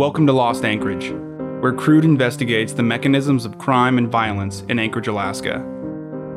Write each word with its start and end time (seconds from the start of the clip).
Welcome 0.00 0.26
to 0.28 0.32
Lost 0.32 0.64
Anchorage, 0.64 1.10
where 1.60 1.74
Crude 1.74 2.06
investigates 2.06 2.72
the 2.72 2.82
mechanisms 2.82 3.44
of 3.44 3.58
crime 3.58 3.98
and 3.98 4.08
violence 4.08 4.62
in 4.70 4.78
Anchorage, 4.78 5.08
Alaska. 5.08 5.58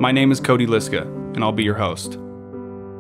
My 0.01 0.11
name 0.11 0.33
is 0.33 0.41
Cody 0.41 0.65
Liska, 0.65 1.03
and 1.03 1.41
I'll 1.41 1.53
be 1.53 1.63
your 1.63 1.77
host. 1.77 2.15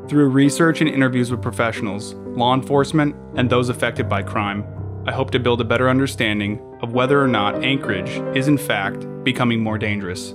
Through 0.07 0.29
research 0.29 0.79
and 0.79 0.89
interviews 0.89 1.31
with 1.31 1.41
professionals, 1.41 2.13
law 2.13 2.53
enforcement, 2.53 3.13
and 3.35 3.49
those 3.49 3.67
affected 3.67 4.07
by 4.07 4.23
crime, 4.23 4.63
I 5.05 5.11
hope 5.11 5.31
to 5.31 5.39
build 5.39 5.59
a 5.59 5.65
better 5.65 5.89
understanding 5.89 6.61
of 6.81 6.93
whether 6.93 7.21
or 7.21 7.27
not 7.27 7.61
Anchorage 7.61 8.21
is 8.33 8.47
in 8.47 8.57
fact 8.57 9.05
becoming 9.25 9.61
more 9.61 9.77
dangerous. 9.77 10.31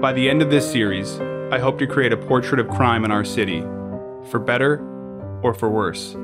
By 0.00 0.12
the 0.12 0.28
end 0.28 0.42
of 0.42 0.50
this 0.50 0.68
series, 0.68 1.20
I 1.52 1.60
hope 1.60 1.78
to 1.78 1.86
create 1.86 2.12
a 2.12 2.16
portrait 2.16 2.58
of 2.58 2.68
crime 2.68 3.04
in 3.04 3.12
our 3.12 3.24
city, 3.24 3.62
for 4.30 4.38
better 4.38 4.80
or 5.42 5.54
for 5.54 5.68
worse. 5.68 6.16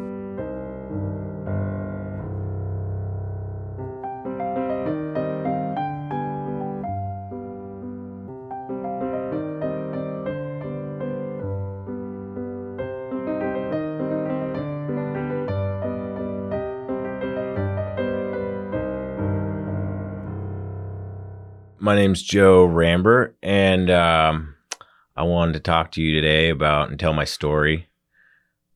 My 21.81 21.97
name's 21.97 22.23
Joe 22.23 22.67
Rambert, 22.67 23.39
and 23.43 23.89
um, 23.91 24.57
I 25.17 25.23
wanted 25.23 25.55
to 25.55 25.61
talk 25.61 25.91
to 25.93 26.03
you 26.03 26.13
today 26.13 26.51
about 26.51 26.91
and 26.91 27.01
tell 27.01 27.15
my 27.15 27.25
story 27.25 27.88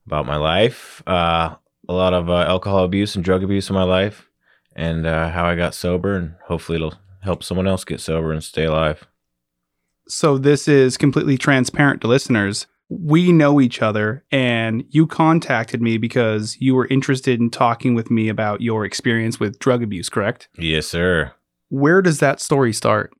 about 0.06 0.26
my 0.26 0.36
life. 0.36 1.02
Uh, 1.06 1.56
a 1.88 1.92
lot 1.92 2.14
of 2.14 2.30
uh, 2.30 2.44
alcohol 2.48 2.84
abuse 2.84 3.14
and 3.14 3.24
drug 3.24 3.42
abuse 3.42 3.68
in 3.68 3.74
my 3.74 3.82
life, 3.82 4.28
and 4.74 5.06
uh, 5.06 5.30
how 5.30 5.44
I 5.44 5.54
got 5.56 5.74
sober, 5.74 6.14
and 6.14 6.34
hopefully 6.46 6.76
it'll 6.76 6.94
help 7.20 7.42
someone 7.42 7.66
else 7.66 7.84
get 7.84 8.00
sober 8.00 8.32
and 8.32 8.42
stay 8.42 8.64
alive. 8.64 9.06
So, 10.08 10.38
this 10.38 10.68
is 10.68 10.96
completely 10.96 11.38
transparent 11.38 12.00
to 12.02 12.08
listeners. 12.08 12.66
We 12.88 13.32
know 13.32 13.60
each 13.60 13.80
other, 13.80 14.24
and 14.30 14.84
you 14.90 15.06
contacted 15.06 15.80
me 15.80 15.96
because 15.96 16.56
you 16.60 16.74
were 16.74 16.86
interested 16.88 17.40
in 17.40 17.50
talking 17.50 17.94
with 17.94 18.10
me 18.10 18.28
about 18.28 18.60
your 18.60 18.84
experience 18.84 19.40
with 19.40 19.58
drug 19.58 19.82
abuse, 19.82 20.08
correct? 20.08 20.48
Yes, 20.58 20.86
sir. 20.88 21.32
Where 21.70 22.02
does 22.02 22.18
that 22.18 22.40
story 22.40 22.72
start? 22.74 23.12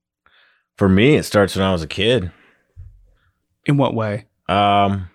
For 0.77 0.89
me, 0.89 1.17
it 1.17 1.23
starts 1.23 1.57
when 1.57 1.65
I 1.65 1.73
was 1.73 1.83
a 1.83 1.87
kid. 1.87 2.31
In 3.65 3.77
what 3.77 3.95
way? 3.95 4.27
Um, 4.49 5.09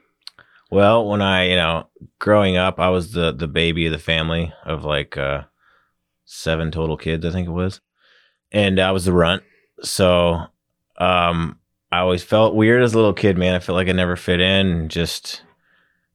well, 0.69 1.07
when 1.07 1.21
I, 1.21 1.49
you 1.49 1.55
know, 1.55 1.87
growing 2.19 2.57
up, 2.57 2.79
I 2.79 2.89
was 2.89 3.11
the 3.11 3.31
the 3.31 3.47
baby 3.47 3.85
of 3.85 3.91
the 3.91 3.99
family 3.99 4.53
of 4.65 4.83
like 4.83 5.17
uh 5.17 5.43
seven 6.25 6.71
total 6.71 6.97
kids, 6.97 7.25
I 7.25 7.31
think 7.31 7.47
it 7.47 7.51
was. 7.51 7.81
And 8.51 8.79
I 8.79 8.91
was 8.91 9.05
the 9.05 9.13
runt. 9.13 9.43
So, 9.81 10.47
um 10.97 11.59
I 11.91 11.99
always 11.99 12.23
felt 12.23 12.55
weird 12.55 12.83
as 12.83 12.93
a 12.93 12.97
little 12.97 13.13
kid, 13.13 13.37
man. 13.37 13.55
I 13.55 13.59
felt 13.59 13.77
like 13.77 13.87
I 13.87 13.93
never 13.93 14.17
fit 14.17 14.41
in 14.41 14.89
just 14.89 15.43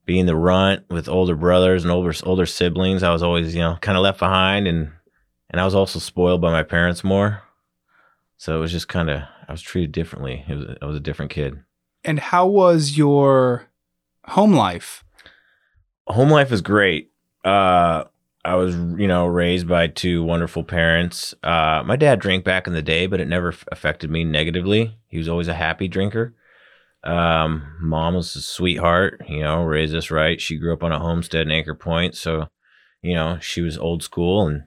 being 0.05 0.25
the 0.25 0.35
runt 0.35 0.87
with 0.89 1.07
older 1.07 1.35
brothers 1.35 1.83
and 1.83 1.91
older 1.91 2.13
older 2.23 2.45
siblings, 2.45 3.03
I 3.03 3.11
was 3.11 3.23
always, 3.23 3.55
you 3.55 3.61
know, 3.61 3.77
kind 3.81 3.97
of 3.97 4.03
left 4.03 4.19
behind 4.19 4.67
and 4.67 4.91
and 5.49 5.61
I 5.61 5.65
was 5.65 5.75
also 5.75 5.99
spoiled 5.99 6.41
by 6.41 6.51
my 6.51 6.63
parents 6.63 7.03
more. 7.03 7.43
So 8.37 8.57
it 8.57 8.59
was 8.59 8.71
just 8.71 8.87
kind 8.87 9.09
of 9.09 9.21
I 9.47 9.51
was 9.51 9.61
treated 9.61 9.91
differently. 9.91 10.43
It 10.47 10.55
was 10.55 10.77
I 10.81 10.85
was 10.85 10.95
a 10.95 11.01
different 11.01 11.31
kid. 11.31 11.59
And 12.03 12.19
how 12.19 12.47
was 12.47 12.97
your 12.97 13.67
home 14.25 14.53
life? 14.53 15.03
Home 16.07 16.29
life 16.29 16.51
is 16.51 16.61
great. 16.61 17.11
Uh 17.43 18.05
I 18.45 18.55
was, 18.55 18.75
you 18.75 19.07
know, 19.07 19.25
raised 19.25 19.69
by 19.69 19.87
two 19.87 20.23
wonderful 20.23 20.63
parents. 20.63 21.33
Uh 21.43 21.83
my 21.85 21.95
dad 21.95 22.19
drank 22.19 22.43
back 22.43 22.67
in 22.67 22.73
the 22.73 22.81
day, 22.81 23.07
but 23.07 23.19
it 23.19 23.27
never 23.27 23.49
f- 23.49 23.65
affected 23.71 24.09
me 24.09 24.23
negatively. 24.23 24.97
He 25.07 25.17
was 25.17 25.29
always 25.29 25.47
a 25.47 25.53
happy 25.53 25.87
drinker. 25.87 26.35
Um 27.03 27.77
mom 27.81 28.15
was 28.15 28.35
a 28.35 28.41
sweetheart, 28.41 29.21
you 29.27 29.41
know, 29.41 29.63
raised 29.63 29.95
us 29.95 30.11
right. 30.11 30.39
She 30.39 30.57
grew 30.57 30.73
up 30.73 30.83
on 30.83 30.91
a 30.91 30.99
homestead 30.99 31.41
in 31.43 31.51
Anchor 31.51 31.75
Point, 31.75 32.15
so 32.15 32.47
you 33.01 33.15
know, 33.15 33.37
she 33.39 33.61
was 33.61 33.77
old 33.77 34.03
school 34.03 34.47
and 34.47 34.63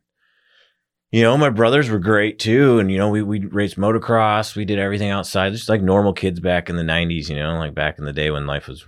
you 1.13 1.23
know, 1.23 1.39
my 1.39 1.51
brothers 1.51 1.89
were 1.89 1.99
great 1.99 2.39
too. 2.39 2.79
And, 2.79 2.91
you 2.91 2.99
know, 2.99 3.09
we, 3.09 3.23
we 3.23 3.47
raced 3.47 3.79
motocross. 3.79 4.57
We 4.57 4.65
did 4.65 4.79
everything 4.79 5.11
outside, 5.11 5.53
just 5.53 5.69
like 5.69 5.81
normal 5.81 6.13
kids 6.13 6.41
back 6.41 6.69
in 6.69 6.77
the 6.77 6.83
90s, 6.83 7.31
you 7.31 7.37
know, 7.37 7.57
like 7.59 7.75
back 7.75 7.99
in 7.99 8.05
the 8.05 8.13
day 8.13 8.31
when 8.31 8.47
life 8.47 8.69
was 8.69 8.85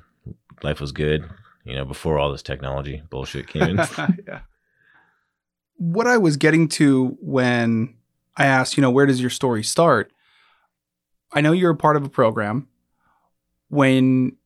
life 0.63 0.81
was 0.81 0.93
good, 0.93 1.29
you 1.65 1.75
know, 1.75 1.85
before 1.85 2.19
all 2.19 2.31
this 2.31 2.43
technology 2.43 3.03
bullshit 3.11 3.47
came 3.49 3.63
in. 3.63 3.77
yeah. 4.27 4.41
What 5.77 6.07
I 6.07 6.19
was 6.19 6.37
getting 6.37 6.69
to 6.71 7.17
when 7.21 7.95
I 8.37 8.47
asked, 8.47 8.77
you 8.77 8.81
know, 8.81 8.91
where 8.91 9.07
does 9.07 9.21
your 9.21 9.31
story 9.31 9.63
start? 9.63 10.13
I 11.33 11.41
know 11.41 11.53
you're 11.53 11.73
a 11.73 11.77
part 11.77 11.97
of 11.97 12.05
a 12.05 12.09
program. 12.09 12.69
When 13.69 14.37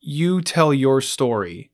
you 0.00 0.40
tell 0.40 0.72
your 0.72 1.00
story 1.00 1.70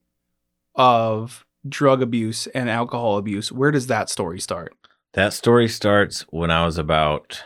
of 0.74 1.46
drug 1.68 2.02
abuse 2.02 2.46
and 2.48 2.68
alcohol 2.68 3.16
abuse, 3.16 3.52
where 3.52 3.70
does 3.70 3.86
that 3.86 4.08
story 4.08 4.40
start? 4.40 4.74
That 5.12 5.32
story 5.32 5.68
starts 5.68 6.22
when 6.30 6.50
I 6.50 6.64
was 6.64 6.78
about, 6.78 7.42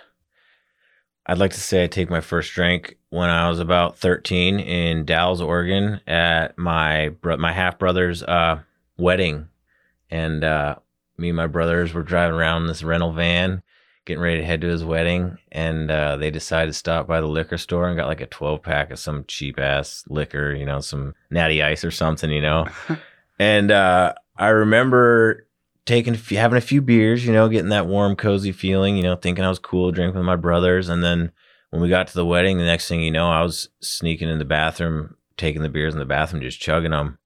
I'd 1.26 1.38
like 1.38 1.52
to 1.52 1.60
say 1.60 1.84
I 1.84 1.86
take 1.86 2.10
my 2.10 2.20
first 2.20 2.52
drink 2.52 2.96
when 3.10 3.30
I 3.30 3.48
was 3.48 3.60
about 3.60 3.98
13 3.98 4.58
in 4.58 5.04
Dalles, 5.04 5.40
Oregon 5.40 6.00
at 6.06 6.58
my 6.58 7.10
bro- 7.10 7.36
my 7.36 7.52
half 7.52 7.78
brother's 7.78 8.22
uh, 8.22 8.60
wedding. 8.96 9.48
And 10.10 10.42
uh, 10.42 10.76
me 11.16 11.28
and 11.28 11.36
my 11.36 11.46
brothers 11.46 11.94
were 11.94 12.02
driving 12.02 12.34
around 12.34 12.62
in 12.62 12.68
this 12.68 12.82
rental 12.82 13.12
van, 13.12 13.62
getting 14.04 14.22
ready 14.22 14.40
to 14.40 14.44
head 14.44 14.60
to 14.62 14.66
his 14.66 14.84
wedding. 14.84 15.38
And 15.52 15.90
uh, 15.90 16.16
they 16.16 16.30
decided 16.30 16.72
to 16.72 16.78
stop 16.78 17.06
by 17.06 17.20
the 17.20 17.28
liquor 17.28 17.58
store 17.58 17.88
and 17.88 17.96
got 17.96 18.08
like 18.08 18.20
a 18.20 18.26
12 18.26 18.62
pack 18.62 18.90
of 18.90 18.98
some 18.98 19.24
cheap 19.28 19.60
ass 19.60 20.04
liquor, 20.08 20.52
you 20.52 20.66
know, 20.66 20.80
some 20.80 21.14
natty 21.30 21.62
ice 21.62 21.84
or 21.84 21.92
something, 21.92 22.30
you 22.30 22.42
know. 22.42 22.66
and 23.38 23.70
uh, 23.70 24.14
I 24.36 24.48
remember 24.48 25.46
taking 25.86 26.14
having 26.14 26.58
a 26.58 26.62
few 26.62 26.80
beers, 26.80 27.26
you 27.26 27.32
know, 27.32 27.48
getting 27.48 27.70
that 27.70 27.86
warm, 27.86 28.16
cozy 28.16 28.52
feeling, 28.52 28.96
you 28.96 29.02
know, 29.02 29.16
thinking 29.16 29.44
I 29.44 29.48
was 29.48 29.58
cool, 29.58 29.90
drinking 29.90 30.16
with 30.16 30.26
my 30.26 30.36
brothers, 30.36 30.88
and 30.88 31.02
then 31.02 31.32
when 31.70 31.82
we 31.82 31.88
got 31.88 32.06
to 32.08 32.14
the 32.14 32.26
wedding, 32.26 32.58
the 32.58 32.64
next 32.64 32.88
thing 32.88 33.00
you 33.00 33.10
know, 33.10 33.30
I 33.30 33.42
was 33.42 33.68
sneaking 33.80 34.28
in 34.28 34.38
the 34.38 34.44
bathroom, 34.44 35.16
taking 35.36 35.62
the 35.62 35.68
beers 35.68 35.94
in 35.94 35.98
the 35.98 36.04
bathroom, 36.04 36.42
just 36.42 36.60
chugging 36.60 36.90
them, 36.90 37.18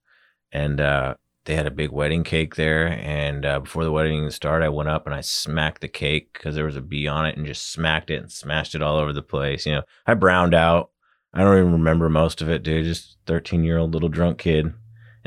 and 0.51 0.79
uh, 0.79 1.15
they 1.45 1.55
had 1.55 1.67
a 1.67 1.71
big 1.71 1.91
wedding 1.91 2.23
cake 2.23 2.55
there. 2.55 2.87
And 2.87 3.45
uh, 3.45 3.59
before 3.59 3.83
the 3.83 3.91
wedding 3.91 4.29
started, 4.31 4.65
I 4.65 4.69
went 4.69 4.89
up 4.89 5.05
and 5.05 5.13
I 5.13 5.21
smacked 5.21 5.81
the 5.81 5.87
cake 5.87 6.31
because 6.33 6.55
there 6.55 6.65
was 6.65 6.77
a 6.77 6.81
bee 6.81 7.07
on 7.07 7.25
it, 7.25 7.37
and 7.37 7.45
just 7.45 7.71
smacked 7.71 8.09
it 8.09 8.21
and 8.21 8.31
smashed 8.31 8.73
it 8.73 8.81
all 8.81 8.97
over 8.97 9.13
the 9.13 9.21
place. 9.21 9.65
You 9.65 9.75
know, 9.75 9.81
I 10.05 10.13
browned 10.13 10.53
out. 10.53 10.91
I 11.33 11.43
don't 11.43 11.57
even 11.57 11.73
remember 11.73 12.09
most 12.09 12.41
of 12.41 12.49
it, 12.49 12.63
dude. 12.63 12.85
Just 12.85 13.17
thirteen 13.27 13.63
year 13.63 13.77
old 13.77 13.93
little 13.93 14.09
drunk 14.09 14.39
kid 14.39 14.73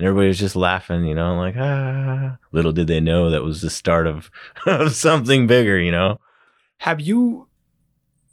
and 0.00 0.06
everybody 0.06 0.28
was 0.28 0.38
just 0.38 0.56
laughing, 0.56 1.05
you 1.05 1.15
know, 1.15 1.37
like 1.37 1.56
ah. 1.59 2.38
Little 2.53 2.72
did 2.72 2.87
they 2.87 3.00
know 3.00 3.28
that 3.28 3.43
was 3.43 3.61
the 3.61 3.69
start 3.69 4.06
of, 4.06 4.31
of 4.66 4.94
something 4.94 5.47
bigger, 5.47 5.78
you 5.78 5.93
know. 5.93 6.19
Have 6.78 7.03
you 7.03 7.49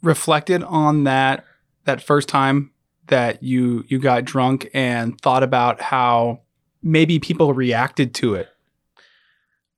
reflected 0.02 0.62
on 0.62 1.04
that 1.04 1.44
that 1.84 2.02
first 2.02 2.26
time 2.26 2.70
that 3.08 3.42
you 3.42 3.84
you 3.88 3.98
got 3.98 4.24
drunk 4.24 4.70
and 4.72 5.20
thought 5.20 5.42
about 5.42 5.82
how 5.82 6.40
maybe 6.82 7.18
people 7.18 7.52
reacted 7.52 8.14
to 8.14 8.34
it? 8.34 8.48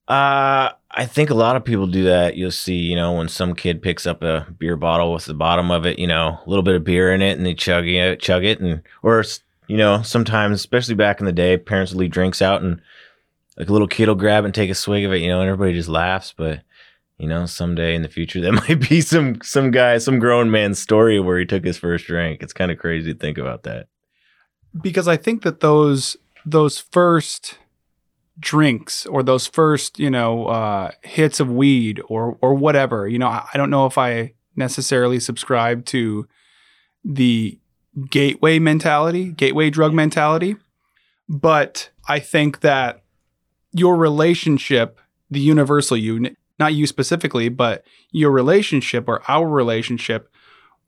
Uh, 0.06 0.70
I 0.92 1.06
think 1.06 1.30
a 1.30 1.34
lot 1.34 1.56
of 1.56 1.64
people 1.64 1.88
do 1.88 2.04
that. 2.04 2.36
You'll 2.36 2.52
see, 2.52 2.76
you 2.76 2.94
know, 2.94 3.14
when 3.14 3.28
some 3.28 3.56
kid 3.56 3.82
picks 3.82 4.06
up 4.06 4.22
a 4.22 4.46
beer 4.56 4.76
bottle 4.76 5.12
with 5.12 5.24
the 5.24 5.34
bottom 5.34 5.72
of 5.72 5.86
it, 5.86 5.98
you 5.98 6.06
know, 6.06 6.38
a 6.46 6.48
little 6.48 6.62
bit 6.62 6.76
of 6.76 6.84
beer 6.84 7.12
in 7.12 7.20
it, 7.20 7.36
and 7.36 7.44
they 7.44 7.54
chug 7.54 7.88
it, 7.88 8.20
chug 8.20 8.44
it, 8.44 8.60
and 8.60 8.82
or 9.02 9.24
you 9.70 9.76
know, 9.76 10.02
sometimes, 10.02 10.56
especially 10.56 10.96
back 10.96 11.20
in 11.20 11.26
the 11.26 11.32
day, 11.32 11.56
parents 11.56 11.92
would 11.92 12.00
leave 12.00 12.10
drinks 12.10 12.42
out 12.42 12.60
and 12.60 12.80
like 13.56 13.68
a 13.68 13.72
little 13.72 13.86
kid 13.86 14.08
will 14.08 14.16
grab 14.16 14.44
and 14.44 14.52
take 14.52 14.68
a 14.68 14.74
swig 14.74 15.04
of 15.04 15.12
it, 15.12 15.18
you 15.18 15.28
know, 15.28 15.40
and 15.40 15.48
everybody 15.48 15.74
just 15.74 15.88
laughs. 15.88 16.34
But, 16.36 16.62
you 17.18 17.28
know, 17.28 17.46
someday 17.46 17.94
in 17.94 18.02
the 18.02 18.08
future, 18.08 18.40
that 18.40 18.50
might 18.50 18.88
be 18.88 19.00
some, 19.00 19.40
some 19.42 19.70
guy, 19.70 19.98
some 19.98 20.18
grown 20.18 20.50
man's 20.50 20.80
story 20.80 21.20
where 21.20 21.38
he 21.38 21.46
took 21.46 21.64
his 21.64 21.78
first 21.78 22.06
drink. 22.06 22.42
It's 22.42 22.52
kind 22.52 22.72
of 22.72 22.78
crazy 22.78 23.12
to 23.12 23.18
think 23.18 23.38
about 23.38 23.62
that. 23.62 23.86
Because 24.82 25.06
I 25.06 25.16
think 25.16 25.42
that 25.42 25.60
those, 25.60 26.16
those 26.44 26.80
first 26.80 27.56
drinks 28.40 29.06
or 29.06 29.22
those 29.22 29.46
first, 29.46 30.00
you 30.00 30.10
know, 30.10 30.46
uh, 30.46 30.90
hits 31.04 31.38
of 31.38 31.48
weed 31.48 32.02
or, 32.08 32.36
or 32.40 32.54
whatever, 32.54 33.06
you 33.06 33.20
know, 33.20 33.28
I, 33.28 33.46
I 33.54 33.56
don't 33.56 33.70
know 33.70 33.86
if 33.86 33.96
I 33.96 34.34
necessarily 34.56 35.20
subscribe 35.20 35.84
to 35.86 36.26
the 37.04 37.60
gateway 38.10 38.58
mentality, 38.58 39.32
gateway 39.32 39.70
drug 39.70 39.92
mentality. 39.92 40.56
But 41.28 41.90
I 42.08 42.18
think 42.18 42.60
that 42.60 43.02
your 43.72 43.96
relationship, 43.96 45.00
the 45.30 45.40
universal 45.40 45.96
you, 45.96 46.34
not 46.58 46.74
you 46.74 46.86
specifically, 46.86 47.48
but 47.48 47.84
your 48.10 48.30
relationship 48.30 49.08
or 49.08 49.22
our 49.28 49.48
relationship 49.48 50.28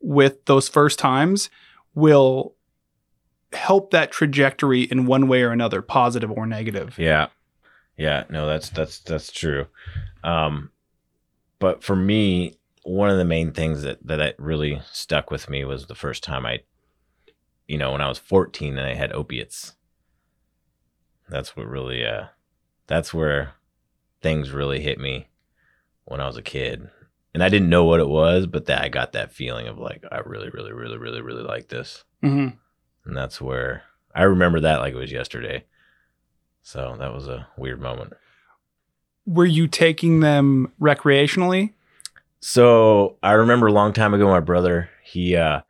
with 0.00 0.44
those 0.46 0.68
first 0.68 0.98
times 0.98 1.48
will 1.94 2.54
help 3.52 3.90
that 3.90 4.10
trajectory 4.10 4.82
in 4.82 5.06
one 5.06 5.28
way 5.28 5.42
or 5.42 5.50
another, 5.50 5.82
positive 5.82 6.30
or 6.30 6.46
negative. 6.46 6.98
Yeah. 6.98 7.28
Yeah, 7.96 8.24
no, 8.30 8.46
that's 8.46 8.70
that's 8.70 9.00
that's 9.00 9.30
true. 9.30 9.66
Um 10.24 10.70
but 11.58 11.84
for 11.84 11.94
me, 11.94 12.58
one 12.82 13.10
of 13.10 13.18
the 13.18 13.24
main 13.24 13.52
things 13.52 13.82
that 13.82 14.04
that 14.06 14.34
really 14.38 14.80
stuck 14.90 15.30
with 15.30 15.48
me 15.48 15.64
was 15.64 15.86
the 15.86 15.94
first 15.94 16.24
time 16.24 16.46
I 16.46 16.60
you 17.72 17.78
know, 17.78 17.92
when 17.92 18.02
I 18.02 18.08
was 18.10 18.18
14 18.18 18.76
and 18.76 18.86
I 18.86 18.92
had 18.92 19.12
opiates. 19.12 19.72
That's 21.30 21.56
what 21.56 21.66
really 21.66 22.04
uh 22.04 22.26
that's 22.86 23.14
where 23.14 23.54
things 24.20 24.50
really 24.50 24.82
hit 24.82 25.00
me 25.00 25.28
when 26.04 26.20
I 26.20 26.26
was 26.26 26.36
a 26.36 26.42
kid. 26.42 26.90
And 27.32 27.42
I 27.42 27.48
didn't 27.48 27.70
know 27.70 27.84
what 27.84 28.00
it 28.00 28.10
was, 28.10 28.46
but 28.46 28.66
that 28.66 28.82
I 28.82 28.90
got 28.90 29.12
that 29.12 29.32
feeling 29.32 29.68
of 29.68 29.78
like 29.78 30.04
I 30.12 30.18
really 30.18 30.50
really 30.50 30.74
really 30.74 30.98
really 30.98 31.22
really 31.22 31.44
like 31.44 31.68
this. 31.68 32.04
Mm-hmm. 32.22 32.56
And 33.06 33.16
that's 33.16 33.40
where 33.40 33.84
I 34.14 34.24
remember 34.24 34.60
that 34.60 34.80
like 34.80 34.92
it 34.92 34.98
was 34.98 35.10
yesterday. 35.10 35.64
So 36.60 36.94
that 36.98 37.14
was 37.14 37.26
a 37.26 37.48
weird 37.56 37.80
moment. 37.80 38.12
Were 39.24 39.46
you 39.46 39.66
taking 39.66 40.20
them 40.20 40.70
recreationally? 40.78 41.72
So 42.40 43.16
I 43.22 43.32
remember 43.32 43.68
a 43.68 43.72
long 43.72 43.94
time 43.94 44.12
ago, 44.12 44.28
my 44.28 44.40
brother, 44.40 44.90
he 45.02 45.36
uh, 45.36 45.62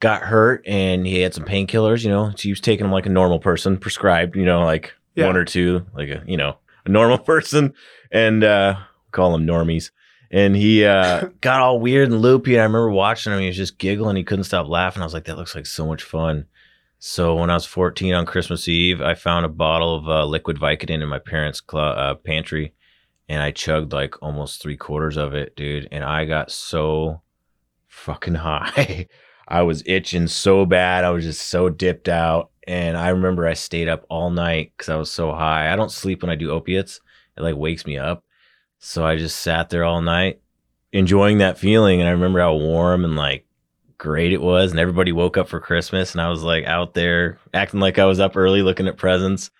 got 0.00 0.22
hurt 0.22 0.62
and 0.66 1.06
he 1.06 1.20
had 1.20 1.34
some 1.34 1.44
painkillers, 1.44 2.02
you 2.04 2.10
know, 2.10 2.30
so 2.30 2.36
he 2.42 2.50
was 2.50 2.60
taking 2.60 2.84
them 2.84 2.92
like 2.92 3.06
a 3.06 3.10
normal 3.10 3.38
person 3.38 3.76
prescribed, 3.78 4.34
you 4.36 4.44
know, 4.44 4.64
like 4.64 4.94
Yeah. 5.14 5.26
one 5.26 5.36
or 5.36 5.44
two, 5.44 5.86
like 5.94 6.08
a, 6.08 6.22
you 6.26 6.36
know, 6.36 6.56
a 6.86 6.88
normal 6.88 7.18
person 7.32 7.74
and 8.10 8.42
uh, 8.42 8.76
call 9.12 9.32
them 9.32 9.46
normies. 9.46 9.90
And 10.30 10.56
he 10.56 10.84
uh, 10.84 11.28
got 11.40 11.60
all 11.60 11.80
weird 11.80 12.10
and 12.10 12.20
loopy. 12.22 12.54
And 12.54 12.60
I 12.62 12.64
remember 12.64 12.90
watching 12.90 13.32
him. 13.32 13.40
He 13.40 13.48
was 13.48 13.56
just 13.56 13.78
giggling. 13.78 14.16
He 14.16 14.24
couldn't 14.24 14.44
stop 14.44 14.68
laughing. 14.68 15.02
I 15.02 15.06
was 15.06 15.12
like, 15.14 15.24
that 15.24 15.36
looks 15.36 15.54
like 15.54 15.66
so 15.66 15.86
much 15.86 16.02
fun. 16.02 16.46
So 16.98 17.34
when 17.34 17.50
I 17.50 17.54
was 17.54 17.64
14 17.66 18.14
on 18.14 18.26
Christmas 18.26 18.68
Eve, 18.68 19.00
I 19.00 19.14
found 19.14 19.44
a 19.46 19.48
bottle 19.50 19.96
of 19.96 20.08
uh, 20.08 20.24
liquid 20.26 20.58
Vicodin 20.58 21.02
in 21.02 21.08
my 21.08 21.18
parents' 21.18 21.62
cl- 21.68 21.82
uh, 21.82 22.14
pantry, 22.14 22.74
and 23.28 23.42
I 23.42 23.50
chugged 23.52 23.92
like 23.94 24.22
almost 24.22 24.60
three 24.62 24.76
quarters 24.76 25.16
of 25.16 25.32
it, 25.34 25.56
dude. 25.56 25.88
And 25.90 26.04
I 26.04 26.26
got 26.26 26.50
so 26.50 27.22
fucking 27.88 28.34
high. 28.46 29.06
I 29.50 29.62
was 29.62 29.82
itching 29.84 30.28
so 30.28 30.64
bad. 30.64 31.04
I 31.04 31.10
was 31.10 31.24
just 31.24 31.48
so 31.48 31.68
dipped 31.68 32.08
out. 32.08 32.50
And 32.66 32.96
I 32.96 33.08
remember 33.08 33.46
I 33.46 33.54
stayed 33.54 33.88
up 33.88 34.06
all 34.08 34.30
night 34.30 34.72
because 34.76 34.88
I 34.88 34.96
was 34.96 35.10
so 35.10 35.32
high. 35.32 35.72
I 35.72 35.76
don't 35.76 35.90
sleep 35.90 36.22
when 36.22 36.30
I 36.30 36.36
do 36.36 36.50
opiates. 36.50 37.00
It 37.36 37.42
like 37.42 37.56
wakes 37.56 37.84
me 37.84 37.98
up. 37.98 38.24
So 38.78 39.04
I 39.04 39.16
just 39.16 39.40
sat 39.40 39.70
there 39.70 39.84
all 39.84 40.00
night 40.00 40.40
enjoying 40.92 41.38
that 41.38 41.58
feeling. 41.58 42.00
And 42.00 42.08
I 42.08 42.12
remember 42.12 42.38
how 42.38 42.54
warm 42.54 43.04
and 43.04 43.16
like 43.16 43.44
great 43.98 44.32
it 44.32 44.40
was. 44.40 44.70
And 44.70 44.78
everybody 44.78 45.10
woke 45.10 45.36
up 45.36 45.48
for 45.48 45.58
Christmas. 45.58 46.12
And 46.12 46.20
I 46.20 46.28
was 46.28 46.42
like 46.44 46.64
out 46.64 46.94
there 46.94 47.38
acting 47.52 47.80
like 47.80 47.98
I 47.98 48.04
was 48.04 48.20
up 48.20 48.36
early 48.36 48.62
looking 48.62 48.86
at 48.86 48.96
presents, 48.96 49.50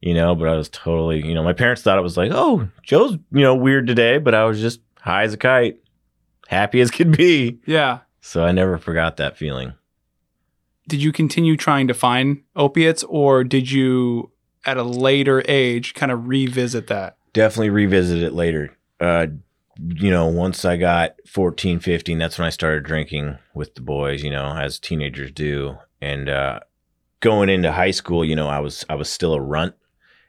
you 0.00 0.14
know, 0.14 0.34
but 0.34 0.48
I 0.48 0.56
was 0.56 0.68
totally, 0.68 1.24
you 1.24 1.34
know, 1.34 1.44
my 1.44 1.52
parents 1.52 1.82
thought 1.82 1.98
it 1.98 2.02
was 2.02 2.16
like, 2.16 2.32
oh, 2.34 2.68
Joe's, 2.82 3.12
you 3.12 3.42
know, 3.42 3.54
weird 3.54 3.86
today. 3.86 4.18
But 4.18 4.34
I 4.34 4.44
was 4.46 4.60
just 4.60 4.80
high 5.00 5.22
as 5.22 5.34
a 5.34 5.38
kite, 5.38 5.78
happy 6.48 6.80
as 6.80 6.90
could 6.90 7.16
be. 7.16 7.60
Yeah. 7.66 8.00
So 8.28 8.44
I 8.44 8.52
never 8.52 8.78
forgot 8.78 9.16
that 9.16 9.36
feeling. 9.36 9.74
Did 10.86 11.02
you 11.02 11.12
continue 11.12 11.56
trying 11.56 11.88
to 11.88 11.94
find 11.94 12.42
opiates 12.56 13.04
or 13.04 13.44
did 13.44 13.70
you 13.70 14.32
at 14.64 14.76
a 14.76 14.82
later 14.82 15.42
age 15.46 15.94
kind 15.94 16.12
of 16.12 16.28
revisit 16.28 16.86
that? 16.86 17.18
definitely 17.32 17.70
revisit 17.70 18.22
it 18.22 18.32
later. 18.32 18.76
Uh, 19.00 19.28
you 19.78 20.10
know, 20.10 20.26
once 20.26 20.64
I 20.64 20.76
got 20.76 21.14
14, 21.26 21.78
15, 21.78 22.18
that's 22.18 22.38
when 22.38 22.46
I 22.46 22.50
started 22.50 22.82
drinking 22.82 23.38
with 23.54 23.74
the 23.76 23.80
boys, 23.80 24.24
you 24.24 24.30
know, 24.30 24.56
as 24.56 24.78
teenagers 24.78 25.30
do. 25.30 25.76
And 26.00 26.28
uh, 26.28 26.60
going 27.20 27.48
into 27.48 27.70
high 27.70 27.92
school, 27.92 28.24
you 28.24 28.34
know, 28.34 28.48
I 28.48 28.58
was 28.58 28.84
I 28.88 28.96
was 28.96 29.08
still 29.08 29.34
a 29.34 29.40
runt 29.40 29.74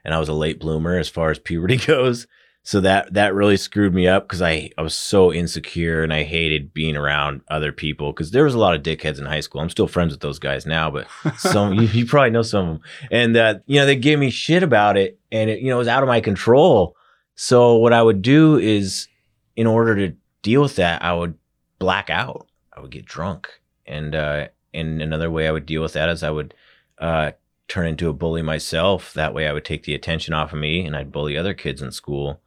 and 0.04 0.14
I 0.14 0.20
was 0.20 0.28
a 0.28 0.34
late 0.34 0.60
bloomer 0.60 0.96
as 0.96 1.08
far 1.08 1.30
as 1.30 1.38
puberty 1.40 1.76
goes. 1.86 2.28
So 2.62 2.80
that 2.82 3.14
that 3.14 3.34
really 3.34 3.56
screwed 3.56 3.94
me 3.94 4.06
up 4.06 4.24
because 4.28 4.42
I, 4.42 4.70
I 4.76 4.82
was 4.82 4.94
so 4.94 5.32
insecure 5.32 6.02
and 6.02 6.12
I 6.12 6.24
hated 6.24 6.74
being 6.74 6.94
around 6.94 7.40
other 7.48 7.72
people 7.72 8.12
because 8.12 8.32
there 8.32 8.44
was 8.44 8.54
a 8.54 8.58
lot 8.58 8.74
of 8.74 8.82
dickheads 8.82 9.18
in 9.18 9.24
high 9.24 9.40
school. 9.40 9.62
I'm 9.62 9.70
still 9.70 9.88
friends 9.88 10.12
with 10.12 10.20
those 10.20 10.38
guys 10.38 10.66
now, 10.66 10.90
but 10.90 11.06
some 11.38 11.72
you, 11.80 11.82
you 11.88 12.06
probably 12.06 12.30
know 12.30 12.42
some 12.42 12.68
of 12.68 12.74
them. 12.74 12.82
And 13.10 13.36
uh, 13.36 13.54
you 13.66 13.80
know, 13.80 13.86
they 13.86 13.96
gave 13.96 14.18
me 14.18 14.30
shit 14.30 14.62
about 14.62 14.98
it 14.98 15.18
and 15.32 15.48
it, 15.48 15.60
you 15.60 15.68
know, 15.68 15.76
it 15.76 15.78
was 15.78 15.88
out 15.88 16.02
of 16.02 16.06
my 16.06 16.20
control. 16.20 16.96
So 17.34 17.76
what 17.76 17.94
I 17.94 18.02
would 18.02 18.20
do 18.20 18.58
is 18.58 19.08
in 19.56 19.66
order 19.66 19.96
to 19.96 20.14
deal 20.42 20.60
with 20.60 20.76
that, 20.76 21.02
I 21.02 21.14
would 21.14 21.36
black 21.78 22.10
out. 22.10 22.46
I 22.76 22.80
would 22.80 22.90
get 22.90 23.06
drunk. 23.06 23.48
And 23.86 24.14
uh 24.14 24.48
and 24.74 25.00
another 25.00 25.30
way 25.30 25.48
I 25.48 25.50
would 25.50 25.66
deal 25.66 25.80
with 25.80 25.94
that 25.94 26.10
is 26.10 26.22
I 26.22 26.30
would 26.30 26.52
uh 26.98 27.32
turn 27.68 27.86
into 27.86 28.10
a 28.10 28.12
bully 28.12 28.42
myself. 28.42 29.14
That 29.14 29.32
way 29.32 29.48
I 29.48 29.52
would 29.54 29.64
take 29.64 29.84
the 29.84 29.94
attention 29.94 30.34
off 30.34 30.52
of 30.52 30.58
me 30.58 30.84
and 30.84 30.94
I'd 30.94 31.10
bully 31.10 31.38
other 31.38 31.54
kids 31.54 31.80
in 31.80 31.90
school. 31.90 32.42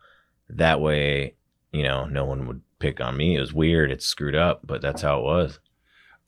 That 0.49 0.81
way, 0.81 1.35
you 1.71 1.83
know, 1.83 2.05
no 2.05 2.25
one 2.25 2.45
would 2.47 2.61
pick 2.79 2.99
on 3.01 3.17
me. 3.17 3.35
It 3.35 3.39
was 3.39 3.53
weird. 3.53 3.91
It's 3.91 4.05
screwed 4.05 4.35
up, 4.35 4.61
but 4.65 4.81
that's 4.81 5.01
how 5.01 5.19
it 5.19 5.23
was 5.23 5.59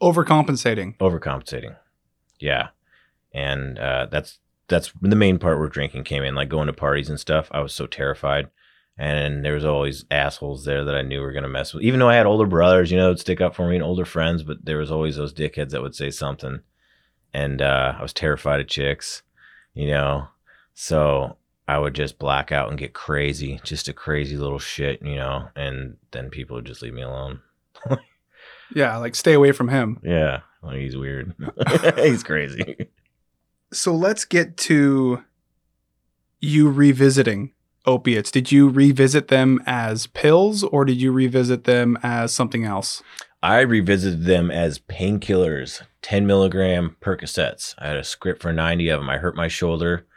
Overcompensating. 0.01 0.97
overcompensating. 0.97 1.75
Yeah, 2.39 2.69
and 3.33 3.79
uh, 3.79 4.07
that's 4.11 4.39
that's 4.67 4.91
the 5.01 5.15
main 5.15 5.37
part 5.39 5.57
where 5.59 5.67
drinking 5.69 6.03
came 6.03 6.23
in, 6.23 6.35
like 6.35 6.49
going 6.49 6.67
to 6.67 6.73
parties 6.73 7.09
and 7.09 7.19
stuff. 7.19 7.47
I 7.51 7.61
was 7.61 7.73
so 7.73 7.87
terrified, 7.87 8.49
and 8.97 9.43
there 9.45 9.53
was 9.53 9.63
always 9.63 10.05
assholes 10.11 10.65
there 10.65 10.83
that 10.83 10.95
I 10.95 11.01
knew 11.01 11.21
were 11.21 11.31
gonna 11.31 11.47
mess 11.47 11.73
with. 11.73 11.83
Even 11.83 11.99
though 11.99 12.09
I 12.09 12.15
had 12.15 12.25
older 12.25 12.45
brothers, 12.45 12.91
you 12.91 12.97
know, 12.97 13.09
would 13.09 13.19
stick 13.19 13.39
up 13.41 13.55
for 13.55 13.69
me 13.69 13.75
and 13.75 13.83
older 13.83 14.05
friends, 14.05 14.43
but 14.43 14.65
there 14.65 14.77
was 14.77 14.91
always 14.91 15.15
those 15.15 15.33
dickheads 15.33 15.69
that 15.69 15.81
would 15.81 15.95
say 15.95 16.09
something, 16.11 16.59
and 17.33 17.61
uh, 17.61 17.95
I 17.97 18.01
was 18.01 18.13
terrified 18.13 18.59
of 18.59 18.67
chicks, 18.67 19.23
you 19.73 19.87
know. 19.87 20.27
So 20.73 21.37
I 21.67 21.79
would 21.79 21.95
just 21.95 22.19
black 22.19 22.51
out 22.51 22.69
and 22.69 22.77
get 22.77 22.93
crazy, 22.93 23.59
just 23.63 23.87
a 23.87 23.93
crazy 23.93 24.37
little 24.37 24.59
shit, 24.59 25.01
you 25.01 25.15
know, 25.15 25.49
and 25.55 25.97
then 26.11 26.29
people 26.29 26.55
would 26.55 26.65
just 26.65 26.81
leave 26.81 26.93
me 26.93 27.01
alone. 27.01 27.41
Yeah, 28.73 28.97
like 28.97 29.15
stay 29.15 29.33
away 29.33 29.51
from 29.51 29.69
him. 29.69 29.99
Yeah, 30.03 30.41
like 30.63 30.77
he's 30.77 30.97
weird. 30.97 31.33
he's 31.97 32.23
crazy. 32.23 32.87
So 33.71 33.93
let's 33.93 34.25
get 34.25 34.57
to 34.57 35.23
you 36.39 36.69
revisiting 36.69 37.51
opiates. 37.85 38.31
Did 38.31 38.51
you 38.51 38.69
revisit 38.69 39.27
them 39.27 39.61
as 39.65 40.07
pills 40.07 40.63
or 40.63 40.85
did 40.85 41.01
you 41.01 41.11
revisit 41.11 41.65
them 41.65 41.97
as 42.01 42.33
something 42.33 42.65
else? 42.65 43.03
I 43.43 43.59
revisited 43.59 44.23
them 44.23 44.49
as 44.49 44.79
painkillers, 44.79 45.83
10 46.01 46.25
milligram 46.25 46.95
Percocets. 46.99 47.75
I 47.77 47.87
had 47.87 47.97
a 47.97 48.03
script 48.03 48.41
for 48.41 48.51
90 48.51 48.89
of 48.89 48.99
them. 48.99 49.09
I 49.09 49.17
hurt 49.17 49.35
my 49.35 49.47
shoulder 49.47 50.07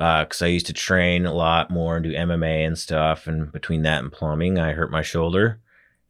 because 0.00 0.42
I 0.42 0.46
used 0.46 0.66
to 0.66 0.72
train 0.72 1.26
a 1.26 1.32
lot 1.34 1.70
more 1.70 1.96
and 1.96 2.04
do 2.04 2.12
MMA 2.12 2.66
and 2.66 2.78
stuff. 2.78 3.26
And 3.26 3.52
between 3.52 3.82
that 3.82 4.02
and 4.02 4.10
plumbing, 4.10 4.58
I 4.58 4.72
hurt 4.72 4.90
my 4.90 5.02
shoulder. 5.02 5.60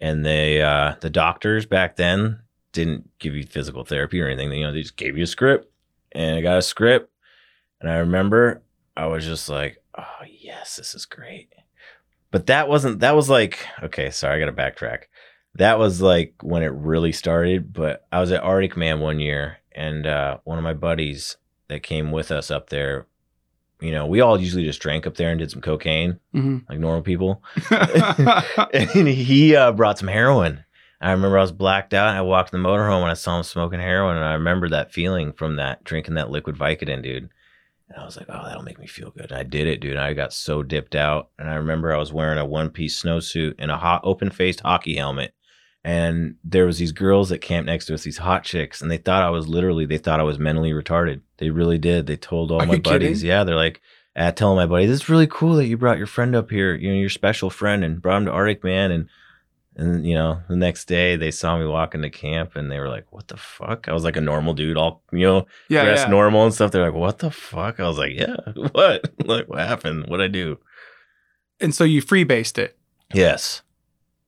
And 0.01 0.25
they, 0.25 0.63
uh, 0.63 0.95
the 1.01 1.11
doctors 1.11 1.67
back 1.67 1.97
then 1.97 2.41
didn't 2.73 3.11
give 3.19 3.35
you 3.35 3.45
physical 3.45 3.85
therapy 3.85 4.21
or 4.21 4.29
anything. 4.29 4.53
You 4.53 4.67
know, 4.67 4.73
they 4.73 4.83
just 4.83 4.97
gave 4.97 5.19
you 5.19 5.25
a 5.25 5.27
script. 5.27 5.71
And 6.13 6.37
I 6.37 6.41
got 6.41 6.59
a 6.59 6.63
script. 6.63 7.13
And 7.81 7.91
I 7.91 7.97
remember 7.97 8.63
I 8.97 9.07
was 9.07 9.25
just 9.25 9.49
like, 9.49 9.83
oh, 9.99 10.25
yes, 10.27 10.77
this 10.77 10.95
is 10.95 11.05
great. 11.05 11.53
But 12.31 12.47
that 12.47 12.69
wasn't, 12.69 13.01
that 13.01 13.17
was 13.17 13.29
like, 13.29 13.59
okay, 13.83 14.11
sorry, 14.11 14.37
I 14.37 14.47
got 14.47 14.55
to 14.55 14.63
backtrack 14.63 15.05
that 15.55 15.79
was 15.79 16.01
like 16.01 16.35
when 16.43 16.63
it 16.63 16.73
really 16.73 17.13
started. 17.13 17.73
But 17.73 18.07
I 18.13 18.21
was 18.21 18.33
at 18.33 18.43
Arctic 18.43 18.77
Man 18.77 19.01
one 19.01 19.21
year, 19.21 19.59
and 19.73 20.07
uh, 20.07 20.39
one 20.45 20.59
of 20.59 20.65
my 20.65 20.75
buddies 20.75 21.37
that 21.69 21.83
came 21.83 22.11
with 22.11 22.31
us 22.31 22.51
up 22.51 22.71
there, 22.71 23.07
you 23.81 23.93
know, 23.93 24.07
we 24.07 24.21
all 24.21 24.41
usually 24.41 24.65
just 24.65 24.81
drank 24.81 25.07
up 25.07 25.17
there 25.17 25.31
and 25.31 25.39
did 25.39 25.51
some 25.51 25.61
cocaine 25.61 26.19
hmm 26.33 26.59
like 26.69 26.79
normal 26.79 27.03
people. 27.03 27.43
and 28.73 29.09
he 29.09 29.57
uh, 29.57 29.73
brought 29.73 29.99
some 29.99 30.09
heroin. 30.09 30.65
I 31.01 31.13
remember 31.13 31.39
I 31.39 31.43
was 31.43 31.53
blacked 31.53 31.95
out. 31.95 32.09
And 32.09 32.19
I 32.19 32.23
walked 32.23 32.53
in 32.53 32.63
the 32.63 32.69
motorhome 32.69 33.03
and 33.03 33.11
I 33.11 33.15
saw 33.15 33.39
him 33.39 33.43
smoking 33.43 33.81
heroin, 33.81 34.17
and 34.17 34.25
I 34.25 34.35
remember 34.35 34.69
that 34.69 34.93
feeling 34.93 35.33
from 35.33 35.57
that 35.57 35.83
drinking 35.85 36.15
that 36.15 36.31
liquid 36.31 36.57
Vicodin, 36.57 37.03
dude. 37.03 37.31
And 37.89 38.01
I 38.01 38.05
was 38.05 38.17
like, 38.17 38.27
oh, 38.29 38.45
that'll 38.45 38.63
make 38.63 38.79
me 38.79 38.87
feel 38.87 39.11
good. 39.11 39.31
And 39.31 39.41
I 39.41 39.43
did 39.43 39.67
it, 39.67 39.81
dude. 39.81 39.97
I 39.97 40.13
got 40.15 40.33
so 40.33 40.63
dipped 40.63 40.95
out, 40.95 41.31
and 41.39 41.49
I 41.49 41.55
remember 41.55 41.93
I 41.93 41.99
was 41.99 42.13
wearing 42.13 42.39
a 42.39 42.45
one 42.45 42.71
piece 42.71 43.03
snowsuit 43.03 43.55
and 43.59 43.71
a 43.71 43.77
hot 43.77 44.03
open 44.05 44.31
faced 44.31 44.61
hockey 44.61 44.97
helmet. 44.97 45.35
And 45.83 46.37
there 46.45 46.67
was 46.67 46.79
these 46.79 46.93
girls 46.93 47.31
that 47.31 47.39
camped 47.39 47.67
next 47.67 47.87
to 47.87 47.95
us, 47.95 48.03
these 48.03 48.19
hot 48.19 48.45
chicks, 48.45 48.83
and 48.83 48.91
they 48.91 48.99
thought 48.99 49.23
I 49.23 49.31
was 49.31 49.49
literally, 49.49 49.87
they 49.87 49.99
thought 49.99 50.21
I 50.21 50.25
was 50.25 50.39
mentally 50.39 50.73
retarded. 50.73 51.23
They 51.41 51.51
really 51.51 51.79
did. 51.79 52.07
They 52.07 52.17
told 52.17 52.53
all 52.53 52.63
Are 52.63 52.67
my 52.67 52.79
buddies, 52.79 53.19
kidding? 53.19 53.29
yeah, 53.29 53.43
they're 53.43 53.57
like, 53.57 53.81
uh, 54.15 54.31
telling 54.33 54.57
my 54.57 54.67
buddy, 54.67 54.87
"This 54.87 55.01
is 55.01 55.09
really 55.09 55.27
cool 55.27 55.55
that 55.57 55.67
you 55.67 55.77
brought 55.77 55.99
your 55.99 56.07
friend 56.07 56.37
up 56.37 56.51
here, 56.51 56.75
you 56.75 56.91
know, 56.91 56.99
your 57.01 57.09
special 57.09 57.51
friend, 57.51 57.83
and 57.83 58.01
brought 58.03 58.19
him 58.19 58.27
to 58.27 58.31
Arctic 58.33 58.63
Man." 58.63 58.91
And 58.93 59.09
and 59.77 60.05
you 60.07 60.15
know, 60.15 60.43
the 60.49 60.57
next 60.57 60.87
day 60.87 61.17
they 61.17 61.31
saw 61.31 61.59
me 61.59 61.65
walk 61.65 61.95
into 61.95 62.11
camp, 62.11 62.55
and 62.57 62.71
they 62.71 62.79
were 62.79 62.89
like, 62.89 63.07
"What 63.11 63.29
the 63.29 63.37
fuck?" 63.37 63.89
I 63.89 63.93
was 63.93 64.05
like 64.05 64.17
a 64.17 64.21
normal 64.21 64.53
dude, 64.55 64.77
all 64.77 65.03
you 65.13 65.21
know, 65.27 65.47
yeah, 65.69 65.85
dressed 65.85 66.07
yeah. 66.07 66.11
normal 66.11 66.45
and 66.45 66.53
stuff. 66.55 66.71
They're 66.73 66.85
like, 66.85 66.95
"What 66.95 67.19
the 67.19 67.31
fuck?" 67.31 67.81
I 67.81 67.89
was 67.89 67.99
like, 67.99 68.13
"Yeah, 68.15 68.37
what? 68.73 69.11
like, 69.25 69.49
what 69.49 69.61
happened? 69.61 70.07
What'd 70.09 70.25
I 70.25 70.29
do?" 70.29 70.59
and 71.61 71.75
so 71.75 71.85
you 71.85 72.01
freebased 72.03 72.57
it 72.59 72.79
Yes, 73.15 73.63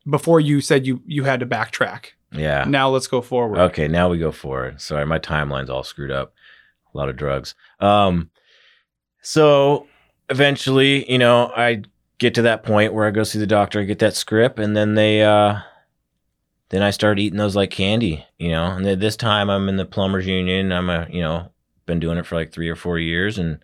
before 0.09 0.40
you 0.40 0.61
said 0.61 0.87
you 0.87 1.02
you 1.07 1.25
had 1.25 1.40
to 1.40 1.47
backtrack. 1.47 2.11
yeah. 2.33 2.64
Now 2.66 2.88
let's 2.88 3.07
go 3.07 3.21
forward. 3.21 3.59
Okay, 3.59 3.88
now 3.88 4.09
we 4.09 4.19
go 4.19 4.33
forward. 4.33 4.81
Sorry, 4.81 5.04
my 5.07 5.19
timeline's 5.19 5.71
all 5.71 5.83
screwed 5.85 6.11
up. 6.11 6.33
A 6.92 6.99
lot 6.99 7.08
of 7.08 7.16
drugs. 7.16 7.54
Um, 7.80 8.30
so 9.22 9.87
eventually, 10.28 11.11
you 11.11 11.18
know, 11.18 11.52
I 11.56 11.82
get 12.18 12.34
to 12.34 12.42
that 12.42 12.62
point 12.62 12.94
where 12.94 13.06
I 13.06 13.11
go 13.11 13.25
see 13.25 13.38
the 13.38 13.46
doctor, 13.46 13.80
I 13.80 13.84
get 13.84 13.99
that 14.00 14.14
script, 14.16 14.58
and 14.58 14.76
then 14.76 14.94
they, 14.94 15.22
uh, 15.22 15.61
then 16.72 16.82
I 16.82 16.90
start 16.90 17.18
eating 17.18 17.38
those 17.38 17.54
like 17.54 17.70
candy, 17.70 18.25
you 18.38 18.49
know. 18.49 18.64
And 18.64 18.84
then 18.84 18.99
this 18.99 19.16
time 19.16 19.50
I'm 19.50 19.68
in 19.68 19.76
the 19.76 19.84
plumbers 19.84 20.26
union. 20.26 20.72
I'm 20.72 20.88
a, 20.88 21.06
you 21.11 21.20
know, 21.20 21.52
been 21.84 22.00
doing 22.00 22.16
it 22.16 22.26
for 22.26 22.34
like 22.34 22.50
three 22.50 22.70
or 22.70 22.76
four 22.76 22.99
years, 22.99 23.38
and 23.38 23.62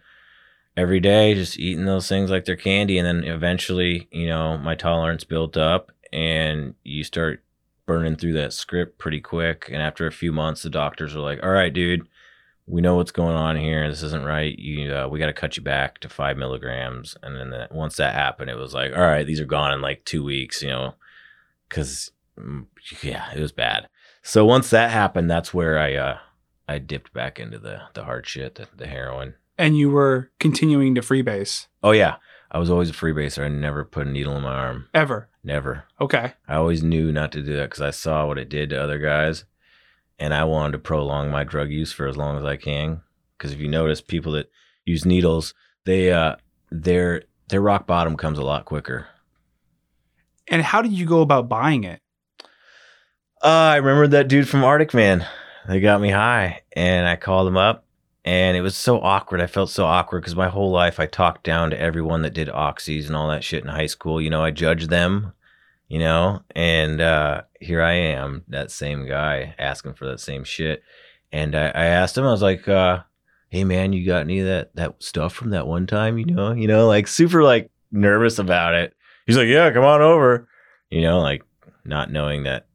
every 0.76 1.00
day 1.00 1.34
just 1.34 1.58
eating 1.58 1.86
those 1.86 2.06
things 2.06 2.30
like 2.30 2.44
they're 2.44 2.54
candy. 2.56 2.98
And 2.98 3.06
then 3.06 3.24
eventually, 3.24 4.08
you 4.12 4.26
know, 4.26 4.58
my 4.58 4.74
tolerance 4.74 5.24
built 5.24 5.56
up, 5.56 5.90
and 6.12 6.74
you 6.84 7.02
start 7.02 7.42
burning 7.86 8.16
through 8.16 8.34
that 8.34 8.52
script 8.52 8.98
pretty 8.98 9.20
quick. 9.20 9.70
And 9.72 9.80
after 9.80 10.06
a 10.06 10.12
few 10.12 10.30
months, 10.30 10.62
the 10.62 10.70
doctors 10.70 11.16
are 11.16 11.20
like, 11.20 11.42
"All 11.42 11.50
right, 11.50 11.72
dude." 11.72 12.06
We 12.68 12.80
know 12.80 12.96
what's 12.96 13.12
going 13.12 13.34
on 13.34 13.56
here. 13.56 13.88
This 13.88 14.02
isn't 14.02 14.24
right. 14.24 14.56
You, 14.58 14.92
uh, 14.92 15.08
we 15.08 15.18
got 15.18 15.26
to 15.26 15.32
cut 15.32 15.56
you 15.56 15.62
back 15.62 15.98
to 16.00 16.08
five 16.08 16.36
milligrams. 16.36 17.16
And 17.22 17.36
then 17.36 17.50
the, 17.50 17.68
once 17.70 17.96
that 17.96 18.14
happened, 18.14 18.50
it 18.50 18.58
was 18.58 18.74
like, 18.74 18.92
all 18.92 19.00
right, 19.00 19.26
these 19.26 19.40
are 19.40 19.46
gone 19.46 19.72
in 19.72 19.80
like 19.80 20.04
two 20.04 20.22
weeks, 20.22 20.62
you 20.62 20.68
know, 20.68 20.94
because 21.68 22.12
mm, 22.38 22.66
yeah, 23.02 23.32
it 23.34 23.40
was 23.40 23.52
bad. 23.52 23.88
So 24.22 24.44
once 24.44 24.70
that 24.70 24.90
happened, 24.90 25.30
that's 25.30 25.54
where 25.54 25.78
I, 25.78 25.94
uh, 25.94 26.18
I 26.68 26.78
dipped 26.78 27.14
back 27.14 27.40
into 27.40 27.58
the 27.58 27.80
the 27.94 28.04
hard 28.04 28.26
shit, 28.26 28.56
the, 28.56 28.68
the 28.76 28.86
heroin. 28.86 29.34
And 29.56 29.76
you 29.76 29.90
were 29.90 30.30
continuing 30.38 30.94
to 30.94 31.00
freebase 31.00 31.66
Oh 31.82 31.92
yeah, 31.92 32.16
I 32.50 32.58
was 32.58 32.70
always 32.70 32.90
a 32.90 32.94
freebaser. 32.94 33.44
I 33.44 33.48
never 33.48 33.84
put 33.84 34.06
a 34.06 34.10
needle 34.10 34.36
in 34.36 34.42
my 34.42 34.54
arm. 34.54 34.88
ever. 34.92 35.28
Never. 35.42 35.84
Okay. 36.00 36.34
I 36.46 36.56
always 36.56 36.82
knew 36.82 37.10
not 37.10 37.32
to 37.32 37.42
do 37.42 37.56
that 37.56 37.70
because 37.70 37.80
I 37.80 37.90
saw 37.90 38.26
what 38.26 38.38
it 38.38 38.50
did 38.50 38.70
to 38.70 38.82
other 38.82 38.98
guys, 38.98 39.44
and 40.18 40.34
I 40.34 40.44
wanted 40.44 40.72
to 40.72 40.78
prolong 40.78 41.30
my 41.30 41.44
drug 41.44 41.70
use 41.70 41.92
for 41.92 42.06
as 42.06 42.16
long 42.16 42.36
as 42.36 42.44
I 42.44 42.56
can. 42.56 43.02
Because 43.36 43.52
if 43.52 43.60
you 43.60 43.68
notice, 43.68 44.00
people 44.00 44.32
that 44.32 44.50
use 44.84 45.04
needles, 45.04 45.54
they 45.84 46.12
uh, 46.12 46.36
their 46.70 47.22
their 47.48 47.60
rock 47.60 47.86
bottom 47.86 48.16
comes 48.16 48.38
a 48.38 48.44
lot 48.44 48.64
quicker. 48.64 49.06
And 50.48 50.62
how 50.62 50.82
did 50.82 50.92
you 50.92 51.06
go 51.06 51.20
about 51.20 51.48
buying 51.48 51.84
it? 51.84 52.00
Uh, 53.42 53.46
I 53.46 53.76
remember 53.76 54.08
that 54.08 54.28
dude 54.28 54.48
from 54.48 54.64
Arctic 54.64 54.94
Man. 54.94 55.26
They 55.68 55.80
got 55.80 56.00
me 56.00 56.10
high, 56.10 56.62
and 56.72 57.06
I 57.06 57.16
called 57.16 57.46
him 57.46 57.56
up, 57.56 57.84
and 58.24 58.56
it 58.56 58.62
was 58.62 58.74
so 58.74 59.00
awkward. 59.00 59.40
I 59.40 59.46
felt 59.46 59.70
so 59.70 59.84
awkward 59.84 60.22
because 60.22 60.34
my 60.34 60.48
whole 60.48 60.70
life 60.70 60.98
I 60.98 61.06
talked 61.06 61.44
down 61.44 61.70
to 61.70 61.80
everyone 61.80 62.22
that 62.22 62.34
did 62.34 62.48
oxys 62.48 63.06
and 63.06 63.14
all 63.14 63.28
that 63.28 63.44
shit 63.44 63.62
in 63.62 63.68
high 63.68 63.86
school. 63.86 64.20
You 64.20 64.30
know, 64.30 64.42
I 64.42 64.50
judged 64.50 64.88
them, 64.90 65.34
you 65.86 65.98
know, 65.98 66.42
and 66.56 67.00
uh, 67.00 67.42
here 67.60 67.82
I 67.82 67.92
am, 67.92 68.44
that 68.48 68.70
same 68.70 69.06
guy 69.06 69.54
asking 69.58 69.94
for 69.94 70.06
that 70.06 70.20
same 70.20 70.44
shit. 70.44 70.82
And 71.32 71.54
I, 71.54 71.66
I 71.68 71.84
asked 71.86 72.16
him, 72.16 72.24
I 72.24 72.30
was 72.30 72.42
like, 72.42 72.66
uh, 72.68 73.00
"Hey 73.50 73.64
man, 73.64 73.92
you 73.92 74.06
got 74.06 74.22
any 74.22 74.40
of 74.40 74.46
that 74.46 74.74
that 74.76 75.02
stuff 75.02 75.32
from 75.34 75.50
that 75.50 75.66
one 75.66 75.86
time? 75.86 76.18
You 76.18 76.24
know, 76.26 76.52
you 76.52 76.66
know, 76.68 76.86
like 76.86 77.06
super 77.06 77.42
like 77.42 77.70
nervous 77.92 78.38
about 78.38 78.74
it." 78.74 78.94
He's 79.26 79.36
like, 79.36 79.48
"Yeah, 79.48 79.70
come 79.70 79.84
on 79.84 80.00
over," 80.00 80.48
you 80.90 81.02
know, 81.02 81.20
like 81.20 81.42
not 81.84 82.10
knowing 82.10 82.44
that 82.44 82.66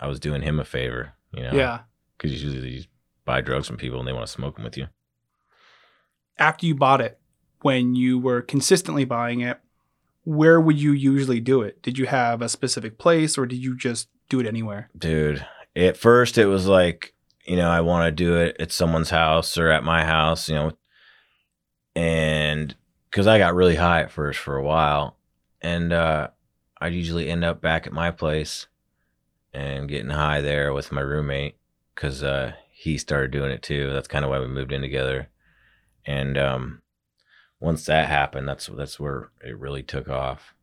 I 0.00 0.06
was 0.06 0.20
doing 0.20 0.42
him 0.42 0.60
a 0.60 0.64
favor, 0.64 1.14
you 1.32 1.42
know, 1.42 1.52
Yeah. 1.52 1.80
because 2.18 2.42
usually 2.42 2.68
you 2.70 2.84
buy 3.24 3.40
drugs 3.40 3.66
from 3.66 3.76
people 3.78 3.98
and 3.98 4.06
they 4.06 4.12
want 4.12 4.26
to 4.26 4.32
smoke 4.32 4.56
them 4.56 4.64
with 4.64 4.76
you. 4.76 4.86
After 6.38 6.66
you 6.66 6.74
bought 6.74 7.00
it, 7.00 7.18
when 7.62 7.94
you 7.94 8.18
were 8.18 8.42
consistently 8.42 9.04
buying 9.04 9.40
it, 9.40 9.58
where 10.26 10.60
would 10.60 10.78
you 10.78 10.90
usually 10.90 11.38
do 11.38 11.62
it? 11.62 11.80
Did 11.82 11.98
you 11.98 12.06
have 12.06 12.42
a 12.42 12.48
specific 12.48 12.98
place 12.98 13.38
or 13.38 13.46
did 13.46 13.62
you 13.62 13.76
just 13.76 14.08
do 14.28 14.40
it 14.40 14.46
anywhere? 14.46 14.90
Dude, 14.98 15.46
at 15.76 15.96
first 15.96 16.36
it 16.36 16.46
was 16.46 16.66
like, 16.66 17.14
you 17.46 17.54
know, 17.54 17.70
I 17.70 17.80
want 17.80 18.06
to 18.06 18.10
do 18.10 18.34
it 18.34 18.56
at 18.58 18.72
someone's 18.72 19.10
house 19.10 19.56
or 19.56 19.70
at 19.70 19.84
my 19.84 20.04
house, 20.04 20.48
you 20.48 20.56
know, 20.56 20.72
and 21.94 22.74
because 23.08 23.28
I 23.28 23.38
got 23.38 23.54
really 23.54 23.76
high 23.76 24.00
at 24.02 24.10
first 24.10 24.40
for 24.40 24.56
a 24.56 24.64
while, 24.64 25.16
and 25.62 25.92
uh, 25.92 26.28
I'd 26.80 26.92
usually 26.92 27.30
end 27.30 27.44
up 27.44 27.62
back 27.62 27.86
at 27.86 27.92
my 27.92 28.10
place 28.10 28.66
and 29.54 29.88
getting 29.88 30.10
high 30.10 30.40
there 30.40 30.72
with 30.72 30.90
my 30.90 31.02
roommate 31.02 31.56
because 31.94 32.24
uh, 32.24 32.52
he 32.72 32.98
started 32.98 33.30
doing 33.30 33.52
it 33.52 33.62
too. 33.62 33.92
That's 33.92 34.08
kind 34.08 34.24
of 34.24 34.30
why 34.32 34.40
we 34.40 34.48
moved 34.48 34.72
in 34.72 34.82
together, 34.82 35.28
and 36.04 36.36
um, 36.36 36.82
once 37.60 37.84
that 37.86 38.08
happened, 38.08 38.48
that's 38.48 38.66
that's 38.66 39.00
where 39.00 39.30
it 39.44 39.58
really 39.58 39.82
took 39.82 40.08
off. 40.08 40.54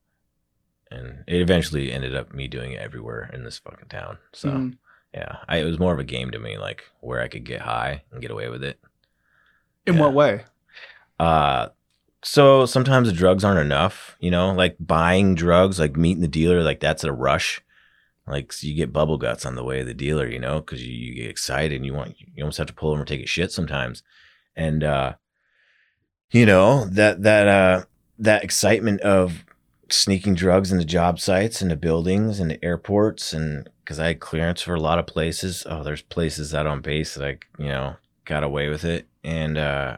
And 0.91 1.23
it 1.27 1.41
eventually 1.41 1.91
ended 1.91 2.15
up 2.15 2.33
me 2.33 2.47
doing 2.47 2.73
it 2.73 2.79
everywhere 2.81 3.29
in 3.33 3.43
this 3.43 3.57
fucking 3.57 3.89
town. 3.89 4.17
So 4.31 4.49
Mhm. 4.49 4.77
yeah, 5.13 5.37
I, 5.47 5.57
it 5.57 5.65
was 5.65 5.79
more 5.79 5.93
of 5.93 5.99
a 5.99 6.03
game 6.03 6.29
to 6.31 6.39
me, 6.39 6.57
like 6.57 6.83
where 6.99 7.21
I 7.21 7.27
could 7.27 7.43
get 7.45 7.61
high 7.61 8.03
and 8.11 8.21
get 8.21 8.31
away 8.31 8.49
with 8.49 8.63
it. 8.63 8.79
In 9.87 9.95
Yeah. 9.95 10.01
what 10.01 10.13
way? 10.13 10.45
Uh, 11.19 11.69
so 12.23 12.65
sometimes 12.65 13.07
the 13.07 13.13
drugs 13.13 13.43
aren't 13.43 13.59
enough, 13.59 14.15
you 14.19 14.31
know, 14.31 14.53
like 14.53 14.77
buying 14.79 15.35
drugs, 15.35 15.79
like 15.79 15.97
meeting 15.97 16.21
the 16.21 16.27
dealer, 16.27 16.63
like 16.63 16.79
that's 16.79 17.03
a 17.03 17.11
rush. 17.11 17.61
Like 18.25 18.53
so 18.53 18.67
you 18.67 18.75
get 18.75 18.93
bubble 18.93 19.17
guts 19.17 19.45
on 19.45 19.55
the 19.55 19.63
way 19.63 19.79
to 19.79 19.85
the 19.85 19.93
dealer, 19.93 20.27
you 20.27 20.39
know, 20.39 20.61
because 20.61 20.85
you, 20.85 20.93
you 20.93 21.15
get 21.15 21.29
excited 21.29 21.75
and 21.75 21.85
you 21.85 21.93
want 21.93 22.15
you 22.19 22.43
almost 22.43 22.57
have 22.57 22.67
to 22.67 22.73
pull 22.73 22.91
over 22.91 22.99
and 22.99 23.07
take 23.07 23.23
a 23.23 23.27
shit 23.27 23.51
sometimes, 23.51 24.01
and 24.55 24.83
uh, 24.83 25.13
you 26.33 26.45
know 26.45 26.85
that 26.85 27.23
that 27.23 27.47
uh 27.47 27.83
that 28.19 28.43
excitement 28.43 29.01
of 29.01 29.45
sneaking 29.89 30.33
drugs 30.35 30.71
into 30.71 30.85
job 30.85 31.19
sites, 31.19 31.61
into 31.61 31.75
buildings, 31.75 32.39
into 32.39 32.63
airports, 32.63 33.33
and 33.33 33.69
because 33.83 33.99
I 33.99 34.07
had 34.07 34.19
clearance 34.19 34.61
for 34.61 34.73
a 34.75 34.79
lot 34.79 34.99
of 34.99 35.05
places. 35.07 35.65
Oh, 35.69 35.83
there's 35.83 36.01
places 36.01 36.53
out 36.53 36.67
on 36.67 36.81
base 36.81 37.15
that 37.15 37.25
I 37.27 37.37
you 37.61 37.69
know 37.69 37.95
got 38.25 38.43
away 38.43 38.69
with 38.69 38.83
it, 38.85 39.07
and 39.23 39.57
uh, 39.57 39.97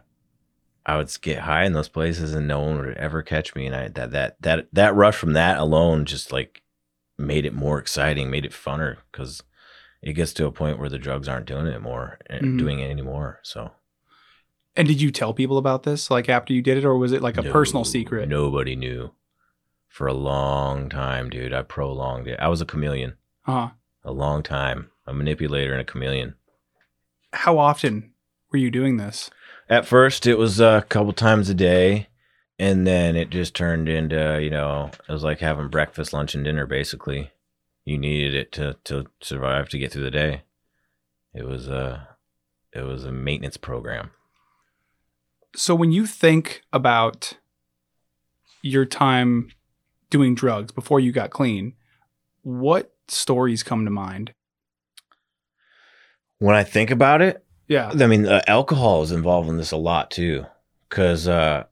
I 0.85 0.97
would 0.97 1.11
get 1.21 1.39
high 1.39 1.65
in 1.65 1.73
those 1.73 1.89
places, 1.89 2.33
and 2.33 2.47
no 2.47 2.59
one 2.61 2.77
would 2.79 2.97
ever 2.97 3.21
catch 3.21 3.55
me. 3.55 3.65
And 3.67 3.75
I 3.75 3.87
that 3.89 4.11
that 4.11 4.37
that 4.41 4.67
that 4.73 4.95
rush 4.95 5.15
from 5.15 5.33
that 5.33 5.57
alone 5.57 6.05
just 6.05 6.31
like 6.31 6.61
made 7.17 7.45
it 7.45 7.53
more 7.53 7.79
exciting, 7.79 8.29
made 8.29 8.45
it 8.45 8.51
funner 8.51 8.97
because 9.11 9.41
it 10.01 10.13
gets 10.13 10.33
to 10.33 10.45
a 10.45 10.51
point 10.51 10.77
where 10.79 10.89
the 10.89 10.99
drugs 10.99 11.27
aren't 11.27 11.45
doing 11.47 11.65
it 11.67 11.81
more, 11.81 12.19
Mhm. 12.29 12.59
doing 12.59 12.79
it 12.79 12.89
anymore. 12.89 13.39
So 13.41 13.71
And 14.77 14.87
did 14.87 15.01
you 15.01 15.11
tell 15.11 15.33
people 15.33 15.57
about 15.57 15.83
this 15.83 16.11
like 16.11 16.27
after 16.29 16.53
you 16.53 16.61
did 16.61 16.77
it 16.77 16.85
or 16.85 16.97
was 16.97 17.11
it 17.11 17.21
like 17.21 17.37
a 17.37 17.41
No- 17.41 17.51
personal 17.51 17.83
secret? 17.85 18.27
Nobody 18.27 18.75
knew 18.75 19.11
for 19.87 20.07
a 20.07 20.13
long 20.13 20.89
time, 20.89 21.29
dude. 21.29 21.53
I 21.53 21.61
prolonged 21.61 22.27
it. 22.27 22.39
I 22.39 22.47
was 22.49 22.61
a 22.61 22.65
chameleon 22.65 23.15
Uh-huh. 23.45 23.69
a 24.03 24.11
long 24.11 24.43
time, 24.43 24.91
a 25.07 25.13
manipulator 25.13 25.71
and 25.71 25.81
a 25.81 25.85
chameleon. 25.85 26.35
How 27.33 27.57
often 27.57 28.11
were 28.51 28.59
you 28.59 28.69
doing 28.71 28.97
this? 28.97 29.29
At 29.69 29.85
first, 29.85 30.27
it 30.27 30.37
was 30.37 30.59
a 30.59 30.85
couple 30.89 31.11
times 31.13 31.49
a 31.49 31.53
day, 31.53 32.07
and 32.59 32.85
then 32.85 33.15
it 33.15 33.29
just 33.29 33.55
turned 33.55 33.89
into 33.89 34.39
you 34.41 34.49
know 34.49 34.91
it 35.07 35.11
was 35.11 35.23
like 35.23 35.39
having 35.39 35.69
breakfast, 35.69 36.13
lunch, 36.13 36.35
and 36.35 36.43
dinner. 36.45 36.65
Basically, 36.65 37.31
you 37.83 37.97
needed 37.97 38.35
it 38.35 38.51
to 38.53 38.75
to 38.85 39.05
survive 39.21 39.69
to 39.69 39.77
get 39.79 39.91
through 39.91 40.03
the 40.03 40.11
day. 40.11 40.43
It 41.33 41.45
was 41.45 41.67
a 41.67 42.09
it 42.73 42.81
was 42.83 43.05
a 43.05 43.11
maintenance 43.11 43.57
program. 43.57 44.11
So 45.55 45.73
when 45.73 45.91
you 45.91 46.05
think 46.05 46.63
about 46.73 47.33
your 48.61 48.85
time 48.85 49.49
doing 50.09 50.35
drugs 50.35 50.71
before 50.71 50.99
you 50.99 51.11
got 51.11 51.29
clean, 51.29 51.73
what 52.41 52.93
stories 53.07 53.63
come 53.63 53.85
to 53.85 53.91
mind? 53.91 54.33
When 56.39 56.55
I 56.55 56.63
think 56.63 56.91
about 56.91 57.21
it, 57.21 57.43
Yeah. 57.67 57.91
I 57.99 58.07
mean, 58.07 58.27
uh, 58.27 58.41
alcohol 58.47 59.01
is 59.01 59.11
involved 59.11 59.49
in 59.49 59.57
this 59.57 59.71
a 59.71 59.77
lot 59.77 60.11
too, 60.11 60.45
because 60.89 61.27
uh, 61.27 61.63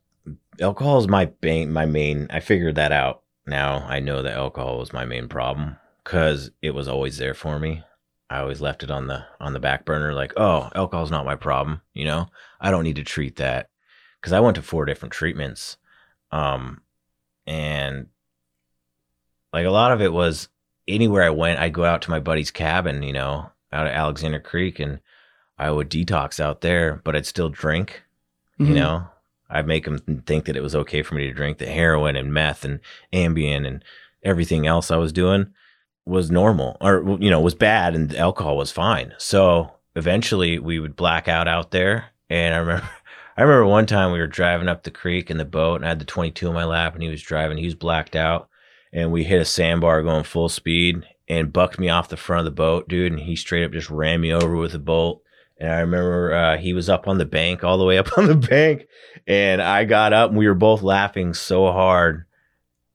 alcohol 0.59 0.97
is 0.99 1.07
my 1.07 1.31
main. 1.41 1.71
My 1.71 1.85
main. 1.85 2.27
I 2.31 2.39
figured 2.39 2.75
that 2.75 2.91
out 2.91 3.21
now. 3.45 3.85
I 3.87 3.99
know 3.99 4.23
that 4.23 4.33
alcohol 4.33 4.79
was 4.79 4.93
my 4.93 5.05
main 5.05 5.27
problem 5.27 5.77
because 6.03 6.49
it 6.61 6.71
was 6.71 6.87
always 6.87 7.17
there 7.17 7.33
for 7.35 7.59
me. 7.59 7.83
I 8.29 8.39
always 8.39 8.61
left 8.61 8.81
it 8.81 8.89
on 8.89 9.07
the 9.07 9.25
on 9.39 9.53
the 9.53 9.59
back 9.59 9.85
burner, 9.85 10.13
like, 10.13 10.33
oh, 10.37 10.69
alcohol's 10.73 11.11
not 11.11 11.25
my 11.25 11.35
problem. 11.35 11.81
You 11.93 12.05
know, 12.05 12.27
I 12.59 12.71
don't 12.71 12.83
need 12.83 12.95
to 12.95 13.03
treat 13.03 13.35
that 13.35 13.69
because 14.23 14.31
I 14.31 14.39
went 14.39 14.55
to 14.55 14.61
four 14.61 14.85
different 14.85 15.11
treatments, 15.11 15.75
um, 16.31 16.79
and 17.45 18.07
like 19.51 19.65
a 19.65 19.69
lot 19.69 19.91
of 19.91 20.01
it 20.01 20.13
was 20.13 20.47
anywhere 20.87 21.23
I 21.23 21.29
went, 21.29 21.59
I'd 21.59 21.73
go 21.73 21.83
out 21.83 22.01
to 22.03 22.09
my 22.09 22.21
buddy's 22.21 22.49
cabin, 22.49 23.03
you 23.03 23.11
know, 23.11 23.51
out 23.73 23.85
at 23.85 23.93
Alexander 23.93 24.39
Creek, 24.39 24.79
and 24.79 25.01
I 25.57 25.71
would 25.71 25.89
detox 25.89 26.39
out 26.39 26.61
there, 26.61 27.01
but 27.03 27.17
I'd 27.17 27.25
still 27.25 27.49
drink. 27.49 28.01
You 28.57 28.67
Mhm. 28.67 28.75
know, 28.75 29.07
I'd 29.49 29.67
make 29.67 29.83
them 29.83 29.97
think 30.25 30.45
that 30.45 30.55
it 30.55 30.63
was 30.63 30.73
okay 30.73 31.03
for 31.03 31.15
me 31.15 31.27
to 31.27 31.33
drink 31.33 31.57
the 31.57 31.65
heroin 31.65 32.15
and 32.15 32.33
meth 32.33 32.63
and 32.63 32.79
Ambien 33.11 33.67
and 33.67 33.83
everything 34.23 34.65
else 34.65 34.89
I 34.89 34.95
was 34.95 35.11
doing 35.11 35.47
was 36.05 36.31
normal 36.31 36.77
or 36.79 37.17
you 37.19 37.29
know 37.29 37.41
was 37.41 37.55
bad 37.55 37.93
and 37.93 38.15
alcohol 38.15 38.55
was 38.55 38.71
fine. 38.71 39.13
So 39.17 39.73
eventually 39.97 40.59
we 40.59 40.79
would 40.79 40.95
black 40.95 41.27
out 41.27 41.49
out 41.49 41.71
there, 41.71 42.05
and 42.29 42.55
I 42.55 42.57
remember. 42.59 42.89
I 43.35 43.41
remember 43.41 43.65
one 43.65 43.85
time 43.85 44.11
we 44.11 44.19
were 44.19 44.27
driving 44.27 44.67
up 44.67 44.83
the 44.83 44.91
creek 44.91 45.31
in 45.31 45.37
the 45.37 45.45
boat, 45.45 45.75
and 45.75 45.85
I 45.85 45.89
had 45.89 45.99
the 45.99 46.05
22 46.05 46.47
in 46.47 46.53
my 46.53 46.65
lap, 46.65 46.93
and 46.93 47.01
he 47.01 47.09
was 47.09 47.21
driving. 47.21 47.57
He 47.57 47.65
was 47.65 47.75
blacked 47.75 48.15
out, 48.15 48.49
and 48.91 49.11
we 49.11 49.23
hit 49.23 49.41
a 49.41 49.45
sandbar 49.45 50.03
going 50.03 50.23
full 50.23 50.49
speed, 50.49 51.03
and 51.27 51.53
bucked 51.53 51.79
me 51.79 51.89
off 51.89 52.09
the 52.09 52.17
front 52.17 52.39
of 52.39 52.45
the 52.45 52.51
boat, 52.51 52.87
dude. 52.87 53.11
And 53.11 53.21
he 53.21 53.35
straight 53.35 53.63
up 53.63 53.71
just 53.71 53.89
ran 53.89 54.21
me 54.21 54.33
over 54.33 54.55
with 54.55 54.73
a 54.75 54.79
bolt, 54.79 55.21
And 55.57 55.71
I 55.71 55.79
remember 55.79 56.33
uh, 56.33 56.57
he 56.57 56.73
was 56.73 56.89
up 56.89 57.07
on 57.07 57.17
the 57.17 57.25
bank, 57.25 57.63
all 57.63 57.77
the 57.77 57.85
way 57.85 57.97
up 57.97 58.09
on 58.17 58.27
the 58.27 58.35
bank. 58.35 58.87
And 59.27 59.61
I 59.61 59.85
got 59.85 60.13
up 60.13 60.29
and 60.29 60.37
we 60.37 60.47
were 60.47 60.53
both 60.53 60.81
laughing 60.81 61.33
so 61.33 61.71
hard, 61.71 62.25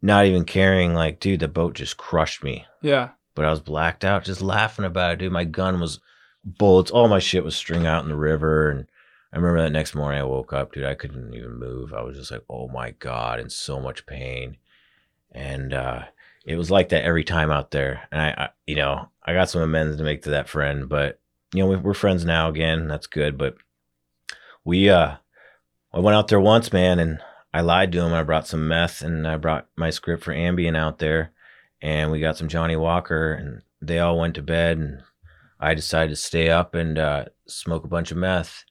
not 0.03 0.27
even 0.27 0.45
caring. 0.45 0.95
Like, 0.95 1.21
dude, 1.21 1.41
the 1.41 1.49
boat 1.49 1.75
just 1.75 1.97
crushed 1.97 2.45
me. 2.45 2.67
Yeah. 2.83 3.11
But 3.35 3.45
I 3.45 3.51
was 3.51 3.61
blacked 3.61 4.05
out, 4.05 4.25
just 4.25 4.43
laughing 4.43 4.85
about 4.85 5.13
it, 5.13 5.19
dude. 5.21 5.33
My 5.33 5.45
gun 5.45 5.81
was 5.81 6.01
bullets. 6.45 6.91
All 6.91 7.09
my 7.09 7.21
shit 7.21 7.45
was 7.45 7.57
string 7.57 7.87
out 7.87 8.03
in 8.03 8.09
the 8.09 8.17
river. 8.17 8.71
And 8.71 8.87
I 9.33 9.37
remember 9.37 9.63
that 9.63 9.71
next 9.71 9.95
morning 9.95 10.21
I 10.21 10.25
woke 10.25 10.53
up, 10.53 10.73
dude. 10.73 10.85
I 10.85 10.95
couldn't 10.95 11.35
even 11.35 11.59
move. 11.59 11.93
I 11.93 12.03
was 12.03 12.17
just 12.17 12.31
like, 12.31 12.45
oh 12.49 12.69
my 12.69 12.93
God, 12.93 13.41
in 13.41 13.51
so 13.51 13.79
much 13.79 14.07
pain. 14.07 14.57
And 15.33 15.75
uh, 15.75 16.05
it 16.47 16.57
was 16.57 16.71
like 16.71 16.89
that 16.91 17.05
every 17.05 17.25
time 17.25 17.51
out 17.51 17.71
there. 17.71 18.09
And 18.11 18.23
I, 18.23 18.29
I, 18.29 18.49
you 18.67 18.77
know, 18.77 19.11
I 19.23 19.35
got 19.35 19.51
some 19.51 19.61
amends 19.61 19.99
to 19.99 20.05
make 20.05 20.23
to 20.23 20.31
that 20.31 20.49
friend, 20.49 20.89
but 20.89 21.21
you 21.53 21.63
know, 21.63 21.69
we, 21.69 21.77
we're 21.77 21.95
friends 21.95 22.25
now 22.25 22.49
again. 22.49 22.89
That's 22.89 23.07
good. 23.07 23.37
But 23.37 23.57
we, 24.65 24.89
uh, 24.89 25.17
I 25.93 25.99
went 26.01 26.17
out 26.17 26.29
there 26.29 26.41
once, 26.41 26.73
man, 26.73 26.99
and 26.99 27.21
I 27.53 27.61
lied 27.61 27.93
to 27.93 28.01
him. 28.01 28.15
I 28.15 28.23
brought 28.23 28.47
some 28.47 28.67
meth 28.67 29.03
and 29.03 29.27
I 29.27 29.37
brought 29.37 29.69
my 29.77 29.91
script 29.91 30.25
for 30.25 30.35
Ambien 30.35 30.77
out 30.77 30.99
there, 30.99 31.33
and 31.83 32.11
we 32.11 32.21
got 32.21 32.37
some 32.37 32.49
Johnnie 32.49 32.77
Walker, 32.77 33.33
and 33.33 33.63
they 33.81 33.99
all 33.99 34.19
went 34.19 34.35
to 34.35 34.43
bed, 34.43 34.79
and 34.79 35.03
I 35.59 35.75
decided 35.75 36.11
to 36.11 36.17
stay 36.17 36.51
up 36.51 36.75
and 36.75 36.99
uh, 36.99 37.25
smoke 37.47 37.85
a 37.85 37.89
bunch 37.89 38.11
of 38.11 38.17
meth 38.17 38.65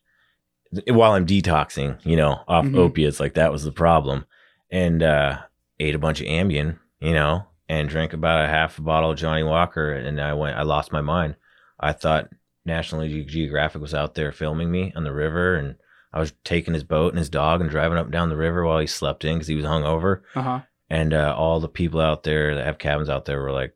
while 0.87 1.11
I'm 1.13 1.25
detoxing, 1.25 2.03
you 2.05 2.15
know, 2.15 2.39
off 2.47 2.65
Mhm. 2.65 2.77
opiates. 2.77 3.19
Like 3.19 3.33
that 3.35 3.51
was 3.51 3.63
the 3.63 3.71
problem, 3.71 4.25
and 4.71 5.01
uh, 5.03 5.39
ate 5.79 5.95
a 5.95 5.99
bunch 5.99 6.21
of 6.21 6.27
Ambien, 6.27 6.77
you 6.99 7.13
know, 7.13 7.45
and 7.69 7.89
drank 7.89 8.13
about 8.13 8.45
a 8.45 8.47
half 8.49 8.77
a 8.77 8.81
bottle 8.81 9.11
of 9.11 9.17
Johnnie 9.17 9.43
Walker, 9.43 9.91
and 9.93 10.19
I 10.21 10.33
went. 10.33 10.57
I 10.57 10.63
lost 10.63 10.91
my 10.91 11.01
mind. 11.01 11.35
I 11.79 11.93
thought 11.93 12.29
National 12.65 13.07
Ge- 13.07 13.27
Geographic 13.27 13.81
was 13.81 13.93
out 13.93 14.15
there 14.15 14.31
filming 14.31 14.71
me 14.71 14.91
on 14.95 15.03
the 15.03 15.13
river, 15.13 15.55
and 15.55 15.75
I 16.13 16.19
was 16.19 16.33
taking 16.43 16.73
his 16.73 16.83
boat 16.83 17.11
and 17.13 17.19
his 17.19 17.29
dog 17.29 17.61
and 17.61 17.69
driving 17.69 17.97
up 17.97 18.05
and 18.05 18.13
down 18.13 18.29
the 18.29 18.37
river 18.37 18.65
while 18.65 18.79
he 18.79 18.87
slept 18.87 19.23
in 19.25 19.35
because 19.35 19.47
he 19.47 19.55
was 19.55 19.65
hungover. 19.65 20.21
Uh 20.35 20.41
huh. 20.41 20.59
And 20.89 21.13
uh, 21.13 21.35
all 21.37 21.59
the 21.59 21.67
people 21.67 21.99
out 21.99 22.23
there 22.23 22.55
that 22.55 22.65
have 22.65 22.77
cabins 22.77 23.09
out 23.09 23.25
there 23.25 23.41
were 23.41 23.51
like, 23.51 23.73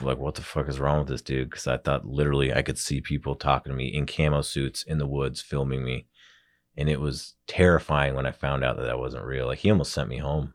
like, 0.00 0.16
what 0.18 0.34
the 0.34 0.40
fuck 0.42 0.68
is 0.68 0.80
wrong 0.80 1.00
with 1.00 1.08
this 1.08 1.20
dude? 1.22 1.50
Because 1.50 1.66
I 1.66 1.76
thought 1.76 2.06
literally 2.06 2.54
I 2.54 2.62
could 2.62 2.78
see 2.78 3.00
people 3.02 3.34
talking 3.34 3.70
to 3.70 3.76
me 3.76 3.88
in 3.88 4.06
camo 4.06 4.40
suits 4.40 4.82
in 4.82 4.96
the 4.98 5.06
woods, 5.06 5.42
filming 5.42 5.84
me, 5.84 6.06
and 6.76 6.88
it 6.88 7.00
was 7.00 7.34
terrifying 7.46 8.14
when 8.14 8.26
I 8.26 8.32
found 8.32 8.64
out 8.64 8.76
that 8.76 8.84
that 8.84 8.98
wasn't 8.98 9.24
real. 9.24 9.46
Like 9.46 9.60
he 9.60 9.70
almost 9.70 9.92
sent 9.92 10.08
me 10.08 10.18
home 10.18 10.54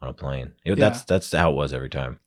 on 0.00 0.08
a 0.08 0.12
plane. 0.12 0.52
It, 0.64 0.78
Yeah. 0.78 0.88
That's 0.88 1.04
that's 1.04 1.32
how 1.32 1.50
it 1.50 1.56
was 1.56 1.72
every 1.72 1.90
time. 1.90 2.20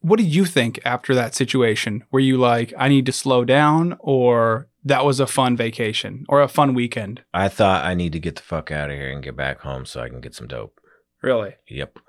What 0.00 0.18
did 0.18 0.34
you 0.34 0.44
think 0.44 0.80
after 0.84 1.14
that 1.14 1.34
situation? 1.34 2.02
Were 2.10 2.18
you 2.18 2.36
like, 2.36 2.74
I 2.76 2.88
need 2.88 3.06
to 3.06 3.12
slow 3.12 3.44
down, 3.44 3.96
or 4.00 4.68
that 4.82 5.04
was 5.04 5.20
a 5.20 5.28
fun 5.28 5.56
vacation 5.56 6.26
or 6.28 6.42
a 6.42 6.48
fun 6.48 6.74
weekend? 6.74 7.22
I 7.32 7.48
thought 7.48 7.84
I 7.84 7.94
need 7.94 8.12
to 8.14 8.18
get 8.18 8.34
the 8.34 8.42
fuck 8.42 8.72
out 8.72 8.90
of 8.90 8.96
here 8.96 9.12
and 9.12 9.22
get 9.22 9.36
back 9.36 9.60
home 9.60 9.86
so 9.86 10.00
I 10.00 10.08
can 10.08 10.20
get 10.20 10.34
some 10.34 10.48
dope. 10.48 10.80
Really? 11.22 11.54
Yep. 11.68 12.00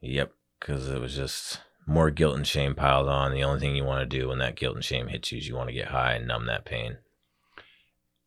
Yep. 0.00 0.32
Because 0.58 0.90
it 0.90 1.00
was 1.00 1.14
just 1.14 1.60
more 1.86 2.10
guilt 2.10 2.36
and 2.36 2.46
shame 2.46 2.74
piled 2.74 3.08
on. 3.08 3.32
The 3.32 3.44
only 3.44 3.60
thing 3.60 3.76
you 3.76 3.84
want 3.84 4.00
to 4.00 4.18
do 4.18 4.26
when 4.26 4.38
that 4.38 4.56
guilt 4.56 4.74
and 4.74 4.84
shame 4.84 5.06
hits 5.06 5.30
you 5.30 5.38
is 5.38 5.46
you 5.46 5.54
want 5.54 5.68
to 5.68 5.74
get 5.74 5.88
high 5.88 6.14
and 6.14 6.26
numb 6.26 6.46
that 6.46 6.64
pain. 6.64 6.96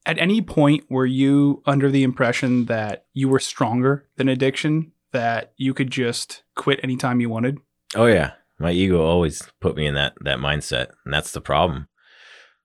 At 0.06 0.18
any 0.18 0.42
point, 0.42 0.86
were 0.90 1.06
you 1.06 1.62
under 1.66 1.92
the 1.92 2.04
impression 2.04 2.66
that 2.66 3.06
you 3.14 3.30
were 3.30 3.40
stronger 3.40 4.08
than 4.16 4.30
addiction, 4.30 4.92
that 5.12 5.54
you 5.58 5.74
could 5.74 5.92
just 5.92 6.44
quit 6.56 6.80
anytime 6.84 7.20
you 7.20 7.30
wanted? 7.30 7.60
Oh 7.96 8.06
yeah, 8.06 8.34
my 8.60 8.72
ego 8.72 9.04
always 9.04 9.44
put 9.60 9.76
me 9.76 9.86
in 9.86 9.96
that 9.96 10.14
that 10.22 10.40
mindset, 10.40 10.92
and 11.06 11.14
that's 11.14 11.32
the 11.32 11.42
problem. 11.42 11.88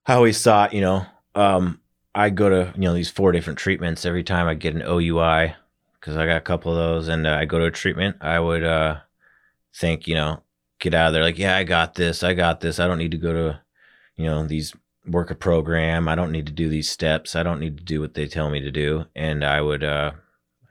I 0.06 0.14
always 0.14 0.40
thought, 0.42 0.72
you 0.72 0.80
know, 0.80 1.06
um, 1.34 1.80
I 2.14 2.30
go 2.30 2.48
to 2.48 2.72
you 2.74 2.82
know 2.82 2.94
these 2.94 3.10
four 3.10 3.32
different 3.32 3.58
treatments 3.58 4.06
every 4.06 4.22
time 4.22 4.46
I 4.46 4.54
get 4.54 4.74
an 4.74 4.82
OUI 4.82 5.54
because 6.04 6.18
I 6.18 6.26
got 6.26 6.36
a 6.36 6.42
couple 6.42 6.70
of 6.70 6.76
those, 6.76 7.08
and 7.08 7.26
uh, 7.26 7.34
I 7.34 7.46
go 7.46 7.58
to 7.58 7.64
a 7.64 7.70
treatment. 7.70 8.16
I 8.20 8.38
would 8.38 8.62
uh, 8.62 8.98
think, 9.74 10.06
you 10.06 10.14
know, 10.14 10.42
get 10.78 10.92
out 10.92 11.08
of 11.08 11.12
there 11.14 11.22
like, 11.22 11.38
yeah, 11.38 11.56
I 11.56 11.64
got 11.64 11.94
this, 11.94 12.22
I 12.22 12.34
got 12.34 12.60
this. 12.60 12.78
I 12.78 12.86
don't 12.86 12.98
need 12.98 13.12
to 13.12 13.16
go 13.16 13.32
to, 13.32 13.60
you 14.16 14.26
know, 14.26 14.46
these 14.46 14.74
work 15.06 15.30
a 15.30 15.34
program. 15.34 16.08
I 16.08 16.14
don't 16.14 16.32
need 16.32 16.46
to 16.46 16.52
do 16.52 16.68
these 16.68 16.90
steps. 16.90 17.36
I 17.36 17.42
don't 17.42 17.60
need 17.60 17.76
to 17.78 17.84
do 17.84 18.00
what 18.00 18.14
they 18.14 18.26
tell 18.26 18.50
me 18.50 18.60
to 18.60 18.70
do, 18.70 19.04
and 19.14 19.44
I 19.44 19.60
would 19.60 19.84
uh, 19.84 20.12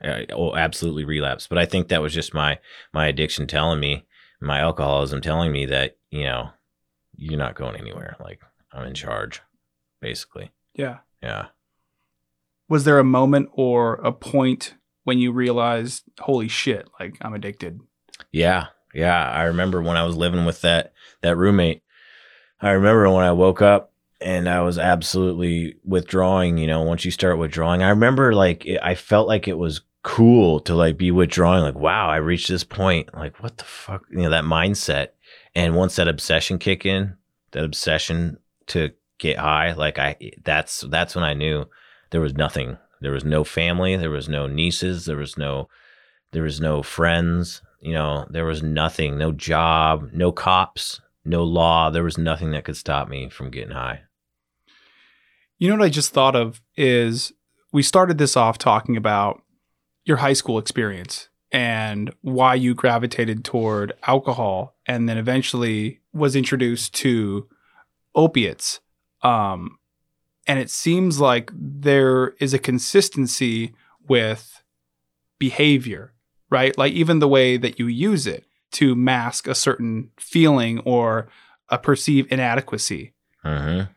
I- 0.02 0.26
oh, 0.32 0.54
absolutely 0.56 1.04
relapse. 1.04 1.46
But 1.46 1.58
I 1.58 1.66
think 1.66 1.88
that 1.88 2.02
was 2.02 2.12
just 2.14 2.34
my 2.34 2.58
my 2.92 3.06
addiction 3.06 3.46
telling 3.46 3.80
me 3.80 4.06
my 4.40 4.58
alcoholism 4.60 5.20
telling 5.20 5.52
me 5.52 5.64
that 5.66 5.96
you 6.10 6.24
know 6.24 6.50
you're 7.16 7.38
not 7.38 7.54
going 7.54 7.76
anywhere 7.76 8.16
like 8.20 8.40
i'm 8.72 8.84
in 8.84 8.92
charge 8.92 9.40
basically 10.00 10.50
Yeah. 10.74 10.98
yeah 11.22 11.46
Was 12.68 12.84
there 12.84 12.98
a 12.98 13.04
moment 13.04 13.48
or 13.52 13.94
a 13.94 14.10
point 14.12 14.74
when 15.04 15.18
you 15.18 15.30
realized, 15.32 16.02
holy 16.18 16.48
shit, 16.48 16.88
like 16.98 17.16
I'm 17.22 17.32
addicted? 17.34 17.80
yeah 18.32 18.66
yeah 18.92 19.30
i 19.30 19.44
remember 19.44 19.80
when 19.80 19.96
i 19.96 20.02
was 20.04 20.16
living 20.16 20.44
with 20.44 20.60
that 20.62 20.92
that 21.22 21.36
roommate 21.36 21.82
i 22.60 22.70
remember 22.72 23.08
when 23.10 23.24
i 23.24 23.32
woke 23.32 23.62
up 23.62 23.92
and 24.20 24.48
i 24.48 24.60
was 24.60 24.78
absolutely 24.78 25.74
withdrawing 25.84 26.58
you 26.58 26.66
know 26.66 26.82
once 26.82 27.04
you 27.04 27.10
start 27.10 27.38
withdrawing 27.38 27.82
i 27.82 27.88
remember 27.88 28.34
like 28.34 28.64
it, 28.64 28.78
i 28.82 28.94
felt 28.94 29.28
like 29.28 29.48
it 29.48 29.58
was 29.58 29.82
cool 30.04 30.60
to 30.60 30.74
like 30.74 30.98
be 30.98 31.10
withdrawing 31.10 31.62
like 31.62 31.74
wow 31.74 32.08
i 32.08 32.16
reached 32.16 32.48
this 32.48 32.62
point 32.62 33.12
like 33.14 33.42
what 33.42 33.56
the 33.56 33.64
fuck 33.64 34.04
you 34.10 34.18
know 34.18 34.30
that 34.30 34.44
mindset. 34.44 35.08
And 35.56 35.76
once 35.76 35.96
that 35.96 36.08
obsession 36.08 36.58
kick 36.58 36.84
in 36.84 37.16
that 37.52 37.64
obsession 37.64 38.38
to 38.66 38.90
get 39.18 39.38
high 39.38 39.72
like 39.72 39.98
i 39.98 40.16
that's 40.44 40.82
that's 40.90 41.14
when 41.14 41.24
i 41.24 41.32
knew 41.32 41.64
there 42.10 42.20
was 42.20 42.34
nothing. 42.34 42.76
There 43.00 43.12
was 43.12 43.24
no 43.24 43.44
family 43.44 43.96
there 43.96 44.10
was 44.10 44.28
no 44.28 44.46
nieces 44.46 45.06
there 45.06 45.16
was 45.16 45.36
no 45.38 45.68
there 46.32 46.42
was 46.42 46.60
no 46.60 46.82
friends 46.82 47.62
you 47.80 47.92
know 47.92 48.26
there 48.30 48.44
was 48.44 48.62
nothing 48.62 49.16
no 49.18 49.32
job 49.32 50.10
no 50.12 50.32
cops 50.32 51.00
no 51.24 51.42
law 51.42 51.90
there 51.90 52.04
was 52.04 52.18
nothing 52.18 52.50
that 52.50 52.64
could 52.64 52.76
stop 52.76 53.08
me 53.08 53.28
from 53.28 53.50
getting 53.50 53.72
high 53.74 54.02
You 55.58 55.68
know 55.68 55.76
what 55.76 55.86
I 55.86 55.88
just 55.88 56.12
thought 56.12 56.36
of 56.36 56.60
is 56.76 57.32
we 57.72 57.82
started 57.82 58.18
this 58.18 58.36
off 58.36 58.58
talking 58.58 58.96
about 58.96 59.42
your 60.04 60.18
high 60.18 60.32
school 60.32 60.58
experience 60.58 61.28
and 61.50 62.12
why 62.20 62.54
you 62.54 62.74
gravitated 62.74 63.44
toward 63.44 63.92
alcohol 64.06 64.76
and 64.86 65.08
then 65.08 65.18
eventually 65.18 66.00
was 66.12 66.36
introduced 66.36 66.94
to 66.94 67.48
opiates. 68.14 68.80
Um, 69.22 69.78
and 70.46 70.58
it 70.58 70.70
seems 70.70 71.20
like 71.20 71.50
there 71.54 72.34
is 72.40 72.52
a 72.54 72.58
consistency 72.58 73.74
with 74.06 74.62
behavior, 75.38 76.12
right? 76.50 76.76
Like 76.76 76.92
even 76.92 77.18
the 77.20 77.28
way 77.28 77.56
that 77.56 77.78
you 77.78 77.86
use 77.86 78.26
it 78.26 78.44
to 78.74 78.94
mask 78.94 79.48
a 79.48 79.54
certain 79.54 80.10
feeling 80.18 80.80
or 80.80 81.28
a 81.68 81.78
perceived 81.78 82.32
inadequacy. 82.32 83.14
Mm-hmm. 83.44 83.90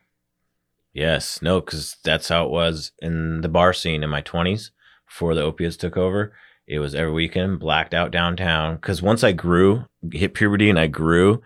Yes, 0.92 1.40
no, 1.42 1.60
because 1.60 1.96
that's 2.02 2.28
how 2.28 2.44
it 2.44 2.50
was 2.50 2.92
in 3.00 3.42
the 3.42 3.48
bar 3.48 3.72
scene 3.72 4.02
in 4.02 4.10
my 4.10 4.20
twenties 4.20 4.72
before 5.06 5.34
the 5.34 5.42
opiates 5.42 5.76
took 5.76 5.96
over. 5.96 6.32
It 6.66 6.80
was 6.80 6.94
every 6.94 7.12
weekend, 7.12 7.60
blacked 7.60 7.94
out 7.94 8.10
downtown. 8.10 8.76
Because 8.76 9.00
once 9.00 9.24
I 9.24 9.32
grew, 9.32 9.84
hit 10.12 10.34
puberty, 10.34 10.68
and 10.68 10.78
I 10.78 10.86
grew, 10.86 11.40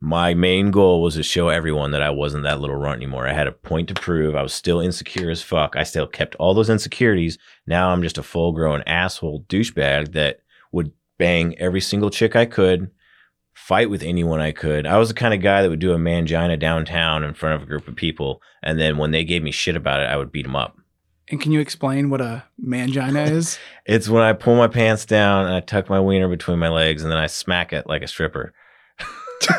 my 0.00 0.34
main 0.34 0.70
goal 0.70 1.02
was 1.02 1.14
to 1.14 1.22
show 1.22 1.48
everyone 1.48 1.92
that 1.92 2.02
I 2.02 2.10
wasn't 2.10 2.42
that 2.44 2.60
little 2.60 2.76
runt 2.76 2.96
anymore. 2.96 3.26
I 3.26 3.32
had 3.32 3.46
a 3.46 3.52
point 3.52 3.88
to 3.88 3.94
prove. 3.94 4.34
I 4.34 4.42
was 4.42 4.52
still 4.52 4.80
insecure 4.80 5.30
as 5.30 5.42
fuck. 5.42 5.76
I 5.76 5.84
still 5.84 6.06
kept 6.06 6.34
all 6.34 6.52
those 6.52 6.68
insecurities. 6.68 7.38
Now 7.66 7.88
I'm 7.88 8.02
just 8.02 8.18
a 8.18 8.22
full 8.22 8.52
grown 8.52 8.82
asshole 8.86 9.44
douchebag 9.48 10.12
that 10.12 10.40
would 10.72 10.92
bang 11.18 11.58
every 11.58 11.80
single 11.80 12.10
chick 12.10 12.36
I 12.36 12.46
could, 12.46 12.90
fight 13.54 13.90
with 13.90 14.02
anyone 14.02 14.40
I 14.40 14.52
could. 14.52 14.86
I 14.86 14.98
was 14.98 15.08
the 15.08 15.14
kind 15.14 15.34
of 15.34 15.40
guy 15.40 15.62
that 15.62 15.68
would 15.68 15.80
do 15.80 15.92
a 15.92 15.98
mangina 15.98 16.58
downtown 16.58 17.24
in 17.24 17.34
front 17.34 17.56
of 17.56 17.62
a 17.62 17.66
group 17.66 17.88
of 17.88 17.96
people, 17.96 18.40
and 18.62 18.78
then 18.78 18.98
when 18.98 19.10
they 19.10 19.24
gave 19.24 19.42
me 19.42 19.50
shit 19.50 19.76
about 19.76 20.00
it, 20.00 20.04
I 20.08 20.16
would 20.16 20.30
beat 20.30 20.42
them 20.42 20.54
up. 20.56 20.76
And 21.28 21.40
can 21.40 21.50
you 21.50 21.60
explain 21.60 22.08
what 22.10 22.20
a 22.20 22.44
mangina 22.62 23.28
is? 23.30 23.58
It's 23.84 24.08
when 24.08 24.22
I 24.22 24.34
pull 24.34 24.56
my 24.56 24.68
pants 24.68 25.04
down 25.04 25.46
and 25.46 25.54
I 25.54 25.60
tuck 25.60 25.90
my 25.90 26.00
wiener 26.00 26.28
between 26.28 26.58
my 26.58 26.68
legs, 26.68 27.02
and 27.02 27.10
then 27.10 27.18
I 27.18 27.26
smack 27.26 27.72
it 27.72 27.86
like 27.86 28.02
a 28.02 28.08
stripper. 28.08 28.52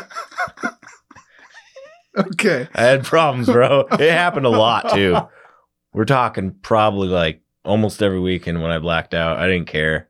okay. 2.16 2.68
I 2.74 2.82
had 2.82 3.04
problems, 3.04 3.48
bro. 3.48 3.86
it 3.92 4.10
happened 4.10 4.46
a 4.46 4.50
lot 4.50 4.90
too. 4.94 5.16
We're 5.92 6.04
talking 6.04 6.54
probably 6.62 7.08
like 7.08 7.42
almost 7.64 8.02
every 8.02 8.20
weekend 8.20 8.62
when 8.62 8.70
I 8.70 8.78
blacked 8.78 9.14
out. 9.14 9.38
I 9.38 9.46
didn't 9.46 9.68
care 9.68 10.07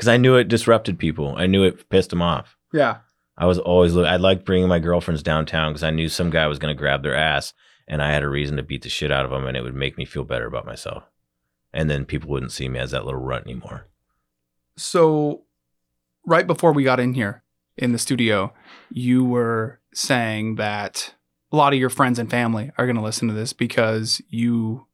because 0.00 0.08
I 0.08 0.16
knew 0.16 0.36
it 0.36 0.48
disrupted 0.48 0.98
people. 0.98 1.34
I 1.36 1.44
knew 1.44 1.62
it 1.62 1.90
pissed 1.90 2.08
them 2.08 2.22
off. 2.22 2.56
Yeah. 2.72 3.00
I 3.36 3.44
was 3.44 3.58
always 3.58 3.94
I 3.94 4.16
liked 4.16 4.46
bringing 4.46 4.66
my 4.66 4.78
girlfriends 4.78 5.22
downtown 5.22 5.72
because 5.72 5.82
I 5.82 5.90
knew 5.90 6.08
some 6.08 6.30
guy 6.30 6.46
was 6.46 6.58
going 6.58 6.74
to 6.74 6.78
grab 6.78 7.02
their 7.02 7.14
ass, 7.14 7.52
and 7.86 8.02
I 8.02 8.10
had 8.10 8.22
a 8.22 8.28
reason 8.28 8.56
to 8.56 8.62
beat 8.62 8.80
the 8.80 8.88
shit 8.88 9.12
out 9.12 9.26
of 9.26 9.30
them, 9.30 9.46
and 9.46 9.58
it 9.58 9.62
would 9.62 9.74
make 9.74 9.98
me 9.98 10.06
feel 10.06 10.24
better 10.24 10.46
about 10.46 10.64
myself. 10.64 11.02
And 11.74 11.90
then 11.90 12.06
people 12.06 12.30
wouldn't 12.30 12.52
see 12.52 12.66
me 12.66 12.78
as 12.78 12.92
that 12.92 13.04
little 13.04 13.20
runt 13.20 13.44
anymore. 13.44 13.88
So, 14.78 15.42
right 16.24 16.46
before 16.46 16.72
we 16.72 16.82
got 16.82 16.98
in 16.98 17.12
here 17.12 17.42
in 17.76 17.92
the 17.92 17.98
studio, 17.98 18.54
you 18.88 19.22
were 19.22 19.80
saying 19.92 20.54
that 20.54 21.12
a 21.52 21.56
lot 21.56 21.74
of 21.74 21.78
your 21.78 21.90
friends 21.90 22.18
and 22.18 22.30
family 22.30 22.72
are 22.78 22.86
going 22.86 22.96
to 22.96 23.02
listen 23.02 23.28
to 23.28 23.34
this 23.34 23.52
because 23.52 24.22
you 24.30 24.86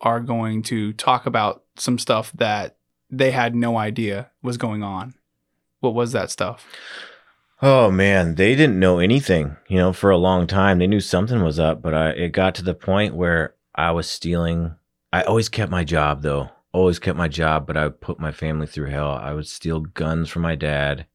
are 0.00 0.20
going 0.20 0.62
to 0.62 0.92
talk 0.92 1.26
about 1.26 1.64
some 1.76 1.98
stuff 1.98 2.30
that 2.34 2.76
they 3.18 3.30
had 3.30 3.54
no 3.54 3.76
idea 3.76 4.30
what 4.40 4.50
was 4.50 4.56
going 4.56 4.82
on. 4.82 5.14
What 5.80 5.94
was 5.94 6.12
that 6.12 6.30
stuff? 6.30 6.66
Oh 7.62 7.90
man, 7.90 8.34
they 8.34 8.54
didn't 8.54 8.80
know 8.80 8.98
anything, 8.98 9.56
you 9.68 9.78
know, 9.78 9.92
for 9.92 10.10
a 10.10 10.16
long 10.18 10.46
time. 10.46 10.78
They 10.78 10.86
knew 10.86 11.00
something 11.00 11.42
was 11.42 11.58
up, 11.58 11.80
but 11.80 11.94
I, 11.94 12.10
it 12.10 12.30
got 12.30 12.54
to 12.56 12.62
the 12.64 12.74
point 12.74 13.14
where 13.14 13.54
I 13.74 13.92
was 13.92 14.08
stealing. 14.08 14.74
I 15.12 15.22
always 15.22 15.48
kept 15.48 15.70
my 15.70 15.84
job 15.84 16.22
though. 16.22 16.50
Always 16.72 16.98
kept 16.98 17.16
my 17.16 17.28
job, 17.28 17.66
but 17.66 17.76
I 17.76 17.88
put 17.88 18.18
my 18.18 18.32
family 18.32 18.66
through 18.66 18.90
hell. 18.90 19.12
I 19.12 19.32
would 19.32 19.46
steal 19.46 19.80
guns 19.80 20.28
from 20.28 20.42
my 20.42 20.56
dad. 20.56 21.06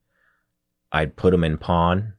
I'd 0.91 1.17
put 1.17 1.31
them 1.31 1.43
in 1.43 1.57
pawn 1.57 2.13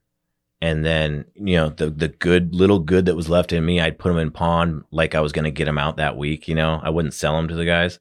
and 0.61 0.85
then 0.85 1.25
you 1.33 1.55
know 1.55 1.69
the 1.69 1.89
the 1.89 2.07
good 2.07 2.53
little 2.53 2.79
good 2.79 3.05
that 3.05 3.15
was 3.15 3.29
left 3.29 3.51
in 3.51 3.65
me 3.65 3.81
i'd 3.81 3.97
put 3.99 4.09
them 4.09 4.17
in 4.17 4.31
pawn 4.31 4.83
like 4.91 5.15
i 5.15 5.19
was 5.19 5.31
going 5.31 5.45
to 5.45 5.51
get 5.51 5.65
them 5.65 5.77
out 5.77 5.97
that 5.97 6.15
week 6.15 6.47
you 6.47 6.55
know 6.55 6.79
i 6.83 6.89
wouldn't 6.89 7.13
sell 7.13 7.35
them 7.35 7.47
to 7.47 7.55
the 7.55 7.65
guys 7.65 7.99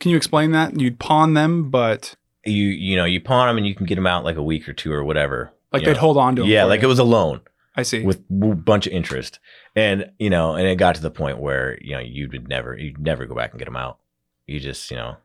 Can 0.00 0.10
you 0.10 0.16
explain 0.16 0.52
that? 0.52 0.78
You'd 0.78 0.98
pawn 0.98 1.34
them, 1.34 1.70
but 1.70 2.14
you 2.46 2.66
you 2.66 2.96
know 2.96 3.04
you 3.04 3.20
pawn 3.20 3.48
them 3.48 3.56
and 3.56 3.66
you 3.66 3.74
can 3.74 3.86
get 3.86 3.94
them 3.96 4.06
out 4.06 4.24
like 4.24 4.36
a 4.36 4.42
week 4.42 4.68
or 4.68 4.72
two 4.72 4.92
or 4.92 5.04
whatever 5.04 5.52
like 5.72 5.84
they'd 5.84 5.94
know. 5.94 6.00
hold 6.00 6.16
on 6.16 6.36
to 6.36 6.42
them. 6.42 6.50
yeah 6.50 6.64
like 6.64 6.80
you. 6.80 6.86
it 6.86 6.88
was 6.88 6.98
a 6.98 7.04
loan 7.04 7.40
I 7.76 7.82
see. 7.82 8.04
with 8.04 8.18
a 8.30 8.54
bunch 8.54 8.86
of 8.86 8.92
interest 8.92 9.40
and 9.74 10.10
you 10.18 10.30
know 10.30 10.54
and 10.54 10.66
it 10.66 10.76
got 10.76 10.94
to 10.96 11.02
the 11.02 11.10
point 11.10 11.38
where 11.38 11.78
you 11.80 11.92
know 11.92 12.00
you 12.00 12.28
would 12.30 12.48
never 12.48 12.76
you'd 12.76 13.00
never 13.00 13.26
go 13.26 13.34
back 13.34 13.50
and 13.52 13.58
get 13.58 13.64
them 13.64 13.76
out 13.76 13.98
you 14.46 14.60
just 14.60 14.90
you 14.90 14.96
know 14.96 15.16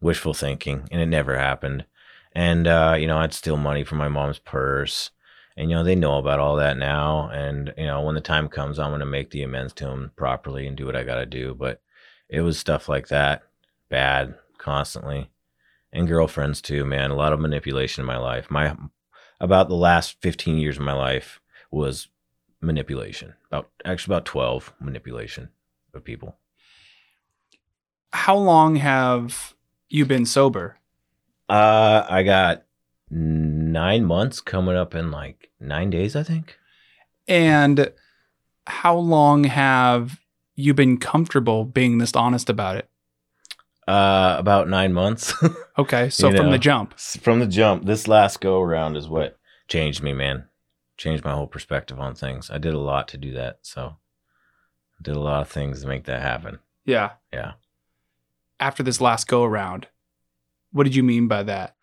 wishful 0.00 0.34
thinking 0.34 0.88
and 0.90 1.00
it 1.00 1.06
never 1.06 1.38
happened 1.38 1.84
and 2.32 2.66
uh 2.66 2.94
you 2.98 3.06
know 3.06 3.18
i'd 3.18 3.32
steal 3.32 3.56
money 3.56 3.84
from 3.84 3.98
my 3.98 4.08
mom's 4.08 4.38
purse 4.38 5.10
and 5.56 5.70
you 5.70 5.76
know 5.76 5.82
they 5.82 5.94
know 5.94 6.18
about 6.18 6.38
all 6.38 6.56
that 6.56 6.76
now 6.76 7.28
and 7.30 7.72
you 7.78 7.86
know 7.86 8.02
when 8.02 8.14
the 8.14 8.20
time 8.20 8.48
comes 8.48 8.78
i'm 8.78 8.90
going 8.90 9.00
to 9.00 9.06
make 9.06 9.30
the 9.30 9.42
amends 9.42 9.72
to 9.72 9.86
them 9.86 10.12
properly 10.16 10.66
and 10.66 10.76
do 10.76 10.84
what 10.86 10.96
i 10.96 11.02
got 11.02 11.16
to 11.16 11.26
do 11.26 11.54
but 11.54 11.80
it 12.28 12.42
was 12.42 12.58
stuff 12.58 12.88
like 12.88 13.08
that 13.08 13.42
bad 13.88 14.34
constantly. 14.58 15.30
And 15.92 16.08
girlfriends 16.08 16.60
too 16.60 16.84
man 16.84 17.10
a 17.10 17.14
lot 17.14 17.32
of 17.32 17.40
manipulation 17.40 18.02
in 18.02 18.06
my 18.06 18.18
life. 18.18 18.50
My 18.50 18.76
about 19.40 19.68
the 19.68 19.74
last 19.74 20.20
15 20.20 20.58
years 20.58 20.76
of 20.76 20.82
my 20.82 20.92
life 20.92 21.40
was 21.70 22.08
manipulation. 22.60 23.34
About 23.48 23.70
actually 23.84 24.14
about 24.14 24.24
12 24.26 24.72
manipulation 24.80 25.50
of 25.94 26.04
people. 26.04 26.36
How 28.12 28.36
long 28.36 28.76
have 28.76 29.54
you 29.88 30.04
been 30.04 30.26
sober? 30.26 30.78
uh 31.48 32.04
i 32.08 32.24
got 32.24 32.64
nine 33.08 34.04
months 34.04 34.40
coming 34.40 34.74
up 34.74 34.96
in 34.96 35.12
like 35.12 35.50
nine 35.60 35.90
days 35.90 36.16
i 36.16 36.22
think. 36.22 36.58
And 37.28 37.92
how 38.66 38.96
long 38.96 39.44
have 39.44 40.18
you 40.56 40.74
been 40.74 40.98
comfortable 40.98 41.64
being 41.64 41.98
this 41.98 42.14
honest 42.14 42.50
about 42.50 42.76
it? 42.76 42.88
Uh 43.88 44.36
about 44.38 44.68
nine 44.68 44.92
months 44.92 45.32
Okay, 45.78 46.08
so 46.10 46.28
You 46.30 46.36
from 46.36 46.46
know. 46.46 46.52
the 46.52 46.58
jump. 46.58 46.98
from 46.98 47.38
the 47.40 47.46
jump 47.46 47.84
this 47.84 48.08
last 48.08 48.40
go 48.40 48.60
around 48.60 48.96
is 48.96 49.08
what 49.08 49.38
changed 49.68 50.02
me 50.02 50.12
man 50.12 50.44
changed 50.96 51.24
my 51.24 51.32
whole 51.32 51.46
perspective 51.46 52.00
on 52.00 52.14
things 52.14 52.50
i 52.50 52.58
did 52.58 52.74
a 52.74 52.78
lot 52.78 53.06
to 53.08 53.18
do 53.18 53.32
that 53.32 53.58
so 53.62 53.96
I 54.98 55.02
did 55.02 55.14
a 55.16 55.20
lot 55.20 55.42
of 55.42 55.48
things 55.48 55.82
to 55.82 55.86
make 55.88 56.04
that 56.04 56.22
happen 56.22 56.58
Yeah. 56.86 57.10
Yeah. 57.32 57.52
After 58.58 58.82
this 58.82 58.98
last 59.02 59.28
go 59.28 59.44
around, 59.44 59.88
what 60.72 60.84
did 60.84 60.94
you 60.96 61.02
mean 61.02 61.28
by 61.28 61.42
that? 61.42 61.76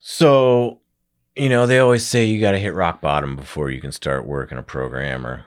So, 0.00 0.80
you 1.36 1.48
know, 1.48 1.66
they 1.66 1.78
always 1.78 2.04
say 2.04 2.24
you 2.24 2.40
got 2.40 2.52
to 2.52 2.58
hit 2.58 2.74
rock 2.74 3.00
bottom 3.00 3.36
before 3.36 3.70
you 3.70 3.80
can 3.80 3.92
start 3.92 4.26
working 4.26 4.58
a 4.58 4.62
program 4.62 5.24
or 5.26 5.44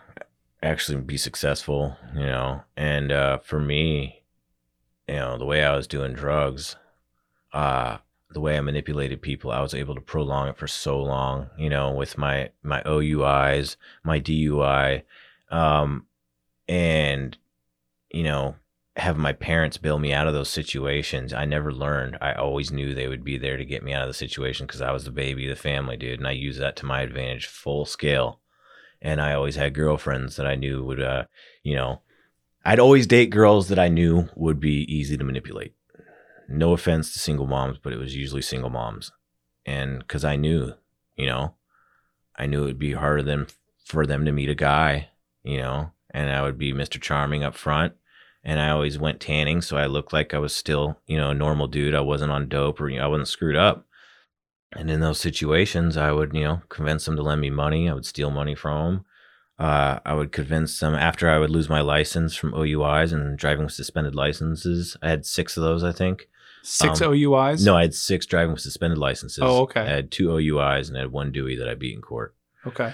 actually 0.63 1.01
be 1.01 1.17
successful, 1.17 1.97
you 2.15 2.25
know. 2.25 2.63
And 2.77 3.11
uh, 3.11 3.39
for 3.39 3.59
me, 3.59 4.23
you 5.07 5.15
know, 5.15 5.37
the 5.37 5.45
way 5.45 5.63
I 5.63 5.75
was 5.75 5.87
doing 5.87 6.13
drugs, 6.13 6.75
uh, 7.53 7.97
the 8.31 8.39
way 8.39 8.57
I 8.57 8.61
manipulated 8.61 9.21
people, 9.21 9.51
I 9.51 9.61
was 9.61 9.73
able 9.73 9.95
to 9.95 10.01
prolong 10.01 10.47
it 10.47 10.57
for 10.57 10.67
so 10.67 11.01
long, 11.01 11.49
you 11.57 11.69
know, 11.69 11.91
with 11.91 12.17
my 12.17 12.49
my 12.63 12.81
OUIs, 12.83 13.77
my 14.03 14.19
DUI, 14.19 15.03
um, 15.49 16.07
and 16.67 17.37
you 18.11 18.23
know, 18.23 18.55
have 18.97 19.17
my 19.17 19.33
parents 19.33 19.77
bail 19.77 19.99
me 19.99 20.13
out 20.13 20.27
of 20.27 20.33
those 20.33 20.49
situations. 20.49 21.33
I 21.33 21.45
never 21.45 21.71
learned. 21.71 22.17
I 22.21 22.33
always 22.33 22.71
knew 22.71 22.93
they 22.93 23.07
would 23.07 23.23
be 23.23 23.37
there 23.37 23.57
to 23.57 23.65
get 23.65 23.83
me 23.83 23.93
out 23.93 24.03
of 24.03 24.07
the 24.07 24.13
situation 24.13 24.65
because 24.65 24.81
I 24.81 24.91
was 24.91 25.03
the 25.03 25.11
baby 25.11 25.49
of 25.49 25.55
the 25.55 25.61
family, 25.61 25.97
dude, 25.97 26.19
and 26.19 26.27
I 26.27 26.31
used 26.31 26.59
that 26.61 26.75
to 26.77 26.85
my 26.85 27.01
advantage 27.01 27.47
full 27.47 27.85
scale. 27.85 28.39
And 29.01 29.21
I 29.21 29.33
always 29.33 29.57
had 29.57 29.73
girlfriends 29.73 30.37
that 30.37 30.47
I 30.47 30.55
knew 30.55 30.83
would, 30.83 31.01
uh, 31.01 31.25
you 31.61 31.75
know, 31.75 32.01
I'd 32.65 32.79
always 32.79 33.07
date 33.07 33.29
girls 33.29 33.67
that 33.69 33.79
I 33.79 33.87
knew 33.87 34.27
would 34.35 34.59
be 34.59 34.91
easy 34.93 35.17
to 35.17 35.23
manipulate. 35.23 35.73
No 36.49 36.73
offense 36.73 37.13
to 37.13 37.19
single 37.19 37.47
moms, 37.47 37.77
but 37.77 37.93
it 37.93 37.99
was 37.99 38.15
usually 38.15 38.41
single 38.41 38.69
moms, 38.69 39.11
and 39.65 39.99
because 39.99 40.25
I 40.25 40.35
knew, 40.35 40.73
you 41.15 41.27
know, 41.27 41.55
I 42.35 42.45
knew 42.45 42.63
it 42.63 42.67
would 42.67 42.79
be 42.79 42.93
harder 42.93 43.23
than 43.23 43.47
for 43.85 44.05
them 44.05 44.25
to 44.25 44.31
meet 44.31 44.49
a 44.49 44.55
guy, 44.55 45.09
you 45.43 45.57
know, 45.57 45.91
and 46.11 46.29
I 46.29 46.41
would 46.41 46.57
be 46.57 46.73
Mr. 46.73 46.99
Charming 46.99 47.43
up 47.43 47.55
front 47.55 47.93
and 48.45 48.59
I 48.59 48.69
always 48.69 48.99
went 48.99 49.19
tanning, 49.19 49.61
so 49.61 49.75
I 49.75 49.87
looked 49.87 50.13
like 50.13 50.33
I 50.33 50.37
was 50.37 50.53
still, 50.53 50.99
you 51.07 51.17
know, 51.17 51.31
a 51.31 51.33
normal 51.33 51.67
dude. 51.67 51.95
I 51.95 52.01
wasn't 52.01 52.31
on 52.31 52.47
dope 52.47 52.79
or 52.79 52.87
you 52.87 52.99
know, 52.99 53.05
I 53.05 53.07
wasn't 53.07 53.27
screwed 53.27 53.55
up. 53.55 53.87
And 54.71 54.91
in 54.91 54.99
those 54.99 55.19
situations, 55.19 55.97
I 55.97 56.11
would, 56.11 56.33
you 56.35 56.43
know, 56.43 56.61
convince 56.69 57.05
them 57.05 57.15
to 57.15 57.23
lend 57.23 57.41
me 57.41 57.49
money. 57.49 57.89
I 57.89 57.93
would 57.93 58.05
steal 58.05 58.29
money 58.29 58.53
from 58.53 58.93
them. 58.93 59.05
Uh, 59.57 59.99
I 60.05 60.13
would 60.13 60.31
convince 60.31 60.79
them 60.79 60.95
after 60.95 61.29
I 61.29 61.37
would 61.39 61.49
lose 61.49 61.69
my 61.69 61.79
license 61.81 62.35
from 62.35 62.53
OUIs 62.53 63.13
and 63.13 63.37
driving 63.37 63.63
with 63.65 63.73
suspended 63.73 64.13
licenses. 64.13 64.97
I 65.01 65.09
had 65.09 65.25
six 65.25 65.55
of 65.55 65.63
those, 65.63 65.83
I 65.83 65.91
think. 65.93 66.27
Six 66.63 67.01
Um, 67.01 67.13
OUIs? 67.13 67.63
No, 67.63 67.77
I 67.77 67.83
had 67.83 67.93
six 67.93 68.25
driving 68.25 68.51
with 68.51 68.61
suspended 68.61 68.97
licenses. 68.97 69.39
Oh, 69.41 69.61
okay. 69.61 69.81
I 69.81 69.87
had 69.89 70.11
two 70.11 70.27
OUIs 70.29 70.89
and 70.89 70.97
I 70.97 71.01
had 71.01 71.11
one 71.11 71.31
Dewey 71.31 71.55
that 71.57 71.69
I 71.69 71.75
beat 71.75 71.95
in 71.95 72.01
court. 72.01 72.35
Okay. 72.67 72.91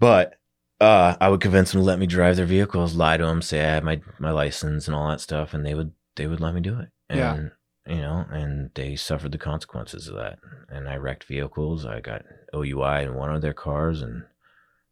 But 0.00 0.34
uh, 0.80 1.16
I 1.20 1.28
would 1.28 1.40
convince 1.40 1.72
them 1.72 1.80
to 1.80 1.84
let 1.84 1.98
me 1.98 2.06
drive 2.06 2.36
their 2.36 2.46
vehicles, 2.46 2.94
lie 2.94 3.16
to 3.16 3.26
them, 3.26 3.42
say 3.42 3.60
I 3.60 3.74
had 3.74 3.84
my 3.84 4.00
my 4.18 4.30
license 4.30 4.86
and 4.88 4.94
all 4.94 5.08
that 5.10 5.20
stuff, 5.20 5.52
and 5.52 5.66
they 5.66 5.74
would 5.74 5.92
they 6.16 6.26
would 6.26 6.40
let 6.40 6.54
me 6.54 6.60
do 6.60 6.78
it. 6.80 6.88
And, 7.08 7.18
Yeah. 7.18 7.48
You 7.94 8.02
know, 8.02 8.26
and 8.30 8.70
they 8.74 8.96
suffered 8.96 9.32
the 9.32 9.38
consequences 9.38 10.08
of 10.08 10.16
that. 10.16 10.38
And 10.68 10.88
I 10.88 10.96
wrecked 10.96 11.24
vehicles. 11.24 11.86
I 11.86 12.00
got 12.00 12.22
OUI 12.54 13.02
in 13.02 13.14
one 13.14 13.34
of 13.34 13.40
their 13.42 13.54
cars, 13.54 14.02
and 14.02 14.24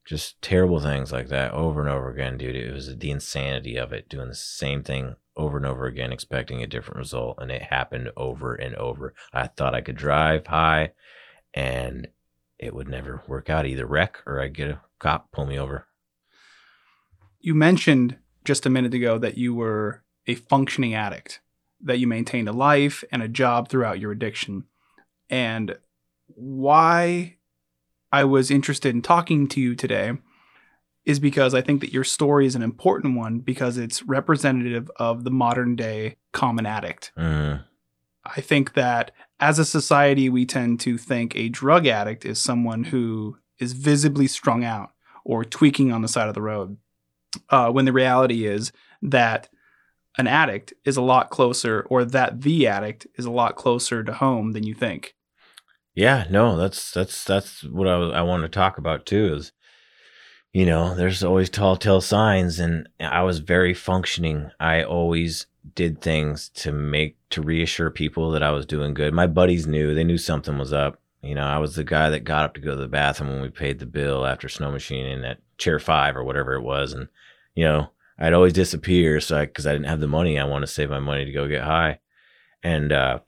just 0.06 0.40
terrible 0.40 0.80
things 0.80 1.12
like 1.12 1.28
that 1.28 1.52
over 1.52 1.80
and 1.80 1.90
over 1.90 2.08
again, 2.08 2.38
dude. 2.38 2.56
It 2.56 2.72
was 2.72 2.96
the 2.96 3.10
insanity 3.10 3.76
of 3.76 3.92
it, 3.92 4.08
doing 4.08 4.28
the 4.28 4.34
same 4.34 4.82
thing 4.82 5.16
over 5.36 5.56
and 5.56 5.66
over 5.66 5.86
again, 5.86 6.12
expecting 6.12 6.62
a 6.62 6.66
different 6.66 6.98
result, 6.98 7.38
and 7.40 7.50
it 7.50 7.62
happened 7.62 8.10
over 8.16 8.54
and 8.54 8.74
over. 8.76 9.14
I 9.32 9.48
thought 9.48 9.74
I 9.74 9.80
could 9.80 9.96
drive 9.96 10.46
high, 10.46 10.92
and 11.52 12.08
it 12.58 12.74
would 12.74 12.88
never 12.88 13.22
work 13.26 13.50
out. 13.50 13.66
Either 13.66 13.84
wreck 13.84 14.18
or 14.26 14.40
I'd 14.40 14.54
get 14.54 14.70
a 14.70 14.80
cop 14.98 15.32
pull 15.32 15.46
me 15.46 15.58
over. 15.58 15.86
You 17.40 17.54
mentioned 17.54 18.16
just 18.44 18.64
a 18.64 18.70
minute 18.70 18.94
ago 18.94 19.18
that 19.18 19.36
you 19.36 19.54
were 19.54 20.04
a 20.26 20.36
functioning 20.36 20.94
addict, 20.94 21.40
that 21.80 21.98
you 21.98 22.06
maintained 22.06 22.48
a 22.48 22.52
life 22.52 23.02
and 23.10 23.22
a 23.22 23.28
job 23.28 23.68
throughout 23.68 23.98
your 23.98 24.12
addiction. 24.12 24.64
And 25.28 25.76
why 26.28 27.35
I 28.12 28.24
was 28.24 28.50
interested 28.50 28.94
in 28.94 29.02
talking 29.02 29.48
to 29.48 29.60
you 29.60 29.74
today 29.74 30.12
is 31.04 31.20
because 31.20 31.54
I 31.54 31.60
think 31.60 31.80
that 31.80 31.92
your 31.92 32.04
story 32.04 32.46
is 32.46 32.56
an 32.56 32.62
important 32.62 33.16
one 33.16 33.38
because 33.38 33.78
it's 33.78 34.02
representative 34.02 34.90
of 34.96 35.24
the 35.24 35.30
modern 35.30 35.76
day 35.76 36.16
common 36.32 36.66
addict. 36.66 37.12
Mm, 37.16 37.64
I 38.24 38.40
think 38.40 38.74
that 38.74 39.12
as 39.38 39.58
a 39.58 39.64
society, 39.64 40.28
we 40.28 40.44
tend 40.44 40.80
to 40.80 40.98
think 40.98 41.36
a 41.36 41.48
drug 41.48 41.86
addict 41.86 42.24
is 42.24 42.40
someone 42.40 42.84
who 42.84 43.38
is 43.58 43.72
visibly 43.72 44.26
strung 44.26 44.64
out 44.64 44.90
or 45.24 45.44
tweaking 45.44 45.92
on 45.92 46.02
the 46.02 46.08
side 46.08 46.28
of 46.28 46.34
the 46.34 46.42
road, 46.42 46.76
uh, 47.50 47.70
when 47.70 47.84
the 47.84 47.92
reality 47.92 48.46
is 48.46 48.72
that 49.02 49.48
an 50.18 50.26
addict 50.26 50.72
is 50.84 50.96
a 50.96 51.02
lot 51.02 51.30
closer, 51.30 51.86
or 51.90 52.04
that 52.04 52.40
the 52.40 52.66
addict 52.66 53.06
is 53.16 53.26
a 53.26 53.30
lot 53.30 53.56
closer 53.56 54.02
to 54.02 54.12
home 54.14 54.52
than 54.52 54.64
you 54.64 54.72
think. 54.72 55.14
Yeah, 55.96 56.26
no, 56.28 56.58
that's 56.58 56.90
that's 56.92 57.24
that's 57.24 57.64
what 57.64 57.88
I 57.88 57.94
I 57.94 58.20
wanted 58.20 58.52
to 58.52 58.56
talk 58.56 58.76
about 58.76 59.06
too. 59.06 59.34
Is 59.34 59.52
you 60.52 60.66
know, 60.66 60.94
there's 60.94 61.24
always 61.24 61.48
tall 61.48 61.76
tale 61.76 62.02
signs, 62.02 62.60
and 62.60 62.86
I 63.00 63.22
was 63.22 63.38
very 63.38 63.72
functioning. 63.72 64.50
I 64.60 64.84
always 64.84 65.46
did 65.74 66.02
things 66.02 66.50
to 66.50 66.70
make 66.70 67.16
to 67.30 67.40
reassure 67.40 67.90
people 67.90 68.30
that 68.32 68.42
I 68.42 68.50
was 68.50 68.66
doing 68.66 68.92
good. 68.92 69.14
My 69.14 69.26
buddies 69.26 69.66
knew; 69.66 69.94
they 69.94 70.04
knew 70.04 70.18
something 70.18 70.58
was 70.58 70.72
up. 70.72 71.00
You 71.22 71.34
know, 71.34 71.46
I 71.46 71.56
was 71.56 71.76
the 71.76 71.84
guy 71.84 72.10
that 72.10 72.24
got 72.24 72.44
up 72.44 72.54
to 72.54 72.60
go 72.60 72.72
to 72.72 72.80
the 72.80 72.88
bathroom 72.88 73.30
when 73.30 73.40
we 73.40 73.48
paid 73.48 73.78
the 73.78 73.86
bill 73.86 74.26
after 74.26 74.50
snow 74.50 74.70
machining 74.70 75.24
at 75.24 75.38
chair 75.56 75.78
five 75.78 76.14
or 76.14 76.24
whatever 76.24 76.54
it 76.54 76.62
was, 76.62 76.92
and 76.92 77.08
you 77.54 77.64
know, 77.64 77.88
I'd 78.18 78.34
always 78.34 78.52
disappear. 78.52 79.18
So, 79.22 79.38
I 79.38 79.46
because 79.46 79.66
I, 79.66 79.72
didn't 79.72 79.88
have 79.88 80.00
the 80.00 80.06
money, 80.06 80.38
I 80.38 80.44
want 80.44 80.62
to 80.62 80.66
save 80.66 80.90
my 80.90 81.00
money 81.00 81.24
to 81.24 81.32
go 81.32 81.48
get 81.48 81.64
high, 81.64 82.00
and 82.62 82.92
uh, 82.92 83.20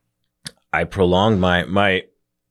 I 0.71 0.85
prolonged 0.85 1.41
my 1.41 1.65
my 1.65 2.05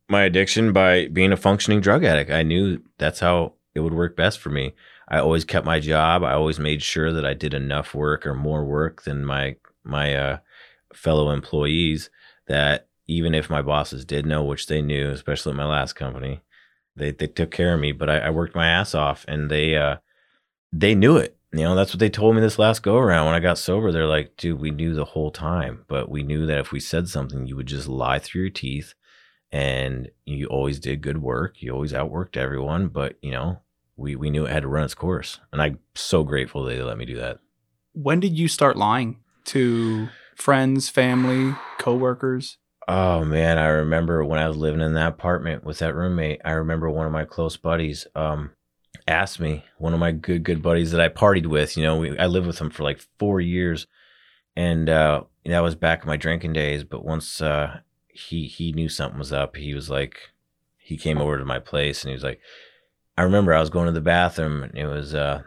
my 0.09 0.23
addiction 0.23 0.71
by 0.73 1.07
being 1.07 1.31
a 1.31 1.37
functioning 1.37 1.81
drug 1.81 2.03
addict. 2.03 2.31
I 2.31 2.43
knew 2.43 2.81
that's 2.97 3.19
how 3.19 3.53
it 3.75 3.81
would 3.81 3.93
work 3.93 4.15
best 4.15 4.39
for 4.39 4.49
me. 4.49 4.73
I 5.07 5.19
always 5.19 5.45
kept 5.45 5.65
my 5.65 5.79
job. 5.79 6.23
I 6.23 6.33
always 6.33 6.59
made 6.59 6.81
sure 6.81 7.13
that 7.13 7.25
I 7.25 7.33
did 7.33 7.53
enough 7.53 7.93
work 7.93 8.25
or 8.25 8.33
more 8.33 8.65
work 8.65 9.03
than 9.03 9.25
my 9.25 9.55
my 9.83 10.15
uh, 10.15 10.37
fellow 10.93 11.31
employees. 11.31 12.09
That 12.47 12.87
even 13.07 13.33
if 13.33 13.49
my 13.49 13.61
bosses 13.61 14.05
did 14.05 14.25
know, 14.25 14.43
which 14.43 14.67
they 14.67 14.81
knew, 14.81 15.09
especially 15.11 15.51
at 15.51 15.57
my 15.57 15.65
last 15.65 15.93
company, 15.93 16.41
they 16.95 17.11
they 17.11 17.27
took 17.27 17.51
care 17.51 17.73
of 17.73 17.79
me. 17.79 17.91
But 17.91 18.09
I, 18.09 18.17
I 18.19 18.29
worked 18.31 18.55
my 18.55 18.67
ass 18.67 18.95
off, 18.95 19.25
and 19.27 19.49
they 19.49 19.77
uh, 19.77 19.97
they 20.71 20.95
knew 20.95 21.17
it. 21.17 21.37
You 21.53 21.63
know, 21.63 21.75
that's 21.75 21.93
what 21.93 21.99
they 21.99 22.09
told 22.09 22.35
me 22.35 22.41
this 22.41 22.59
last 22.59 22.83
go 22.83 22.97
around 22.97 23.25
when 23.25 23.35
I 23.35 23.39
got 23.39 23.57
sober. 23.57 23.91
They're 23.91 24.05
like, 24.05 24.35
dude, 24.35 24.59
we 24.59 24.69
knew 24.69 24.93
the 24.93 25.05
whole 25.05 25.31
time, 25.31 25.85
but 25.87 26.09
we 26.09 26.21
knew 26.21 26.45
that 26.45 26.59
if 26.59 26.73
we 26.73 26.81
said 26.81 27.07
something, 27.07 27.47
you 27.47 27.55
would 27.55 27.67
just 27.67 27.87
lie 27.87 28.19
through 28.19 28.41
your 28.41 28.49
teeth. 28.49 28.93
And 29.51 30.09
you 30.25 30.47
always 30.47 30.79
did 30.79 31.01
good 31.01 31.21
work. 31.21 31.61
You 31.61 31.71
always 31.71 31.93
outworked 31.93 32.35
everyone, 32.35 32.89
but 32.89 33.15
you 33.21 33.31
know, 33.31 33.61
we, 33.95 34.15
we 34.15 34.29
knew 34.29 34.45
it 34.45 34.51
had 34.51 34.63
to 34.63 34.67
run 34.67 34.83
its 34.83 34.93
course. 34.93 35.39
And 35.51 35.61
I'm 35.61 35.79
so 35.95 36.23
grateful 36.23 36.63
they 36.63 36.81
let 36.81 36.97
me 36.97 37.05
do 37.05 37.17
that. 37.17 37.39
When 37.93 38.19
did 38.19 38.37
you 38.37 38.47
start 38.47 38.77
lying 38.77 39.19
to 39.45 40.09
friends, 40.35 40.89
family, 40.89 41.55
coworkers? 41.79 42.57
Oh 42.87 43.25
man, 43.25 43.57
I 43.57 43.67
remember 43.67 44.23
when 44.23 44.39
I 44.39 44.47
was 44.47 44.57
living 44.57 44.81
in 44.81 44.93
that 44.93 45.09
apartment 45.09 45.65
with 45.65 45.79
that 45.79 45.95
roommate. 45.95 46.41
I 46.45 46.51
remember 46.51 46.89
one 46.89 47.05
of 47.05 47.11
my 47.11 47.25
close 47.25 47.57
buddies. 47.57 48.07
Um, 48.15 48.51
asked 49.07 49.39
me, 49.39 49.63
one 49.77 49.93
of 49.93 49.99
my 49.99 50.11
good 50.11 50.43
good 50.43 50.61
buddies 50.61 50.91
that 50.91 51.01
I 51.01 51.09
partied 51.09 51.47
with. 51.47 51.75
You 51.75 51.83
know, 51.83 51.97
we, 51.97 52.17
I 52.17 52.27
lived 52.27 52.47
with 52.47 52.59
him 52.59 52.69
for 52.69 52.83
like 52.83 53.01
four 53.19 53.41
years, 53.41 53.87
and 54.55 54.89
uh, 54.89 55.23
that 55.45 55.59
was 55.59 55.75
back 55.75 56.03
in 56.03 56.07
my 56.07 56.17
drinking 56.17 56.53
days. 56.53 56.83
But 56.83 57.03
once 57.03 57.41
uh, 57.41 57.79
he 58.17 58.47
he 58.47 58.71
knew 58.71 58.89
something 58.89 59.19
was 59.19 59.33
up, 59.33 59.55
he 59.55 59.73
was 59.73 59.89
like, 59.89 60.29
he 60.77 60.97
came 60.97 61.19
over 61.19 61.37
to 61.37 61.45
my 61.45 61.59
place 61.59 62.03
and 62.03 62.09
he 62.09 62.15
was 62.15 62.23
like, 62.23 62.39
I 63.17 63.23
remember 63.23 63.53
I 63.53 63.59
was 63.59 63.69
going 63.69 63.87
to 63.87 63.91
the 63.91 64.01
bathroom 64.01 64.63
and 64.63 64.77
it 64.77 64.87
was 64.87 65.15
uh, 65.15 65.43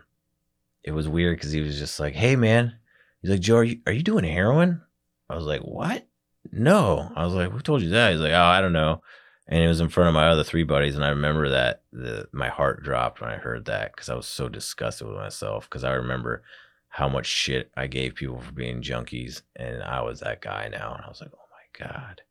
it 0.83 0.93
was 0.93 1.09
weird 1.09 1.37
because 1.37 1.53
he 1.53 1.61
was 1.61 1.79
just 1.79 2.01
like, 2.01 2.15
hey 2.15 2.37
man, 2.37 2.77
he's 3.23 3.31
like, 3.31 3.41
Joe, 3.41 3.57
are 3.57 3.65
you, 3.65 3.81
are 3.87 3.93
you 3.93 4.03
doing 4.03 4.25
heroin? 4.25 4.83
I 5.29 5.37
was 5.37 5.45
like, 5.45 5.61
what? 5.61 6.07
No. 6.51 7.13
I 7.15 7.25
was 7.25 7.35
like, 7.35 7.51
who 7.51 7.61
told 7.61 7.83
you 7.83 7.91
that? 7.91 8.13
He's 8.13 8.21
like, 8.21 8.33
oh, 8.33 8.43
I 8.43 8.61
don't 8.61 8.73
know 8.73 9.03
and 9.51 9.65
it 9.65 9.69
was 9.69 9.81
in 9.81 9.89
front 9.89 10.09
of 10.09 10.15
my 10.15 10.29
other 10.29 10.45
three 10.45 10.63
buddies 10.63 10.95
and 10.95 11.05
i 11.05 11.11
remember 11.11 11.51
that 11.51 11.83
the, 11.93 12.27
my 12.33 12.49
heart 12.49 12.83
dropped 12.83 13.21
when 13.21 13.31
i 13.31 13.37
heard 13.37 13.67
that 13.67 13.93
because 13.93 14.09
i 14.09 14.15
was 14.15 14.27
so 14.27 14.49
disgusted 14.49 15.07
with 15.07 15.17
myself 15.17 15.69
because 15.69 15.85
i 15.85 15.93
remember 15.93 16.43
how 16.89 17.09
much 17.09 17.27
shit 17.27 17.71
i 17.77 17.87
gave 17.87 18.15
people 18.15 18.41
for 18.41 18.53
being 18.53 18.81
junkies 18.81 19.43
and 19.57 19.83
i 19.83 20.01
was 20.01 20.21
that 20.21 20.41
guy 20.41 20.69
now 20.71 20.95
and 20.95 21.05
i 21.05 21.09
was 21.09 21.21
like 21.21 21.33
oh 21.35 21.49
my 21.51 21.87
god 21.87 22.23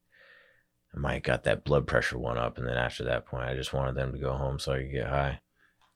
i 0.95 0.99
might 0.99 1.23
got 1.23 1.43
that 1.43 1.63
blood 1.63 1.88
pressure 1.88 2.17
one 2.17 2.38
up 2.38 2.58
and 2.58 2.67
then 2.67 2.78
after 2.78 3.04
that 3.04 3.25
point 3.25 3.43
i 3.43 3.56
just 3.56 3.73
wanted 3.73 3.95
them 3.95 4.12
to 4.12 4.19
go 4.19 4.34
home 4.34 4.60
so 4.60 4.73
i 4.73 4.78
could 4.78 4.91
get 4.91 5.08
high 5.08 5.39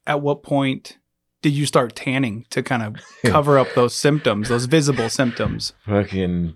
at 0.06 0.22
what 0.22 0.44
point 0.44 0.98
did 1.42 1.54
you 1.54 1.66
start 1.66 1.96
tanning 1.96 2.46
to 2.50 2.64
kind 2.64 2.84
of 2.84 2.96
cover 3.26 3.58
up 3.58 3.68
those 3.76 3.96
symptoms 3.96 4.50
those 4.50 4.66
visible 4.66 5.10
symptoms 5.10 5.74
fucking 5.86 6.56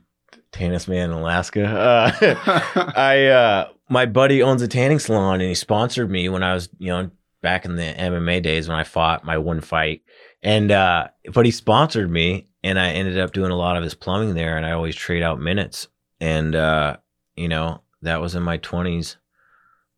Tannis 0.52 0.88
man 0.88 1.12
in 1.12 1.18
Alaska. 1.18 1.66
Uh, 1.66 2.12
I 2.96 3.26
uh, 3.26 3.70
my 3.90 4.06
buddy 4.06 4.42
owns 4.42 4.62
a 4.62 4.68
tanning 4.68 5.00
salon 5.00 5.36
and 5.36 5.50
he 5.50 5.56
sponsored 5.56 6.10
me 6.10 6.30
when 6.30 6.44
I 6.44 6.54
was, 6.54 6.70
you 6.80 6.88
know, 6.88 7.12
back 7.42 7.66
in 7.66 7.76
the 7.76 7.84
MMA 7.84 8.42
days 8.42 8.68
when 8.68 8.78
I 8.78 8.84
fought 8.84 9.24
my 9.24 9.38
one 9.38 9.62
fight. 9.62 10.02
And 10.42 10.72
uh 10.72 11.10
but 11.34 11.46
he 11.46 11.52
sponsored 11.52 12.10
me 12.10 12.48
and 12.64 12.80
I 12.80 12.90
ended 12.92 13.20
up 13.20 13.34
doing 13.34 13.52
a 13.52 13.56
lot 13.56 13.78
of 13.78 13.84
his 13.84 13.96
plumbing 13.96 14.34
there 14.34 14.58
and 14.58 14.66
I 14.66 14.72
always 14.72 14.96
trade 14.96 15.24
out 15.24 15.40
minutes. 15.40 15.88
And 16.20 16.56
uh, 16.56 16.98
you 17.36 17.48
know, 17.48 17.82
that 18.02 18.22
was 18.22 18.36
in 18.36 18.44
my 18.44 18.58
20s, 18.58 19.18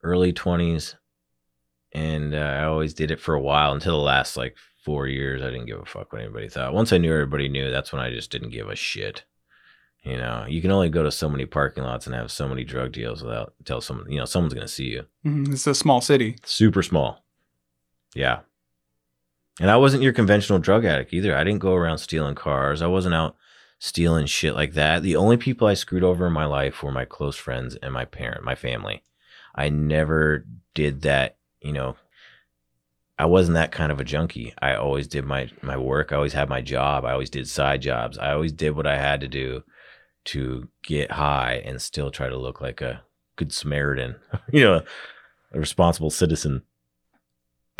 early 0.03 0.33
20s. 0.33 0.95
And 1.91 2.35
uh, 2.35 2.37
I 2.37 2.63
always 2.65 2.93
did 2.93 3.11
it 3.11 3.19
for 3.19 3.33
a 3.33 3.41
while 3.41 3.73
until 3.73 3.97
the 3.97 4.03
last 4.03 4.37
like 4.37 4.55
4 4.85 5.07
years. 5.07 5.41
I 5.41 5.49
didn't 5.49 5.65
give 5.65 5.79
a 5.79 5.85
fuck 5.85 6.13
what 6.13 6.21
anybody 6.21 6.49
thought. 6.49 6.73
Once 6.73 6.93
I 6.93 6.97
knew 6.97 7.11
everybody 7.11 7.49
knew, 7.49 7.71
that's 7.71 7.91
when 7.91 8.01
I 8.01 8.11
just 8.11 8.31
didn't 8.31 8.51
give 8.51 8.69
a 8.69 8.75
shit. 8.75 9.23
You 10.03 10.15
know, 10.15 10.45
you 10.47 10.61
can 10.61 10.71
only 10.71 10.89
go 10.89 11.03
to 11.03 11.11
so 11.11 11.27
many 11.27 11.45
parking 11.45 11.83
lots 11.83 12.05
and 12.05 12.15
have 12.15 12.31
so 12.31 12.47
many 12.47 12.63
drug 12.63 12.93
deals 12.93 13.21
without 13.21 13.53
tell 13.65 13.81
someone, 13.81 14.09
you 14.09 14.17
know, 14.17 14.25
someone's 14.25 14.53
going 14.53 14.65
to 14.65 14.71
see 14.71 14.85
you. 14.85 15.05
Mm-hmm. 15.25 15.53
It's 15.53 15.67
a 15.67 15.75
small 15.75 15.99
city. 15.99 16.37
Super 16.45 16.81
small. 16.81 17.25
Yeah. 18.15 18.39
And 19.59 19.69
I 19.69 19.75
wasn't 19.75 20.03
your 20.03 20.13
conventional 20.13 20.59
drug 20.59 20.85
addict 20.85 21.13
either. 21.13 21.35
I 21.35 21.43
didn't 21.43 21.59
go 21.59 21.73
around 21.73 21.97
stealing 21.97 22.35
cars. 22.35 22.81
I 22.81 22.87
wasn't 22.87 23.13
out 23.13 23.35
stealing 23.79 24.25
shit 24.25 24.53
like 24.53 24.73
that. 24.73 25.01
The 25.01 25.15
only 25.15 25.37
people 25.37 25.67
I 25.67 25.73
screwed 25.73 26.03
over 26.03 26.27
in 26.27 26.33
my 26.33 26.45
life 26.45 26.83
were 26.83 26.91
my 26.91 27.05
close 27.05 27.35
friends 27.35 27.75
and 27.75 27.93
my 27.93 28.05
parent, 28.05 28.43
my 28.43 28.55
family. 28.55 29.03
I 29.55 29.69
never 29.69 30.45
did 30.73 31.01
that, 31.01 31.37
you 31.61 31.73
know, 31.73 31.95
I 33.17 33.25
wasn't 33.25 33.55
that 33.55 33.73
kind 33.73 33.91
of 33.91 33.99
a 33.99 34.05
junkie. 34.05 34.53
I 34.61 34.75
always 34.75 35.05
did 35.05 35.25
my 35.25 35.49
my 35.61 35.75
work. 35.75 36.13
I 36.13 36.15
always 36.15 36.31
had 36.31 36.47
my 36.47 36.61
job. 36.61 37.03
I 37.03 37.11
always 37.11 37.29
did 37.29 37.49
side 37.49 37.81
jobs. 37.81 38.17
I 38.17 38.31
always 38.31 38.53
did 38.53 38.77
what 38.77 38.87
I 38.87 38.97
had 38.97 39.19
to 39.19 39.27
do 39.27 39.63
to 40.25 40.69
get 40.83 41.11
high 41.11 41.61
and 41.65 41.81
still 41.81 42.11
try 42.11 42.29
to 42.29 42.37
look 42.37 42.61
like 42.61 42.79
a 42.79 43.03
good 43.35 43.51
Samaritan, 43.51 44.15
you 44.53 44.63
know, 44.63 44.81
a 45.51 45.59
responsible 45.59 46.09
citizen. 46.09 46.63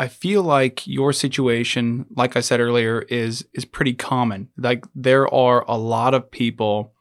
I 0.00 0.08
feel 0.08 0.42
like 0.42 0.86
your 0.86 1.12
situation, 1.12 2.06
like 2.16 2.34
I 2.34 2.40
said 2.40 2.58
earlier, 2.58 3.02
is 3.02 3.46
is 3.52 3.66
pretty 3.66 3.92
common. 3.92 4.48
Like 4.56 4.86
there 4.94 5.32
are 5.32 5.62
a 5.68 5.76
lot 5.76 6.14
of 6.14 6.30
people 6.30 6.94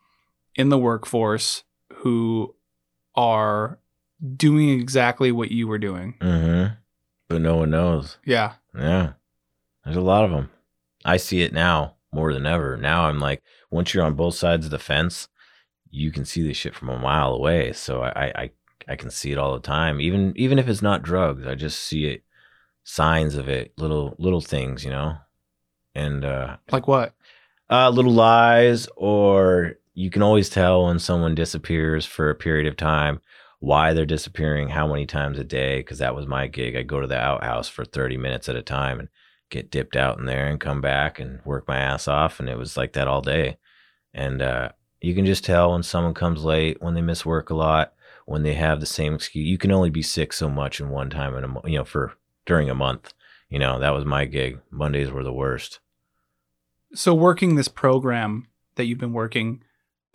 in 0.55 0.67
the 0.67 0.77
workforce 0.77 1.63
who 1.93 2.53
are 3.15 3.79
doing 4.35 4.69
exactly 4.69 5.31
what 5.31 5.49
you 5.49 5.65
were 5.65 5.77
doing. 5.77 6.15
Mm-hmm. 6.19 6.73
But 7.29 7.41
no 7.41 7.55
one 7.55 7.69
knows. 7.69 8.17
Yeah. 8.25 8.55
Yeah. 8.77 9.13
There's 9.85 9.95
a 9.95 10.01
lot 10.01 10.25
of 10.25 10.31
them. 10.31 10.49
I 11.05 11.15
see 11.15 11.41
it 11.41 11.53
now 11.53 11.95
more 12.12 12.33
than 12.33 12.45
ever. 12.45 12.75
Now 12.75 13.05
I'm 13.05 13.21
like, 13.21 13.41
once 13.71 13.93
you're 13.93 14.03
on 14.03 14.15
both 14.15 14.35
sides 14.35 14.65
of 14.65 14.71
the 14.71 14.77
fence, 14.77 15.29
you 15.89 16.12
can 16.12 16.25
see 16.25 16.45
this 16.45 16.57
shit 16.57 16.75
from 16.75 16.89
a 16.89 16.99
mile 16.99 17.33
away. 17.33 17.71
So 17.71 18.01
I, 18.01 18.25
I, 18.35 18.51
I 18.89 18.95
can 18.97 19.09
see 19.09 19.31
it 19.31 19.38
all 19.38 19.53
the 19.53 19.62
time. 19.62 20.01
Even, 20.01 20.33
even 20.35 20.59
if 20.59 20.67
it's 20.67 20.81
not 20.81 21.01
drugs, 21.01 21.47
I 21.47 21.55
just 21.55 21.79
see 21.79 22.05
it, 22.05 22.23
signs 22.89 23.36
of 23.36 23.47
it, 23.47 23.71
little, 23.78 24.15
little 24.17 24.41
things, 24.41 24.84
you 24.84 24.89
know? 24.89 25.15
And, 25.93 26.25
uh, 26.25 26.58
like 26.71 26.88
what? 26.88 27.13
Uh, 27.69 27.91
little 27.91 28.12
lies, 28.12 28.88
or 28.95 29.75
you 29.93 30.10
can 30.10 30.23
always 30.23 30.49
tell 30.49 30.86
when 30.86 30.97
someone 30.97 31.36
disappears 31.36 32.04
for 32.08 32.32
a 32.32 32.36
period 32.36 32.65
of 32.65 32.75
time, 32.75 33.21
why 33.60 33.93
they're 33.93 34.08
disappearing, 34.08 34.69
how 34.69 34.88
many 34.88 35.06
times 35.06 35.38
a 35.38 35.43
day. 35.43 35.84
Cause 35.84 35.99
that 35.99 36.15
was 36.15 36.25
my 36.25 36.47
gig. 36.47 36.75
I 36.75 36.82
go 36.82 36.99
to 36.99 37.06
the 37.06 37.19
outhouse 37.19 37.69
for 37.69 37.86
30 37.86 38.17
minutes 38.17 38.49
at 38.49 38.56
a 38.56 38.63
time 38.63 38.99
and 38.99 39.10
get 39.52 39.69
dipped 39.69 39.95
out 39.95 40.17
in 40.17 40.25
there 40.25 40.47
and 40.47 40.60
come 40.60 40.82
back 40.82 41.19
and 41.19 41.41
work 41.45 41.67
my 41.67 41.78
ass 41.78 42.08
off. 42.08 42.39
And 42.39 42.49
it 42.49 42.58
was 42.58 42.75
like 42.75 42.93
that 42.93 43.08
all 43.08 43.21
day. 43.21 43.58
And, 44.15 44.41
uh, 44.41 44.69
you 44.99 45.13
can 45.13 45.28
just 45.28 45.45
tell 45.45 45.73
when 45.73 45.84
someone 45.84 46.15
comes 46.15 46.43
late, 46.43 46.82
when 46.82 46.95
they 46.95 47.02
miss 47.02 47.23
work 47.23 47.52
a 47.52 47.56
lot, 47.56 47.93
when 48.25 48.43
they 48.43 48.56
have 48.56 48.80
the 48.80 48.86
same 48.86 49.13
excuse. 49.13 49.47
You 49.47 49.60
can 49.60 49.71
only 49.71 49.89
be 49.89 50.02
sick 50.02 50.34
so 50.34 50.49
much 50.49 50.80
in 50.80 50.89
one 50.89 51.10
time 51.10 51.36
in 51.36 51.43
a 51.43 51.69
you 51.69 51.78
know 51.78 51.86
for 51.86 52.13
during 52.49 52.69
a 52.69 52.75
month. 52.75 53.13
You 53.49 53.59
know 53.59 53.79
that 53.79 53.93
was 53.93 54.03
my 54.03 54.25
gig. 54.25 54.59
Mondays 54.71 55.12
were 55.12 55.23
the 55.23 55.31
worst. 55.31 55.79
So 56.93 57.13
working 57.13 57.55
this 57.55 57.67
program 57.67 58.47
that 58.75 58.85
you've 58.85 58.97
been 58.97 59.13
working, 59.13 59.63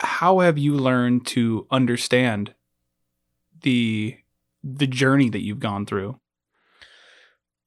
how 0.01 0.39
have 0.39 0.57
you 0.57 0.75
learned 0.75 1.25
to 1.27 1.65
understand 1.71 2.53
the 3.61 4.17
the 4.63 4.87
journey 4.87 5.29
that 5.29 5.41
you've 5.41 5.59
gone 5.59 5.85
through? 5.85 6.19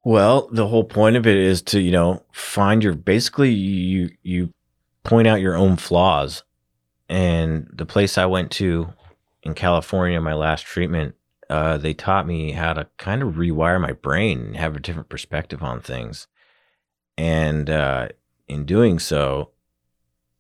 Well, 0.05 0.49
the 0.53 0.69
whole 0.69 0.85
point 0.85 1.17
of 1.17 1.27
it 1.27 1.37
is 1.37 1.63
to, 1.63 1.81
you 1.81 1.91
know, 1.91 2.25
find 2.33 2.85
your 2.85 2.95
basically 2.95 3.51
you 3.51 4.11
you 4.23 4.53
point 5.05 5.27
out 5.27 5.41
your 5.41 5.57
own 5.57 5.77
flaws 5.77 6.43
and 7.09 7.69
the 7.73 7.87
place 7.87 8.19
I 8.19 8.27
went 8.27 8.51
to 8.53 8.93
in 9.43 9.55
California, 9.55 10.21
my 10.21 10.35
last 10.35 10.67
treatment, 10.67 11.15
uh, 11.51 11.79
they 11.79 11.95
taught 11.95 12.27
me 12.27 12.53
how 12.53 12.73
to 12.75 12.89
kind 12.99 13.23
of 13.23 13.35
rewire 13.35 13.81
my 13.81 13.93
brain 13.93 14.41
and 14.41 14.57
have 14.57 14.77
a 14.77 14.81
different 14.81 15.09
perspective 15.09 15.63
on 15.63 15.81
things. 15.81 16.27
And 17.17 17.71
uh, 17.71 18.09
in 18.47 18.65
doing 18.65 18.99
so, 18.99 19.51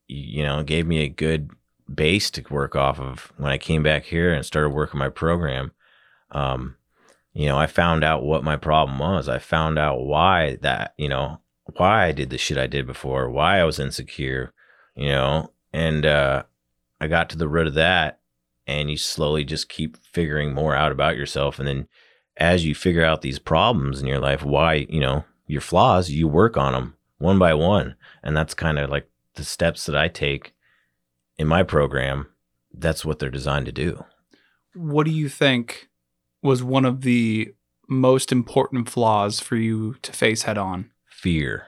you 0.07 0.42
know, 0.42 0.62
gave 0.62 0.87
me 0.87 1.01
a 1.01 1.09
good 1.09 1.51
base 1.92 2.31
to 2.33 2.44
work 2.51 2.77
off 2.77 3.01
of 3.01 3.33
when 3.37 3.51
I 3.51 3.59
came 3.59 3.83
back 3.83 4.05
here 4.05 4.33
and 4.33 4.44
started 4.44 4.71
working 4.71 4.99
my 4.99 5.09
program. 5.09 5.73
Um, 6.31 6.77
you 7.33 7.47
know, 7.47 7.59
I 7.59 7.66
found 7.66 8.05
out 8.05 8.25
what 8.25 8.44
my 8.44 8.57
problem 8.57 8.99
was. 8.99 9.29
I 9.29 9.38
found 9.38 9.79
out 9.79 10.01
why 10.01 10.57
that, 10.62 10.94
you 10.99 11.09
know, 11.09 11.40
why 11.77 12.07
I 12.07 12.12
did 12.12 12.31
the 12.31 12.38
shit 12.38 12.59
I 12.59 12.66
did 12.66 12.87
before, 12.87 13.31
why 13.31 13.59
I 13.61 13.64
was 13.64 13.79
insecure, 13.79 14.53
you 14.94 15.09
know, 15.09 15.53
and 15.73 16.05
uh, 16.05 16.44
I 17.01 17.07
got 17.07 17.31
to 17.31 17.38
the 17.38 17.49
root 17.49 17.66
of 17.66 17.75
that 17.75 18.18
and 18.69 18.91
you 18.91 18.97
slowly 18.97 19.43
just 19.43 19.69
keep 19.69 19.97
figuring 19.97 20.55
more 20.55 20.77
out 20.77 20.93
about 20.93 21.17
yourself. 21.17 21.59
And 21.59 21.67
then 21.67 21.89
as 22.37 22.65
you 22.65 22.75
figure 22.75 23.05
out 23.05 23.23
these 23.23 23.41
problems 23.41 24.01
in 24.01 24.07
your 24.07 24.21
life, 24.21 24.45
why, 24.45 24.87
you 24.89 25.01
know, 25.01 25.25
your 25.49 25.61
flaws, 25.61 26.11
you 26.11 26.29
work 26.29 26.57
on 26.57 26.75
them 26.75 26.95
one 27.19 27.39
by 27.39 27.55
one. 27.55 27.97
And 28.23 28.37
that's 28.37 28.55
kind 28.55 28.79
of 28.79 28.91
like 28.91 29.09
the 29.35 29.45
steps 29.45 29.87
that 29.87 29.97
I 29.97 30.07
take 30.07 30.55
in 31.37 31.49
my 31.49 31.65
program. 31.65 32.29
That's 32.73 33.05
what 33.05 33.19
they're 33.19 33.31
designed 33.31 33.67
to 33.67 33.73
do. 33.73 34.05
What 34.75 35.07
do 35.07 35.11
you 35.11 35.29
think 35.29 35.89
was 36.43 36.63
one 36.63 36.85
of 36.85 37.01
the 37.01 37.55
most 37.89 38.31
important 38.31 38.89
flaws 38.89 39.41
for 39.41 39.57
you 39.57 39.95
to 40.03 40.13
face 40.13 40.43
head 40.43 40.59
on? 40.59 40.91
fear. 41.19 41.67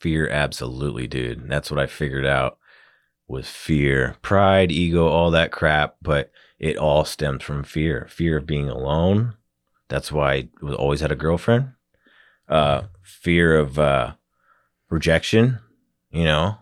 Fear, 0.00 0.28
absolutely, 0.28 1.06
dude. 1.06 1.48
That's 1.48 1.70
what 1.70 1.80
I 1.80 1.86
figured 1.86 2.24
out 2.24 2.58
was 3.28 3.48
fear, 3.48 4.16
pride, 4.22 4.70
ego, 4.70 5.06
all 5.08 5.30
that 5.32 5.52
crap. 5.52 5.96
But 6.02 6.30
it 6.58 6.76
all 6.76 7.04
stems 7.04 7.42
from 7.42 7.62
fear 7.64 8.06
fear 8.10 8.38
of 8.38 8.46
being 8.46 8.68
alone. 8.68 9.34
That's 9.88 10.10
why 10.10 10.48
I 10.62 10.72
always 10.72 11.00
had 11.00 11.12
a 11.12 11.16
girlfriend. 11.16 11.72
Uh, 12.48 12.82
fear 13.02 13.56
of 13.56 13.78
uh, 13.78 14.14
rejection, 14.88 15.58
you 16.10 16.24
know, 16.24 16.58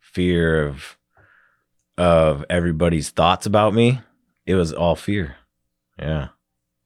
fear 0.00 0.66
of 0.66 0.96
of 1.98 2.44
everybody's 2.50 3.10
thoughts 3.10 3.46
about 3.46 3.74
me. 3.74 4.00
It 4.44 4.54
was 4.54 4.72
all 4.72 4.96
fear. 4.96 5.36
Yeah, 5.98 6.28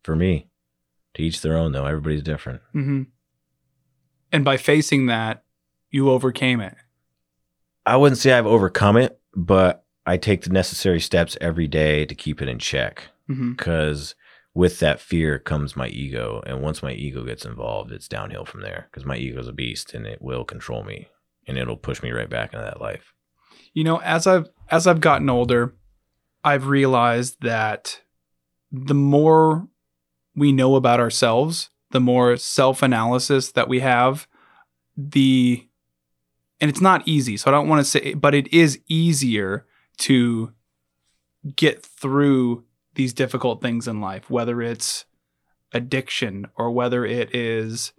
for 0.03 0.15
me. 0.17 0.47
To 1.15 1.23
each 1.23 1.41
their 1.41 1.57
own, 1.57 1.73
though. 1.73 1.87
Everybody's 1.87 2.23
different. 2.23 2.63
hmm 2.73 3.03
And 4.31 4.45
by 4.45 4.57
facing 4.57 5.07
that, 5.07 5.43
you 5.91 6.09
overcame 6.09 6.61
it. 6.61 6.77
I 7.91 7.97
wouldn't 7.97 8.19
say 8.19 8.33
I've 8.33 8.47
overcome 8.47 8.97
it, 8.97 9.21
but 9.35 9.85
I 10.07 10.17
take 10.17 10.43
the 10.43 10.51
necessary 10.51 11.01
steps 11.01 11.37
every 11.41 11.67
day 11.67 12.07
to 12.07 12.15
keep 12.15 12.41
it 12.41 12.49
in 12.49 12.61
check. 12.61 13.09
Mm-hmm. 13.29 13.53
Because 13.53 14.15
with 14.55 14.79
that 14.79 15.01
fear 15.01 15.39
comes 15.39 15.77
my 15.77 15.89
ego, 15.89 16.41
and 16.47 16.63
once 16.63 16.83
my 16.83 16.93
ego 16.93 17.25
gets 17.25 17.45
involved, 17.45 17.91
it's 17.91 18.07
downhill 18.09 18.45
from 18.45 18.63
there. 18.63 18.89
Because 18.91 19.05
my 19.05 19.17
ego's 19.17 19.49
a 19.49 19.53
beast, 19.53 19.93
and 19.93 20.07
it 20.07 20.23
will 20.23 20.45
control 20.45 20.85
me, 20.85 21.09
and 21.49 21.59
it'll 21.59 21.77
push 21.77 22.01
me 22.03 22.11
right 22.13 22.31
back 22.31 22.53
into 22.53 22.65
that 22.65 22.81
life. 22.81 23.13
You 23.73 23.83
know, 23.85 24.01
as 24.03 24.27
I've 24.27 24.49
as 24.71 24.87
I've 24.87 25.01
gotten 25.01 25.29
older, 25.29 25.75
I've 26.45 26.69
realized 26.69 27.39
that 27.43 28.01
the 28.71 28.95
more 28.95 29.67
we 30.37 30.53
know 30.53 30.77
about 30.77 31.01
ourselves, 31.01 31.71
the 31.91 32.01
more 32.01 32.37
self-analysis 32.37 33.53
that 33.53 33.69
we 33.69 33.81
have, 33.81 34.29
the 34.97 35.69
and 36.61 36.69
it's 36.69 36.81
not 36.81 37.07
easy. 37.07 37.37
So 37.37 37.51
I 37.51 37.53
don't 37.53 37.69
want 37.69 37.85
to 37.85 37.91
say 37.91 38.15
but 38.15 38.35
it 38.35 38.53
is 38.53 38.81
easier 38.89 39.67
to 39.99 40.53
get 41.57 41.83
through 41.85 42.65
these 42.95 43.13
difficult 43.13 43.63
things 43.63 43.89
in 43.89 44.01
life, 44.01 44.29
whether 44.29 44.61
it's 44.61 45.05
addiction 45.73 46.47
or 46.57 46.71
whether 46.71 47.05
it 47.05 47.35
is 47.35 47.93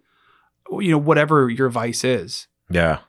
you 0.70 0.90
know 0.90 0.98
whatever 0.98 1.50
your 1.50 1.68
vice 1.68 2.04
is. 2.04 2.48
Yeah. 2.70 3.00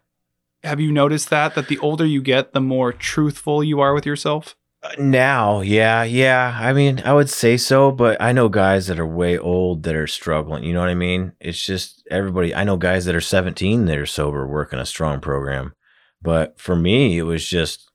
Have 0.63 0.80
you 0.80 0.92
noticed 0.92 1.30
that 1.30 1.56
that 1.56 1.68
the 1.68 1.80
older 1.80 2.06
you 2.06 2.22
get, 2.22 2.54
the 2.54 2.62
more 2.62 2.94
truthful 2.94 3.63
you 3.63 3.80
are 3.82 3.94
with 3.94 4.06
yourself? 4.06 4.56
Now, 4.98 5.62
yeah, 5.62 6.04
yeah. 6.04 6.58
I 6.62 6.74
mean, 6.74 7.02
I 7.06 7.13
would 7.13 7.30
say 7.30 7.58
so, 7.58 7.91
but 7.91 8.22
I 8.22 8.32
know 8.34 8.50
guys 8.50 8.88
that 8.88 9.00
are 9.00 9.08
way 9.08 9.38
old 9.38 9.84
that 9.84 9.96
are 9.96 10.08
struggling. 10.08 10.63
You 10.63 10.74
know 10.74 10.82
what 10.82 10.89
I 10.89 10.93
mean? 10.96 11.34
It's 11.39 11.63
just 11.63 12.06
everybody. 12.12 12.54
I 12.54 12.63
know 12.63 12.76
guys 12.78 13.06
that 13.06 13.15
are 13.15 13.22
17 13.22 13.86
that 13.86 13.98
are 13.98 14.06
sober, 14.06 14.46
working 14.48 14.80
a 14.80 14.86
strong 14.86 15.19
program. 15.22 15.74
But 16.22 16.60
for 16.60 16.76
me, 16.76 17.17
it 17.17 17.24
was 17.24 17.48
just, 17.48 17.89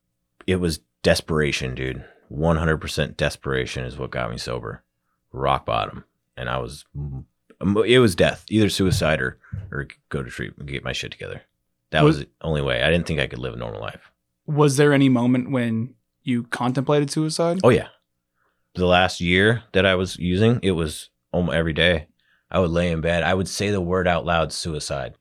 it 0.46 0.56
was 0.56 0.80
desperation, 1.02 1.74
dude. 1.74 2.04
100% 2.32 3.16
desperation 3.16 3.84
is 3.84 3.96
what 3.98 4.10
got 4.10 4.30
me 4.30 4.38
sober. 4.38 4.82
Rock 5.32 5.64
bottom. 5.66 6.04
And 6.36 6.48
I 6.48 6.58
was, 6.58 6.84
it 7.86 7.98
was 7.98 8.14
death, 8.14 8.44
either 8.48 8.68
suicide 8.68 9.20
or, 9.20 9.38
or 9.70 9.88
go 10.08 10.22
to 10.22 10.30
treatment, 10.30 10.70
get 10.70 10.84
my 10.84 10.92
shit 10.92 11.10
together. 11.12 11.42
That 11.90 12.04
Was- 12.04 12.16
was 12.16 12.24
the 12.26 12.30
only 12.42 12.62
way. 12.62 12.82
I 12.82 12.90
didn't 12.90 13.06
think 13.06 13.20
I 13.20 13.26
could 13.26 13.38
live 13.38 13.54
a 13.54 13.58
normal 13.58 13.80
life. 13.80 14.10
Was 14.46 14.76
there 14.76 14.92
any 14.92 15.08
moment 15.08 15.50
when 15.50 15.94
you 16.28 16.44
contemplated 16.44 17.10
suicide? 17.10 17.60
Oh 17.64 17.70
yeah. 17.70 17.88
The 18.74 18.86
last 18.86 19.20
year 19.20 19.64
that 19.72 19.86
I 19.86 19.94
was 19.94 20.16
using, 20.18 20.60
it 20.62 20.72
was 20.72 21.10
almost 21.32 21.56
every 21.56 21.72
day. 21.72 22.06
I 22.50 22.60
would 22.60 22.70
lay 22.70 22.90
in 22.90 23.00
bed. 23.00 23.22
I 23.22 23.34
would 23.34 23.48
say 23.48 23.70
the 23.70 23.80
word 23.80 24.06
out 24.06 24.24
loud, 24.24 24.52
suicide. 24.52 25.14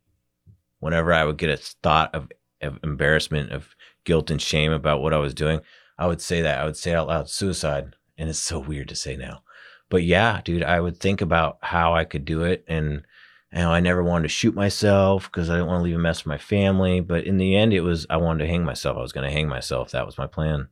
Whenever 0.79 1.13
I 1.13 1.23
would 1.23 1.37
get 1.37 1.49
a 1.49 1.57
thought 1.57 2.13
of, 2.13 2.29
of 2.61 2.79
embarrassment, 2.83 3.51
of 3.51 3.75
guilt 4.03 4.29
and 4.29 4.41
shame 4.41 4.71
about 4.71 5.01
what 5.01 5.13
I 5.13 5.17
was 5.17 5.33
doing, 5.33 5.61
I 5.97 6.07
would 6.07 6.21
say 6.21 6.41
that. 6.41 6.59
I 6.59 6.65
would 6.65 6.77
say 6.77 6.93
out 6.93 7.07
loud, 7.07 7.29
suicide. 7.29 7.95
And 8.17 8.29
it's 8.29 8.39
so 8.39 8.59
weird 8.59 8.89
to 8.89 8.95
say 8.95 9.15
now. 9.15 9.41
But 9.89 10.03
yeah, 10.03 10.41
dude, 10.43 10.63
I 10.63 10.79
would 10.79 10.99
think 10.99 11.21
about 11.21 11.57
how 11.61 11.93
I 11.93 12.03
could 12.03 12.25
do 12.25 12.43
it. 12.43 12.63
And 12.67 13.03
know, 13.53 13.71
I 13.71 13.79
never 13.79 14.03
wanted 14.03 14.23
to 14.23 14.29
shoot 14.29 14.53
myself 14.53 15.31
because 15.31 15.49
I 15.49 15.55
didn't 15.55 15.67
want 15.67 15.79
to 15.79 15.83
leave 15.83 15.95
a 15.95 15.99
mess 15.99 16.21
for 16.21 16.29
my 16.29 16.37
family. 16.37 16.99
But 16.99 17.25
in 17.25 17.37
the 17.37 17.55
end, 17.55 17.73
it 17.73 17.81
was 17.81 18.05
I 18.09 18.17
wanted 18.17 18.43
to 18.43 18.49
hang 18.49 18.65
myself. 18.65 18.97
I 18.97 19.01
was 19.01 19.13
going 19.13 19.27
to 19.27 19.33
hang 19.33 19.47
myself. 19.47 19.91
That 19.91 20.05
was 20.05 20.17
my 20.17 20.27
plan 20.27 20.67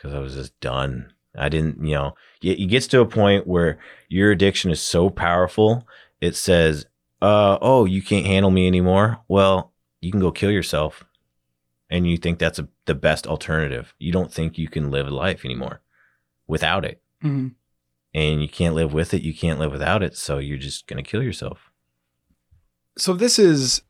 because 0.00 0.14
I 0.14 0.18
was 0.20 0.34
just 0.34 0.58
done. 0.60 1.12
I 1.36 1.48
didn't, 1.48 1.84
you 1.84 1.94
know, 1.94 2.14
it, 2.42 2.58
it 2.58 2.66
gets 2.66 2.86
to 2.88 3.00
a 3.00 3.06
point 3.06 3.46
where 3.46 3.78
your 4.08 4.30
addiction 4.30 4.70
is 4.70 4.80
so 4.80 5.10
powerful, 5.10 5.86
it 6.20 6.34
says, 6.34 6.86
uh, 7.22 7.58
oh, 7.60 7.84
you 7.84 8.02
can't 8.02 8.26
handle 8.26 8.50
me 8.50 8.66
anymore. 8.66 9.20
Well, 9.28 9.72
you 10.00 10.10
can 10.10 10.20
go 10.20 10.32
kill 10.32 10.50
yourself. 10.50 11.04
And 11.92 12.06
you 12.06 12.16
think 12.16 12.38
that's 12.38 12.60
a, 12.60 12.68
the 12.86 12.94
best 12.94 13.26
alternative. 13.26 13.94
You 13.98 14.12
don't 14.12 14.32
think 14.32 14.56
you 14.56 14.68
can 14.68 14.90
live 14.90 15.08
life 15.08 15.44
anymore 15.44 15.82
without 16.46 16.84
it. 16.84 17.02
Mhm. 17.22 17.54
And 18.14 18.42
you 18.42 18.48
can't 18.48 18.76
live 18.76 18.92
with 18.92 19.12
it. 19.12 19.22
You 19.22 19.34
can't 19.34 19.58
live 19.58 19.72
without 19.72 20.02
it. 20.02 20.16
So 20.16 20.38
you're 20.38 20.56
just 20.56 20.86
going 20.86 21.02
to 21.02 21.08
kill 21.08 21.22
yourself. 21.22 21.70
So 22.96 23.12
this 23.12 23.38
is 23.38 23.82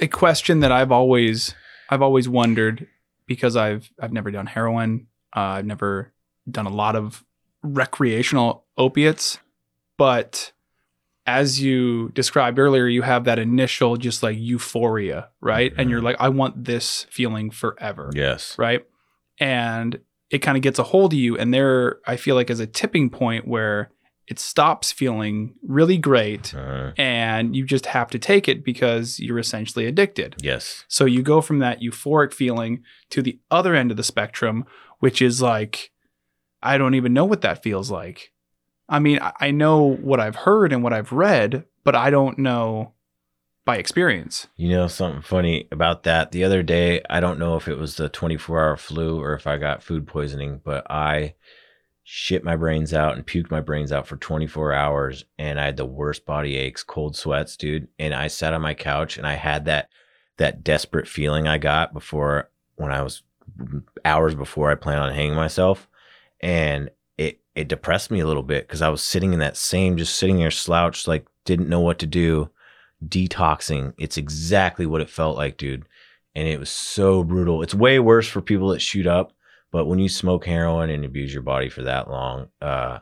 a 0.00 0.06
question 0.08 0.60
that 0.60 0.72
I've 0.72 0.92
always 0.92 1.54
I've 1.88 2.02
always 2.02 2.28
wondered 2.28 2.86
because 3.26 3.56
I've 3.56 3.90
I've 4.00 4.12
never 4.12 4.30
done 4.30 4.46
heroin. 4.46 5.08
Uh, 5.34 5.40
I've 5.58 5.66
never 5.66 6.12
done 6.50 6.66
a 6.66 6.70
lot 6.70 6.96
of 6.96 7.24
recreational 7.62 8.64
opiates, 8.76 9.38
but 9.96 10.52
as 11.26 11.60
you 11.62 12.08
described 12.10 12.58
earlier, 12.58 12.86
you 12.86 13.02
have 13.02 13.24
that 13.24 13.38
initial 13.38 13.96
just 13.96 14.22
like 14.22 14.36
euphoria, 14.38 15.28
right? 15.40 15.72
And 15.76 15.90
you're 15.90 16.00
like, 16.02 16.16
I 16.18 16.28
want 16.30 16.64
this 16.64 17.06
feeling 17.10 17.50
forever. 17.50 18.10
Yes. 18.14 18.56
right? 18.58 18.84
And 19.38 20.00
it 20.30 20.38
kind 20.38 20.56
of 20.56 20.62
gets 20.62 20.78
a 20.78 20.82
hold 20.84 21.12
of 21.12 21.18
you. 21.18 21.36
And 21.36 21.52
there, 21.52 21.98
I 22.06 22.16
feel 22.16 22.34
like, 22.34 22.50
is 22.50 22.60
a 22.60 22.66
tipping 22.66 23.10
point 23.10 23.46
where 23.46 23.90
it 24.26 24.38
stops 24.38 24.92
feeling 24.92 25.54
really 25.62 25.98
great 25.98 26.54
Uh, 26.54 26.92
and 26.96 27.54
you 27.56 27.64
just 27.64 27.86
have 27.86 28.10
to 28.10 28.18
take 28.18 28.48
it 28.48 28.64
because 28.64 29.18
you're 29.20 29.38
essentially 29.40 29.86
addicted. 29.86 30.36
yes. 30.40 30.84
So 30.88 31.04
you 31.04 31.22
go 31.22 31.40
from 31.40 31.58
that 31.60 31.80
euphoric 31.80 32.32
feeling 32.32 32.82
to 33.10 33.22
the 33.22 33.38
other 33.50 33.74
end 33.74 33.90
of 33.90 33.96
the 33.96 34.04
spectrum, 34.04 34.64
which 35.00 35.20
is 35.20 35.42
like, 35.42 35.90
I 36.62 36.78
don't 36.78 36.94
even 36.94 37.12
know 37.12 37.24
what 37.24 37.40
that 37.40 37.62
feels 37.62 37.90
like. 37.90 38.32
I 38.88 38.98
mean, 38.98 39.18
I- 39.20 39.50
know 39.50 39.82
what 39.82 40.20
I've 40.20 40.36
heard 40.36 40.72
and 40.72 40.82
what 40.82 40.92
I've 40.92 41.12
read, 41.12 41.64
but 41.84 41.94
I 41.94 42.10
don't 42.10 42.38
know 42.38 42.92
by 43.64 43.76
experience. 43.76 44.48
You 44.56 44.70
know 44.70 44.86
something 44.88 45.22
funny 45.22 45.68
about 45.70 46.02
that? 46.04 46.32
The 46.32 46.44
other 46.44 46.62
day, 46.62 47.02
I 47.08 47.20
don't 47.20 47.38
know 47.38 47.56
if 47.56 47.68
it 47.68 47.78
was 47.78 47.96
the 47.96 48.08
24 48.08 48.60
hour 48.60 48.76
flu 48.76 49.20
or 49.20 49.34
if 49.34 49.46
I 49.46 49.58
got 49.58 49.82
food 49.82 50.06
poisoning, 50.06 50.60
but 50.64 50.90
I 50.90 51.34
shit 52.02 52.42
my 52.42 52.56
brains 52.56 52.92
out 52.92 53.14
and 53.14 53.26
puked 53.26 53.50
my 53.50 53.60
brains 53.60 53.92
out 53.92 54.06
for 54.06 54.16
24 54.16 54.72
hours 54.72 55.24
and 55.38 55.60
I 55.60 55.66
had 55.66 55.76
the 55.76 55.84
worst 55.86 56.26
body 56.26 56.56
aches, 56.56 56.82
cold 56.82 57.16
sweats, 57.16 57.56
dude. 57.56 57.88
And 57.98 58.12
I 58.14 58.26
sat 58.26 58.54
on 58.54 58.62
my 58.62 58.74
couch 58.74 59.16
and 59.16 59.26
I 59.26 59.34
had 59.34 59.66
that 59.66 59.88
that 60.38 60.64
desperate 60.64 61.06
feeling 61.06 61.46
I 61.46 61.58
got 61.58 61.92
before 61.92 62.50
when 62.76 62.90
I 62.90 63.02
was 63.02 63.22
hours 64.04 64.34
before 64.34 64.70
I 64.70 64.74
plan 64.74 64.98
on 64.98 65.12
hanging 65.12 65.34
myself. 65.34 65.88
And 66.40 66.90
it 67.18 67.40
it 67.54 67.68
depressed 67.68 68.10
me 68.10 68.20
a 68.20 68.26
little 68.26 68.42
bit 68.42 68.66
because 68.66 68.82
I 68.82 68.88
was 68.88 69.02
sitting 69.02 69.32
in 69.32 69.38
that 69.40 69.56
same 69.56 69.96
just 69.96 70.16
sitting 70.16 70.38
there 70.38 70.50
slouched, 70.50 71.06
like 71.08 71.26
didn't 71.44 71.68
know 71.68 71.80
what 71.80 71.98
to 72.00 72.06
do 72.06 72.50
detoxing. 73.06 73.94
It's 73.98 74.16
exactly 74.16 74.86
what 74.86 75.00
it 75.00 75.10
felt 75.10 75.36
like, 75.36 75.56
dude. 75.56 75.86
And 76.34 76.46
it 76.46 76.60
was 76.60 76.70
so 76.70 77.24
brutal. 77.24 77.62
It's 77.62 77.74
way 77.74 77.98
worse 77.98 78.28
for 78.28 78.40
people 78.40 78.68
that 78.68 78.80
shoot 78.80 79.06
up, 79.06 79.32
but 79.72 79.86
when 79.86 79.98
you 79.98 80.08
smoke 80.08 80.46
heroin 80.46 80.90
and 80.90 81.04
abuse 81.04 81.32
your 81.32 81.42
body 81.42 81.68
for 81.68 81.82
that 81.82 82.10
long, 82.10 82.48
uh, 82.60 83.00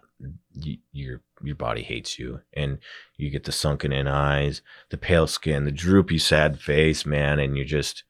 y 0.55 0.79
your 0.93 1.20
your 1.43 1.55
body 1.55 1.83
hates 1.83 2.18
you, 2.18 2.41
and 2.55 2.79
you 3.16 3.31
get 3.31 3.45
the 3.45 3.53
sunken 3.53 3.93
in 3.93 4.09
eyes, 4.09 4.62
the 4.91 4.97
pale 4.97 5.27
skin, 5.27 5.64
the 5.64 5.70
droopy, 5.70 6.18
sad 6.18 6.61
face, 6.61 7.07
man, 7.07 7.39
and 7.39 7.57
you 7.57 7.64
just 7.64 8.05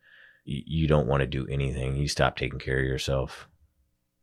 you, 0.48 0.86
don't 0.86 1.06
want 1.06 1.20
to 1.20 1.26
do 1.26 1.46
anything. 1.48 1.96
You 1.96 2.08
stop 2.08 2.36
taking 2.36 2.58
care 2.58 2.78
of 2.78 2.84
yourself. 2.86 3.48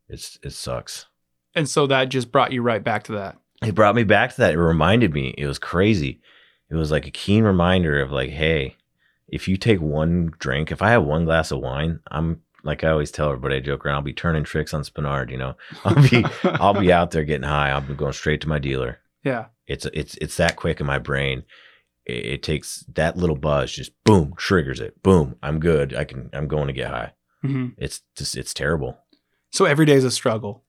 It's 0.10 0.38
it 0.44 0.54
sucks. 0.54 1.06
And 1.54 1.70
so 1.70 1.88
that 1.88 2.10
just 2.10 2.32
brought 2.32 2.52
you 2.52 2.62
right 2.62 2.84
back 2.84 3.04
to 3.04 3.14
that. 3.14 3.38
it 3.64 3.76
brought 3.76 3.96
me 3.96 4.04
back 4.04 4.32
to 4.32 4.38
that. 4.42 4.54
It 4.54 4.60
reminded 4.60 5.14
me. 5.14 5.34
It 5.38 5.48
was 5.48 5.60
crazy. 5.60 6.22
It 6.70 6.76
was 6.76 6.92
like 6.92 7.08
a 7.08 7.12
keen 7.12 7.44
reminder 7.44 8.02
of 8.02 8.12
like, 8.12 8.32
hey, 8.32 8.76
if 9.28 9.48
you 9.48 9.56
take 9.56 9.80
one 9.80 10.34
drink, 10.40 10.72
if 10.72 10.82
I 10.82 10.90
have 10.90 11.04
one 11.04 11.26
glass 11.26 11.52
of 11.52 11.60
wine, 11.60 12.00
I'm 12.12 12.42
like 12.64 12.84
I 12.84 12.90
always 12.90 13.12
tell 13.12 13.28
everybody, 13.28 13.56
I 13.56 13.60
joke 13.60 13.86
around, 13.86 13.96
I'll 13.96 14.02
be 14.02 14.14
turning 14.14 14.44
tricks 14.44 14.74
on 14.74 14.82
Spenard. 14.82 15.30
You 15.30 15.38
know, 15.38 15.56
I'll 15.86 16.10
be 16.10 16.26
I'll 16.44 16.74
be 16.80 16.92
out 16.92 17.12
there 17.12 17.24
getting 17.24 17.48
high. 17.48 17.70
I'll 17.70 17.82
be 17.82 17.94
going 17.94 18.14
straight 18.14 18.42
to 18.42 18.50
my 18.50 18.60
dealer. 18.60 19.00
yeah. 19.24 19.46
It's 19.68 19.86
it's 19.94 20.16
it's 20.22 20.38
that 20.38 20.58
quick 20.58 20.80
in 20.80 20.86
my 20.86 21.00
brain. 21.00 21.44
It, 22.06 22.26
it 22.26 22.44
takes 22.44 22.86
that 22.96 23.18
little 23.18 23.36
buzz, 23.36 23.72
just 23.72 23.92
boom, 24.04 24.34
triggers 24.38 24.80
it. 24.80 25.02
Boom, 25.04 25.36
I'm 25.44 25.60
good. 25.60 25.94
I 25.96 26.04
can. 26.04 26.30
I'm 26.34 26.48
going 26.48 26.68
to 26.68 26.74
get 26.74 26.90
high. 26.92 27.14
hmm 27.42 27.70
It's 27.78 28.02
just 28.16 28.36
it's 28.38 28.54
terrible. 28.54 28.98
So 29.52 29.66
every 29.66 29.86
day 29.86 29.94
is 29.96 30.04
a 30.04 30.12
struggle. 30.12 30.64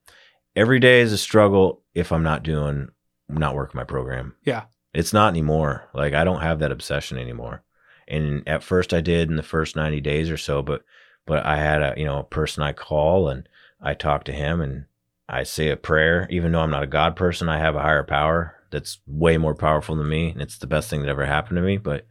every 0.55 0.78
day 0.80 1.01
is 1.01 1.12
a 1.12 1.18
struggle 1.18 1.82
if 1.95 2.12
I'm 2.12 2.22
not 2.22 2.43
doing, 2.43 2.89
not 3.28 3.55
working 3.55 3.78
my 3.78 3.84
program. 3.84 4.34
Yeah. 4.45 4.64
It's 4.95 5.12
not 5.12 5.28
anymore. 5.28 5.89
Like 5.93 6.14
I 6.14 6.24
don't 6.24 6.41
have 6.41 6.61
that 6.61 6.72
obsession 6.72 7.18
anymore. 7.18 7.62
And 8.09 8.47
at 8.49 8.62
first 8.62 8.95
I 8.95 9.01
did 9.01 9.28
in 9.28 9.37
the 9.37 9.43
first 9.43 9.74
90 9.76 10.01
days 10.01 10.30
or 10.30 10.37
so, 10.37 10.62
but 10.62 10.82
but 11.26 11.45
I 11.45 11.57
had 11.57 11.82
a, 11.82 11.95
you 11.97 12.05
know, 12.05 12.20
a 12.20 12.24
person 12.24 12.62
I 12.62 12.72
call 12.72 13.28
and 13.28 13.49
I 13.80 13.95
talk 13.95 14.24
to 14.24 14.32
him 14.32 14.61
and 14.61 14.84
I 15.28 15.43
say 15.43 15.70
a 15.70 15.76
prayer 15.76 16.26
even 16.30 16.53
though 16.53 16.61
I'm 16.61 16.70
not 16.70 16.84
a 16.84 16.87
god 16.87 17.16
person, 17.16 17.49
I 17.49 17.59
have 17.59 17.74
a 17.74 17.82
higher 17.82 18.05
power 18.05 18.55
that's 18.77 19.01
way 19.07 19.39
more 19.39 19.55
powerful 19.55 19.97
than 19.97 20.07
me 20.09 20.29
and 20.31 20.43
it's 20.43 20.59
the 20.59 20.66
best 20.66 20.91
thing 20.91 21.01
that 21.01 21.09
ever 21.09 21.24
happened 21.24 21.57
to 21.57 21.62
me, 21.62 21.79
but 21.79 22.07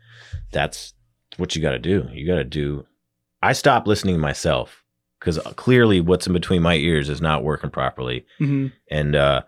that's 0.52 0.94
what 1.38 1.56
you 1.56 1.62
got 1.62 1.72
to 1.72 1.80
do. 1.80 2.08
You 2.12 2.26
got 2.26 2.36
to 2.36 2.44
do 2.44 2.86
I 3.44 3.54
stopped 3.54 3.88
listening 3.88 4.16
to 4.16 4.22
myself 4.22 4.84
cuz 5.20 5.38
clearly 5.56 6.02
what's 6.02 6.26
in 6.26 6.34
between 6.34 6.64
my 6.64 6.76
ears 6.76 7.08
is 7.08 7.22
not 7.22 7.44
working 7.44 7.70
properly. 7.70 8.26
Hmm 8.40 8.68
and 8.90 9.16
uh, 9.16 9.44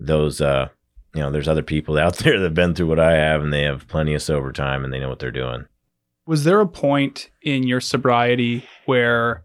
those 0.00 0.40
uh, 0.40 0.68
you 1.14 1.20
know 1.20 1.30
there's 1.30 1.48
other 1.48 1.62
people 1.62 1.98
out 2.04 2.16
there 2.16 2.38
that 2.38 2.44
have 2.44 2.54
been 2.54 2.74
through 2.74 2.88
what 2.88 2.98
i 3.00 3.12
have 3.12 3.42
and 3.42 3.52
they 3.52 3.62
have 3.62 3.86
plenty 3.86 4.14
of 4.14 4.22
sober 4.22 4.52
time 4.52 4.82
and 4.82 4.92
they 4.92 4.98
know 4.98 5.10
what 5.10 5.18
they're 5.18 5.30
doing. 5.30 5.66
Was 6.26 6.44
there 6.44 6.60
a 6.60 6.66
point 6.66 7.30
in 7.42 7.64
your 7.64 7.80
sobriety 7.80 8.64
where 8.86 9.44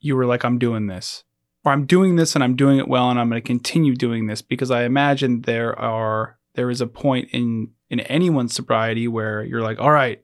you 0.00 0.16
were 0.16 0.26
like, 0.26 0.44
I'm 0.44 0.58
doing 0.58 0.86
this, 0.88 1.22
or 1.64 1.72
I'm 1.72 1.86
doing 1.86 2.16
this 2.16 2.34
and 2.34 2.42
I'm 2.42 2.56
doing 2.56 2.78
it 2.78 2.88
well, 2.88 3.10
and 3.10 3.18
I'm 3.18 3.28
going 3.28 3.40
to 3.40 3.46
continue 3.46 3.94
doing 3.94 4.26
this? 4.26 4.42
Because 4.42 4.70
I 4.70 4.84
imagine 4.84 5.42
there 5.42 5.78
are 5.78 6.38
there 6.54 6.70
is 6.70 6.80
a 6.80 6.86
point 6.86 7.28
in 7.32 7.70
in 7.90 8.00
anyone's 8.00 8.54
sobriety 8.54 9.06
where 9.06 9.42
you're 9.44 9.62
like, 9.62 9.78
all 9.78 9.90
right, 9.90 10.22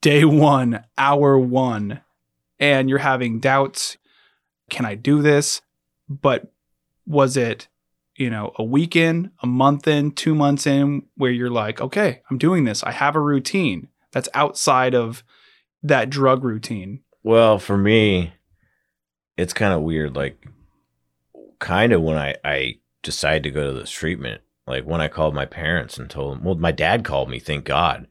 day 0.00 0.24
one, 0.24 0.84
hour 0.96 1.38
one, 1.38 2.00
and 2.58 2.88
you're 2.88 2.98
having 2.98 3.40
doubts. 3.40 3.96
Can 4.70 4.86
I 4.86 4.94
do 4.94 5.20
this? 5.20 5.60
But 6.08 6.52
was 7.06 7.36
it, 7.36 7.68
you 8.16 8.30
know, 8.30 8.52
a 8.56 8.64
week 8.64 8.96
in, 8.96 9.30
a 9.42 9.46
month 9.46 9.88
in, 9.88 10.12
two 10.12 10.34
months 10.34 10.66
in, 10.66 11.02
where 11.16 11.30
you're 11.30 11.50
like, 11.50 11.80
okay, 11.80 12.22
I'm 12.30 12.38
doing 12.38 12.64
this. 12.64 12.82
I 12.82 12.92
have 12.92 13.16
a 13.16 13.20
routine 13.20 13.88
that's 14.12 14.28
outside 14.34 14.94
of 14.94 15.24
that 15.82 16.10
drug 16.10 16.44
routine. 16.44 17.00
well 17.22 17.58
for 17.58 17.76
me 17.76 18.32
it's 19.36 19.52
kind 19.52 19.72
of 19.72 19.82
weird 19.82 20.14
like 20.16 20.44
kind 21.58 21.92
of 21.92 22.02
when 22.02 22.16
i 22.16 22.34
i 22.44 22.74
decided 23.02 23.42
to 23.42 23.50
go 23.50 23.72
to 23.72 23.78
this 23.78 23.90
treatment 23.90 24.40
like 24.66 24.84
when 24.84 25.00
i 25.00 25.08
called 25.08 25.34
my 25.34 25.46
parents 25.46 25.98
and 25.98 26.10
told 26.10 26.36
them 26.36 26.44
well 26.44 26.54
my 26.54 26.72
dad 26.72 27.04
called 27.04 27.28
me 27.28 27.38
thank 27.38 27.64
god 27.64 28.06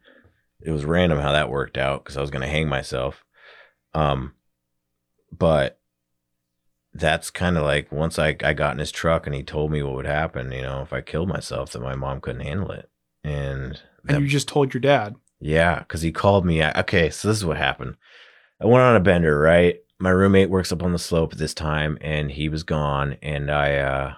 it 0.61 0.71
was 0.71 0.85
random 0.85 1.19
how 1.19 1.31
that 1.31 1.49
worked 1.49 1.77
out 1.77 2.03
because 2.03 2.17
i 2.17 2.21
was 2.21 2.31
going 2.31 2.41
to 2.41 2.47
hang 2.47 2.67
myself 2.67 3.23
um 3.93 4.33
but 5.31 5.79
that's 6.95 7.31
kind 7.31 7.57
of 7.57 7.63
like 7.63 7.91
once 7.91 8.19
I, 8.19 8.35
I 8.43 8.53
got 8.53 8.73
in 8.73 8.77
his 8.77 8.91
truck 8.91 9.25
and 9.25 9.35
he 9.35 9.41
told 9.41 9.71
me 9.71 9.81
what 9.81 9.95
would 9.95 10.05
happen 10.05 10.51
you 10.51 10.61
know 10.61 10.81
if 10.81 10.93
i 10.93 11.01
killed 11.01 11.27
myself 11.27 11.71
that 11.71 11.81
my 11.81 11.95
mom 11.95 12.21
couldn't 12.21 12.41
handle 12.41 12.71
it 12.71 12.89
and 13.23 13.81
that 14.03 14.15
And 14.15 14.23
you 14.23 14.29
just 14.29 14.47
told 14.47 14.73
your 14.73 14.81
dad. 14.81 15.15
Yeah, 15.39 15.79
because 15.79 16.01
he 16.01 16.11
called 16.11 16.45
me. 16.45 16.63
Okay, 16.63 17.09
so 17.09 17.27
this 17.27 17.37
is 17.37 17.45
what 17.45 17.57
happened. 17.57 17.95
I 18.61 18.65
went 18.65 18.83
on 18.83 18.95
a 18.95 19.01
bender, 19.01 19.39
right? 19.39 19.77
My 19.99 20.09
roommate 20.09 20.49
works 20.49 20.71
up 20.71 20.83
on 20.83 20.91
the 20.91 20.99
slope 20.99 21.33
at 21.33 21.39
this 21.39 21.53
time, 21.53 21.97
and 22.01 22.31
he 22.31 22.49
was 22.49 22.63
gone. 22.63 23.17
And 23.21 23.49
I, 23.49 23.75
uh, 23.77 24.13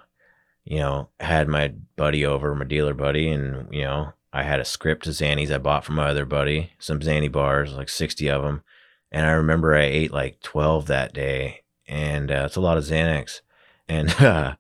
you 0.63 0.79
know, 0.79 1.09
had 1.19 1.47
my 1.47 1.73
buddy 1.95 2.25
over, 2.25 2.55
my 2.55 2.65
dealer 2.65 2.93
buddy, 2.93 3.29
and 3.29 3.67
you 3.73 3.83
know, 3.83 4.13
I 4.33 4.43
had 4.43 4.59
a 4.59 4.65
script 4.65 5.07
of 5.07 5.13
Xannies 5.13 5.53
I 5.53 5.57
bought 5.57 5.85
from 5.85 5.95
my 5.95 6.09
other 6.09 6.25
buddy, 6.25 6.71
some 6.79 6.99
Xanny 6.99 7.31
bars, 7.31 7.73
like 7.73 7.89
sixty 7.89 8.29
of 8.29 8.43
them. 8.43 8.63
And 9.11 9.25
I 9.25 9.31
remember 9.31 9.75
I 9.75 9.83
ate 9.83 10.11
like 10.11 10.41
twelve 10.41 10.87
that 10.87 11.13
day, 11.13 11.61
and 11.87 12.31
uh, 12.31 12.43
it's 12.45 12.55
a 12.55 12.61
lot 12.61 12.77
of 12.77 12.83
Xanax. 12.83 13.41
And 13.87 14.09
uh, 14.21 14.55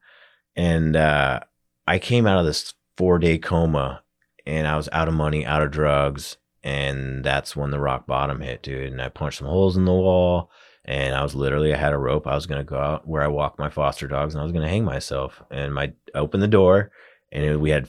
and 0.55 0.95
uh, 0.95 1.41
I 1.87 1.99
came 1.99 2.27
out 2.27 2.39
of 2.39 2.45
this 2.45 2.73
four 2.97 3.19
day 3.19 3.37
coma 3.37 4.03
and 4.45 4.67
I 4.67 4.77
was 4.77 4.89
out 4.91 5.07
of 5.07 5.13
money, 5.13 5.45
out 5.45 5.61
of 5.61 5.71
drugs, 5.71 6.37
and 6.63 7.23
that's 7.23 7.55
when 7.55 7.71
the 7.71 7.79
rock 7.79 8.05
bottom 8.05 8.41
hit, 8.41 8.61
dude. 8.61 8.91
And 8.91 9.01
I 9.01 9.09
punched 9.09 9.39
some 9.39 9.47
holes 9.47 9.75
in 9.75 9.85
the 9.85 9.93
wall, 9.93 10.51
and 10.85 11.15
I 11.15 11.23
was 11.23 11.35
literally 11.35 11.73
I 11.73 11.77
had 11.77 11.93
a 11.93 11.97
rope. 11.97 12.27
I 12.27 12.35
was 12.35 12.45
gonna 12.45 12.63
go 12.63 12.77
out 12.77 13.07
where 13.07 13.23
I 13.23 13.27
walk 13.27 13.59
my 13.59 13.69
foster 13.69 14.07
dogs, 14.07 14.33
and 14.33 14.41
I 14.41 14.43
was 14.43 14.53
gonna 14.53 14.69
hang 14.69 14.85
myself. 14.85 15.41
And 15.51 15.73
my 15.73 15.93
I 16.13 16.19
opened 16.19 16.43
the 16.43 16.47
door, 16.47 16.91
and 17.31 17.43
it, 17.43 17.59
we 17.59 17.71
had 17.71 17.87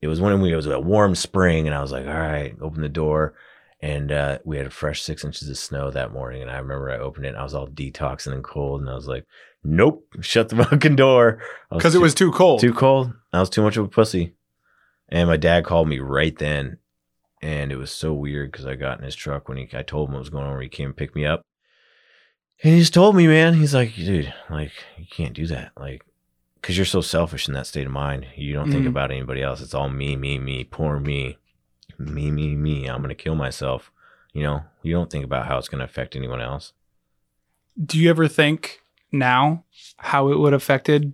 it 0.00 0.08
was 0.08 0.20
when 0.20 0.40
we 0.40 0.52
it 0.52 0.56
was 0.56 0.66
a 0.66 0.80
warm 0.80 1.14
spring, 1.14 1.66
and 1.66 1.74
I 1.74 1.82
was 1.82 1.92
like, 1.92 2.06
all 2.06 2.12
right, 2.12 2.54
open 2.60 2.82
the 2.82 2.88
door. 2.88 3.34
And 3.80 4.10
uh, 4.10 4.38
we 4.44 4.56
had 4.56 4.66
a 4.66 4.70
fresh 4.70 5.02
six 5.02 5.24
inches 5.24 5.48
of 5.48 5.56
snow 5.56 5.92
that 5.92 6.12
morning, 6.12 6.42
and 6.42 6.50
I 6.50 6.58
remember 6.58 6.90
I 6.90 6.98
opened 6.98 7.26
it. 7.26 7.30
and 7.30 7.38
I 7.38 7.44
was 7.44 7.54
all 7.54 7.68
detoxing 7.68 8.32
and 8.32 8.42
cold, 8.42 8.80
and 8.80 8.90
I 8.90 8.94
was 8.94 9.06
like, 9.06 9.24
"Nope, 9.62 10.04
shut 10.20 10.48
the 10.48 10.64
fucking 10.64 10.96
door." 10.96 11.40
Because 11.70 11.94
it 11.94 12.00
was 12.00 12.14
too 12.14 12.32
cold. 12.32 12.60
too 12.60 12.74
cold. 12.74 13.12
I 13.32 13.40
was 13.40 13.50
too 13.50 13.62
much 13.62 13.76
of 13.76 13.84
a 13.84 13.88
pussy. 13.88 14.34
And 15.10 15.28
my 15.28 15.36
dad 15.36 15.64
called 15.64 15.88
me 15.88 15.98
right 16.00 16.36
then. 16.38 16.78
And 17.40 17.70
it 17.70 17.76
was 17.76 17.90
so 17.90 18.12
weird 18.12 18.50
because 18.52 18.66
I 18.66 18.74
got 18.74 18.98
in 18.98 19.04
his 19.04 19.14
truck 19.14 19.48
when 19.48 19.58
he, 19.58 19.68
I 19.72 19.82
told 19.82 20.08
him 20.08 20.14
what 20.14 20.20
was 20.20 20.28
going 20.28 20.44
on. 20.44 20.60
He 20.60 20.68
came 20.68 20.86
and 20.86 20.96
picked 20.96 21.14
me 21.14 21.24
up. 21.24 21.42
And 22.62 22.74
he 22.74 22.80
just 22.80 22.94
told 22.94 23.14
me, 23.14 23.26
man, 23.28 23.54
he's 23.54 23.74
like, 23.74 23.94
dude, 23.94 24.32
like, 24.50 24.72
you 24.96 25.06
can't 25.08 25.34
do 25.34 25.46
that. 25.46 25.72
Like, 25.76 26.02
because 26.56 26.76
you're 26.76 26.84
so 26.86 27.00
selfish 27.00 27.46
in 27.46 27.54
that 27.54 27.66
state 27.68 27.86
of 27.86 27.92
mind. 27.92 28.26
You 28.36 28.52
don't 28.52 28.70
think 28.70 28.84
Mhm. 28.84 28.88
about 28.88 29.10
anybody 29.12 29.42
else. 29.42 29.60
It's 29.60 29.74
all 29.74 29.88
me, 29.88 30.16
me, 30.16 30.38
me, 30.38 30.64
poor 30.64 30.98
me, 30.98 31.38
me, 31.98 32.30
me, 32.32 32.56
me. 32.56 32.86
I'm 32.86 32.98
going 32.98 33.10
to 33.10 33.14
kill 33.14 33.36
myself. 33.36 33.92
You 34.32 34.42
know, 34.42 34.64
you 34.82 34.92
don't 34.92 35.10
think 35.10 35.24
about 35.24 35.46
how 35.46 35.56
it's 35.58 35.68
going 35.68 35.78
to 35.78 35.84
affect 35.84 36.16
anyone 36.16 36.40
else. 36.40 36.72
Do 37.82 37.96
you 37.98 38.10
ever 38.10 38.26
think 38.26 38.80
now 39.12 39.64
how 39.98 40.30
it 40.30 40.38
would 40.38 40.52
have 40.52 40.62
affected? 40.62 41.12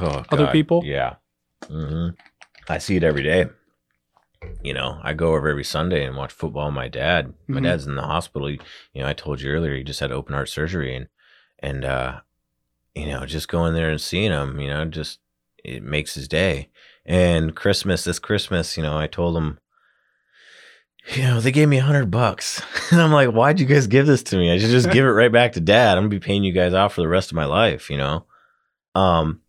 Oh, 0.00 0.24
Other 0.30 0.46
people? 0.48 0.82
Yeah. 0.84 1.16
hmm 1.68 2.10
I 2.68 2.78
see 2.78 2.96
it 2.96 3.02
every 3.04 3.22
day. 3.22 3.46
You 4.62 4.72
know, 4.74 5.00
I 5.02 5.14
go 5.14 5.34
over 5.34 5.48
every 5.48 5.64
Sunday 5.64 6.04
and 6.04 6.16
watch 6.16 6.32
football 6.32 6.66
with 6.66 6.74
my 6.74 6.88
dad. 6.88 7.34
My 7.48 7.60
Mhm. 7.60 7.64
dad's 7.64 7.86
in 7.86 7.96
the 7.96 8.02
hospital. 8.02 8.48
He, 8.48 8.60
you 8.92 9.02
know, 9.02 9.08
I 9.08 9.12
told 9.12 9.40
you 9.40 9.50
earlier 9.50 9.74
he 9.74 9.82
just 9.84 10.00
had 10.00 10.12
open 10.12 10.34
heart 10.34 10.48
surgery 10.48 10.94
and 10.94 11.08
and 11.60 11.84
uh 11.84 12.20
you 12.94 13.06
know, 13.06 13.24
just 13.26 13.48
going 13.48 13.74
there 13.74 13.90
and 13.90 14.00
seeing 14.00 14.32
him, 14.32 14.58
you 14.60 14.68
know, 14.68 14.84
just 14.84 15.20
it 15.64 15.82
makes 15.82 16.14
his 16.14 16.26
day. 16.28 16.68
And 17.06 17.54
Christmas, 17.54 18.04
this 18.04 18.18
Christmas, 18.18 18.76
you 18.76 18.82
know, 18.82 18.96
I 18.98 19.06
told 19.06 19.36
him 19.36 19.58
you 21.14 21.22
know, 21.22 21.40
they 21.40 21.52
gave 21.52 21.68
me 21.68 21.78
a 21.78 21.82
hundred 21.82 22.10
bucks. 22.10 22.62
And 22.90 23.02
I'm 23.02 23.12
like, 23.12 23.28
why'd 23.30 23.60
you 23.60 23.66
guys 23.66 23.86
give 23.86 24.06
this 24.06 24.22
to 24.24 24.36
me? 24.38 24.50
I 24.50 24.58
should 24.58 24.70
just 24.70 24.90
give 24.92 25.04
it 25.04 25.08
right 25.10 25.30
back 25.32 25.52
to 25.52 25.60
dad. 25.60 25.98
I'm 25.98 26.04
gonna 26.04 26.08
be 26.08 26.20
paying 26.20 26.42
you 26.44 26.52
guys 26.52 26.72
off 26.72 26.94
for 26.94 27.02
the 27.02 27.08
rest 27.08 27.30
of 27.30 27.36
my 27.36 27.44
life, 27.44 27.90
you 27.90 27.98
know? 27.98 28.24
Um, 28.94 29.42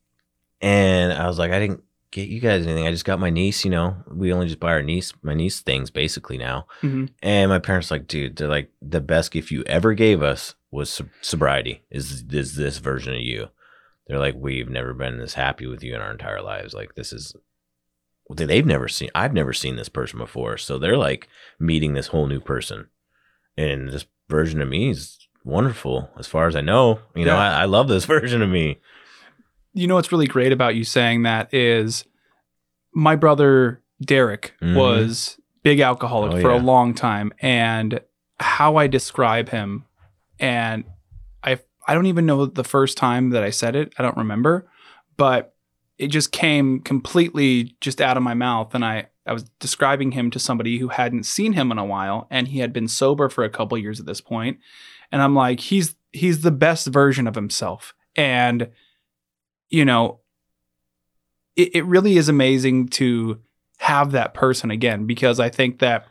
and 0.61 1.13
I 1.13 1.25
was 1.27 1.39
like, 1.39 1.51
I 1.51 1.59
didn't 1.59 1.83
get 2.11 2.27
you 2.27 2.39
guys 2.39 2.65
anything. 2.65 2.87
I 2.87 2.91
just 2.91 3.05
got 3.05 3.19
my 3.19 3.29
niece, 3.29 3.63
you 3.63 3.71
know, 3.71 3.95
we 4.11 4.33
only 4.33 4.47
just 4.47 4.59
buy 4.59 4.71
our 4.71 4.81
niece, 4.81 5.13
my 5.21 5.33
niece 5.33 5.61
things 5.61 5.91
basically 5.91 6.37
now. 6.37 6.65
Mhm. 6.81 7.09
And 7.21 7.49
my 7.49 7.59
parents 7.59 7.91
like, 7.91 8.07
dude, 8.07 8.35
they're 8.35 8.47
like, 8.47 8.71
the 8.81 9.01
best 9.01 9.31
gift 9.31 9.51
you 9.51 9.63
ever 9.67 9.93
gave 9.93 10.21
us 10.23 10.55
was 10.71 10.89
sob- 10.89 11.09
sobriety. 11.21 11.83
Is 11.91 12.23
is 12.31 12.55
this 12.55 12.77
version 12.79 13.13
of 13.13 13.21
you? 13.21 13.49
They're 14.07 14.19
like, 14.19 14.35
we've 14.37 14.69
never 14.69 14.93
been 14.93 15.19
this 15.19 15.35
happy 15.35 15.67
with 15.67 15.83
you 15.83 15.93
in 15.93 16.01
our 16.01 16.11
entire 16.11 16.41
lives. 16.41 16.73
Like 16.73 16.95
this 16.95 17.13
is 17.13 17.35
they- 18.35 18.45
they've 18.45 18.65
never 18.65 18.87
seen. 18.87 19.09
I've 19.15 19.33
never 19.33 19.53
seen 19.53 19.75
this 19.75 19.89
person 19.89 20.17
before. 20.19 20.57
So 20.57 20.77
they're 20.77 20.97
like 20.97 21.27
meeting 21.59 21.93
this 21.93 22.07
whole 22.07 22.27
new 22.27 22.39
person, 22.39 22.87
and 23.57 23.89
this 23.89 24.05
version 24.29 24.61
of 24.61 24.67
me 24.67 24.89
is 24.89 25.27
wonderful 25.43 26.09
as 26.17 26.27
far 26.27 26.47
as 26.47 26.55
I 26.55 26.61
know. 26.61 26.99
You 27.15 27.25
know, 27.25 27.35
I, 27.37 27.61
I 27.61 27.65
love 27.65 27.87
this 27.87 28.05
version 28.15 28.41
of 28.41 28.49
me. 28.49 28.79
You 29.79 29.87
know 29.87 29.95
what's 29.95 30.11
really 30.11 30.27
great 30.27 30.51
about 30.51 30.75
you 30.75 30.83
saying 30.83 31.23
that 31.23 31.53
is 31.53 32.03
my 32.93 33.15
brother 33.15 33.81
Derek 34.01 34.53
Mhm. 34.61 34.75
was 34.75 35.39
big 35.63 35.79
alcoholic 35.79 36.33
Oh, 36.33 36.41
for 36.41 36.51
a 36.51 36.57
long 36.57 36.93
time 36.93 37.31
and 37.41 38.01
how 38.41 38.75
I 38.75 38.87
describe 38.87 39.49
him 39.49 39.85
and 40.37 40.83
I 41.43 41.59
I 41.87 41.93
don't 41.93 42.07
even 42.07 42.25
know 42.25 42.45
the 42.45 42.63
first 42.65 42.97
time 42.97 43.29
that 43.29 43.41
I 43.41 43.51
said 43.51 43.75
it. 43.77 43.93
I 43.97 44.03
don't 44.03 44.17
remember, 44.17 44.69
but 45.15 45.55
it 45.97 46.07
just 46.07 46.33
came 46.33 46.81
completely 46.81 47.75
just 47.79 48.01
out 48.01 48.17
of 48.17 48.23
my 48.23 48.33
mouth 48.33 48.75
and 48.75 48.83
I 48.83 49.07
I 49.25 49.31
was 49.31 49.43
describing 49.61 50.11
him 50.11 50.29
to 50.31 50.39
somebody 50.39 50.79
who 50.79 50.89
hadn't 50.89 51.23
seen 51.25 51.53
him 51.53 51.71
in 51.71 51.77
a 51.77 51.85
while 51.85 52.27
and 52.29 52.49
he 52.49 52.59
had 52.59 52.73
been 52.73 52.89
sober 52.89 53.29
for 53.29 53.45
a 53.45 53.49
couple 53.49 53.77
years 53.77 54.01
at 54.01 54.05
this 54.05 54.19
point 54.19 54.57
and 55.09 55.21
I'm 55.21 55.35
like 55.35 55.61
he's 55.61 55.95
he's 56.11 56.41
the 56.41 56.51
best 56.51 56.87
version 56.87 57.27
of 57.27 57.35
himself 57.35 57.93
and 58.15 58.69
you 59.69 59.85
know 59.85 60.19
it, 61.55 61.75
it 61.75 61.85
really 61.85 62.17
is 62.17 62.29
amazing 62.29 62.87
to 62.87 63.39
have 63.79 64.11
that 64.11 64.33
person 64.33 64.71
again 64.71 65.05
because 65.05 65.39
I 65.39 65.49
think 65.49 65.79
that 65.79 66.05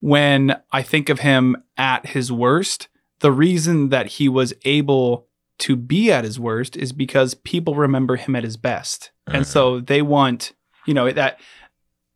when 0.00 0.56
I 0.72 0.82
think 0.82 1.08
of 1.08 1.20
him 1.20 1.56
at 1.76 2.06
his 2.06 2.32
worst, 2.32 2.88
the 3.20 3.32
reason 3.32 3.90
that 3.90 4.06
he 4.06 4.28
was 4.28 4.52
able 4.64 5.28
to 5.58 5.76
be 5.76 6.10
at 6.10 6.24
his 6.24 6.40
worst 6.40 6.76
is 6.76 6.92
because 6.92 7.34
people 7.34 7.76
remember 7.76 8.16
him 8.16 8.34
at 8.34 8.42
his 8.42 8.56
best. 8.56 9.12
And 9.28 9.46
so 9.46 9.76
mm-hmm. 9.76 9.84
they 9.84 10.02
want, 10.02 10.52
you 10.86 10.94
know, 10.94 11.10
that 11.10 11.38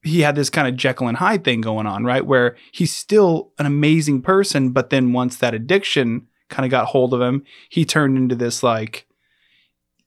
he 0.02 0.20
had 0.20 0.34
this 0.34 0.50
kind 0.50 0.66
of 0.66 0.76
Jekyll 0.76 1.06
and 1.06 1.16
Hyde 1.16 1.44
thing 1.44 1.60
going 1.60 1.86
on, 1.86 2.04
right? 2.04 2.26
Where 2.26 2.56
he's 2.72 2.94
still 2.94 3.52
an 3.58 3.66
amazing 3.66 4.22
person, 4.22 4.70
but 4.70 4.90
then 4.90 5.12
once 5.12 5.36
that 5.36 5.54
addiction 5.54 6.26
kind 6.48 6.64
of 6.64 6.70
got 6.70 6.86
hold 6.86 7.14
of 7.14 7.20
him, 7.20 7.44
he 7.68 7.84
turned 7.84 8.16
into 8.16 8.34
this 8.34 8.62
like 8.64 9.06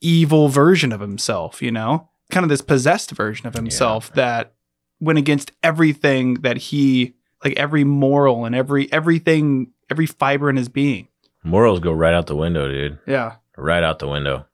evil 0.01 0.49
version 0.49 0.91
of 0.91 1.01
himself, 1.01 1.61
you 1.61 1.71
know? 1.71 2.09
Kind 2.31 2.43
of 2.43 2.49
this 2.49 2.61
possessed 2.61 3.11
version 3.11 3.47
of 3.47 3.55
himself 3.55 4.13
that 4.13 4.53
went 4.99 5.17
against 5.17 5.51
everything 5.63 6.35
that 6.35 6.57
he 6.57 7.15
like 7.43 7.57
every 7.57 7.83
moral 7.83 8.45
and 8.45 8.53
every 8.53 8.91
everything 8.91 9.71
every 9.89 10.05
fiber 10.05 10.49
in 10.49 10.55
his 10.55 10.69
being. 10.69 11.07
Morals 11.43 11.79
go 11.79 11.91
right 11.91 12.13
out 12.13 12.27
the 12.27 12.35
window, 12.35 12.69
dude. 12.69 12.99
Yeah. 13.07 13.35
Right 13.57 13.83
out 13.83 13.99
the 13.99 14.07
window. 14.07 14.45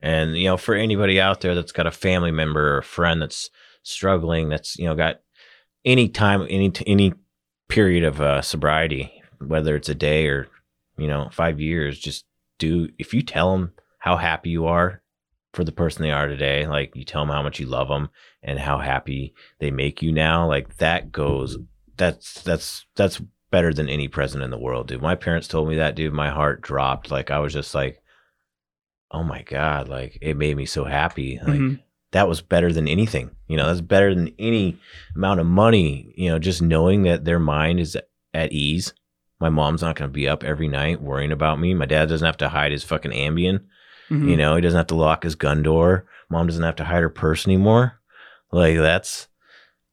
And 0.00 0.36
you 0.36 0.44
know, 0.44 0.56
for 0.56 0.74
anybody 0.74 1.20
out 1.20 1.40
there 1.40 1.54
that's 1.54 1.72
got 1.72 1.86
a 1.86 1.90
family 1.90 2.30
member 2.30 2.74
or 2.74 2.78
a 2.78 2.82
friend 2.82 3.20
that's 3.20 3.50
struggling, 3.82 4.48
that's 4.48 4.78
you 4.78 4.86
know 4.86 4.94
got 4.94 5.20
any 5.84 6.08
time, 6.08 6.46
any 6.48 6.72
any 6.86 7.12
period 7.68 8.04
of 8.04 8.20
uh, 8.20 8.42
sobriety, 8.42 9.12
whether 9.38 9.76
it's 9.76 9.88
a 9.88 9.94
day 9.94 10.26
or 10.26 10.48
you 10.96 11.06
know 11.06 11.28
five 11.32 11.60
years, 11.60 11.98
just 11.98 12.24
do. 12.58 12.88
If 12.98 13.12
you 13.12 13.22
tell 13.22 13.52
them 13.52 13.72
how 14.00 14.16
happy 14.16 14.50
you 14.50 14.66
are 14.66 15.02
for 15.54 15.62
the 15.64 15.72
person 15.72 16.02
they 16.02 16.10
are 16.10 16.26
today, 16.26 16.66
like 16.66 16.94
you 16.96 17.04
tell 17.04 17.22
them 17.22 17.32
how 17.34 17.42
much 17.42 17.58
you 17.60 17.66
love 17.66 17.88
them 17.88 18.08
and 18.42 18.58
how 18.58 18.78
happy 18.78 19.34
they 19.60 19.70
make 19.70 20.02
you 20.02 20.10
now, 20.12 20.46
like 20.46 20.76
that 20.78 21.10
goes. 21.12 21.56
That's 21.96 22.42
that's 22.42 22.86
that's 22.96 23.20
better 23.50 23.72
than 23.74 23.88
any 23.88 24.08
present 24.08 24.42
in 24.44 24.50
the 24.50 24.58
world, 24.58 24.88
dude. 24.88 25.02
My 25.02 25.14
parents 25.16 25.48
told 25.48 25.68
me 25.68 25.76
that, 25.76 25.94
dude. 25.96 26.12
My 26.12 26.30
heart 26.30 26.60
dropped. 26.62 27.10
Like 27.10 27.30
I 27.30 27.38
was 27.40 27.52
just 27.52 27.74
like, 27.74 28.00
oh 29.10 29.22
my 29.22 29.42
god, 29.42 29.88
like 29.88 30.18
it 30.20 30.36
made 30.36 30.56
me 30.56 30.66
so 30.66 30.84
happy. 30.84 31.38
Like 31.42 31.58
Mhm. 31.60 31.80
that 32.12 32.28
was 32.28 32.40
better 32.42 32.72
than 32.72 32.88
anything. 32.88 33.30
You 33.48 33.56
know, 33.56 33.66
that's 33.66 33.80
better 33.80 34.14
than 34.14 34.32
any 34.38 34.78
amount 35.16 35.40
of 35.40 35.46
money. 35.46 36.12
You 36.16 36.30
know, 36.30 36.38
just 36.38 36.62
knowing 36.62 37.02
that 37.02 37.24
their 37.24 37.40
mind 37.40 37.80
is 37.80 37.98
at 38.32 38.52
ease. 38.52 38.94
My 39.40 39.48
mom's 39.48 39.82
not 39.82 39.96
going 39.96 40.08
to 40.08 40.12
be 40.12 40.28
up 40.28 40.44
every 40.44 40.68
night 40.68 41.00
worrying 41.00 41.32
about 41.32 41.58
me. 41.58 41.72
My 41.74 41.86
dad 41.86 42.08
doesn't 42.08 42.24
have 42.26 42.36
to 42.38 42.50
hide 42.50 42.72
his 42.72 42.84
fucking 42.84 43.10
Ambien. 43.12 43.60
Mhm. 44.10 44.28
You 44.30 44.36
know, 44.36 44.56
he 44.56 44.60
doesn't 44.62 44.76
have 44.76 44.86
to 44.88 44.94
lock 44.96 45.22
his 45.22 45.34
gun 45.34 45.62
door. 45.62 46.04
Mom 46.28 46.46
doesn't 46.46 46.62
have 46.62 46.76
to 46.76 46.84
hide 46.84 47.02
her 47.02 47.08
purse 47.08 47.46
anymore. 47.46 48.00
Like 48.52 48.76
that's 48.76 49.28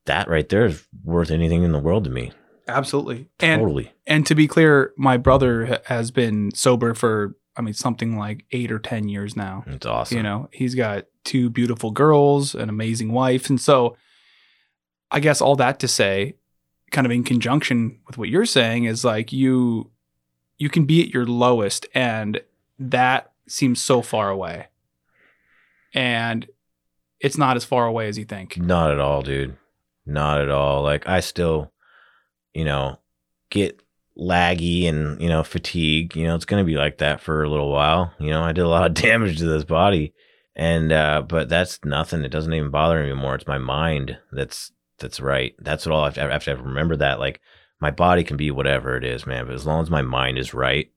that 0.06 0.28
right 0.28 0.48
there 0.50 0.66
is 0.66 0.86
worth 1.04 1.32
anything 1.32 1.64
in 1.64 1.72
the 1.72 1.80
world 1.80 2.04
to 2.06 2.10
me. 2.10 2.32
Absolutely. 2.68 3.30
And 3.40 3.62
Totally. 3.62 3.92
and 4.06 4.26
to 4.26 4.36
be 4.36 4.48
clear, 4.48 4.94
my 4.98 5.18
brother 5.18 5.80
has 5.86 6.12
been 6.12 6.52
sober 6.54 6.94
for 6.94 7.36
I 7.56 7.62
mean 7.62 7.74
something 7.74 8.18
like 8.18 8.46
8 8.52 8.72
or 8.72 8.80
10 8.80 9.10
years 9.10 9.36
now. 9.36 9.64
It's 9.68 9.86
awesome. 9.86 10.18
You 10.18 10.24
know, 10.24 10.50
he's 10.52 10.76
got 10.76 11.06
two 11.24 11.50
beautiful 11.50 11.92
girls, 11.92 12.56
an 12.56 12.70
amazing 12.70 13.12
wife. 13.12 13.50
And 13.50 13.60
so 13.60 13.96
I 15.12 15.20
guess 15.20 15.42
all 15.42 15.56
that 15.56 15.80
to 15.80 15.88
say, 15.88 16.36
kind 16.92 17.06
of 17.06 17.12
in 17.12 17.24
conjunction 17.24 18.00
with 18.08 18.18
what 18.18 18.30
you're 18.30 18.46
saying, 18.46 18.86
is 18.86 19.04
like 19.06 19.32
you 19.32 19.92
you 20.58 20.70
can 20.70 20.86
be 20.86 21.02
at 21.02 21.14
your 21.14 21.26
lowest 21.26 21.86
and 21.94 22.42
that 22.80 23.32
seems 23.48 23.82
so 23.82 24.02
far 24.02 24.30
away. 24.30 24.68
And 25.94 26.48
it's 27.20 27.38
not 27.38 27.56
as 27.56 27.66
far 27.66 27.88
away 27.88 28.08
as 28.08 28.18
you 28.18 28.26
think. 28.26 28.58
Not 28.58 28.92
at 28.92 29.00
all, 29.00 29.22
dude. 29.22 29.58
Not 30.06 30.42
at 30.42 30.50
all. 30.50 30.84
Like 30.84 31.08
I 31.08 31.20
still, 31.20 31.72
you 32.54 32.66
know, 32.66 33.00
get 33.50 33.82
laggy 34.18 34.88
and, 34.88 35.22
you 35.22 35.30
know, 35.30 35.44
fatigue. 35.44 36.16
You 36.16 36.28
know, 36.28 36.36
it's 36.36 36.46
gonna 36.46 36.64
be 36.64 36.78
like 36.78 37.00
that 37.00 37.22
for 37.22 37.44
a 37.44 37.50
little 37.50 37.72
while. 37.72 38.14
You 38.20 38.30
know, 38.30 38.44
I 38.44 38.52
did 38.52 38.62
a 38.62 38.70
lot 38.70 38.88
of 38.88 38.94
damage 39.02 39.40
to 39.40 39.46
this 39.46 39.64
body. 39.64 40.14
And 40.56 40.92
uh, 40.92 41.22
but 41.22 41.50
that's 41.50 41.80
nothing. 41.86 42.24
It 42.24 42.32
doesn't 42.32 42.54
even 42.54 42.72
bother 42.72 43.00
me 43.00 43.12
anymore. 43.12 43.36
It's 43.36 43.46
my 43.46 43.60
mind 43.60 44.18
that's 44.32 44.72
that's 44.98 45.20
right. 45.20 45.54
That's 45.60 45.86
what 45.86 45.94
all 45.94 46.02
I 46.02 46.06
have 46.06 46.14
to, 46.16 46.22
I 46.24 46.32
have 46.32 46.44
to 46.46 46.56
remember 46.58 46.96
that. 46.98 47.20
Like 47.20 47.40
my 47.80 47.92
body 47.92 48.24
can 48.24 48.38
be 48.38 48.50
whatever 48.50 48.98
it 48.98 49.04
is, 49.04 49.28
man. 49.28 49.46
But 49.46 49.54
as 49.54 49.68
long 49.68 49.84
as 49.84 49.92
my 49.92 50.02
mind 50.02 50.40
is 50.40 50.56
right, 50.56 50.92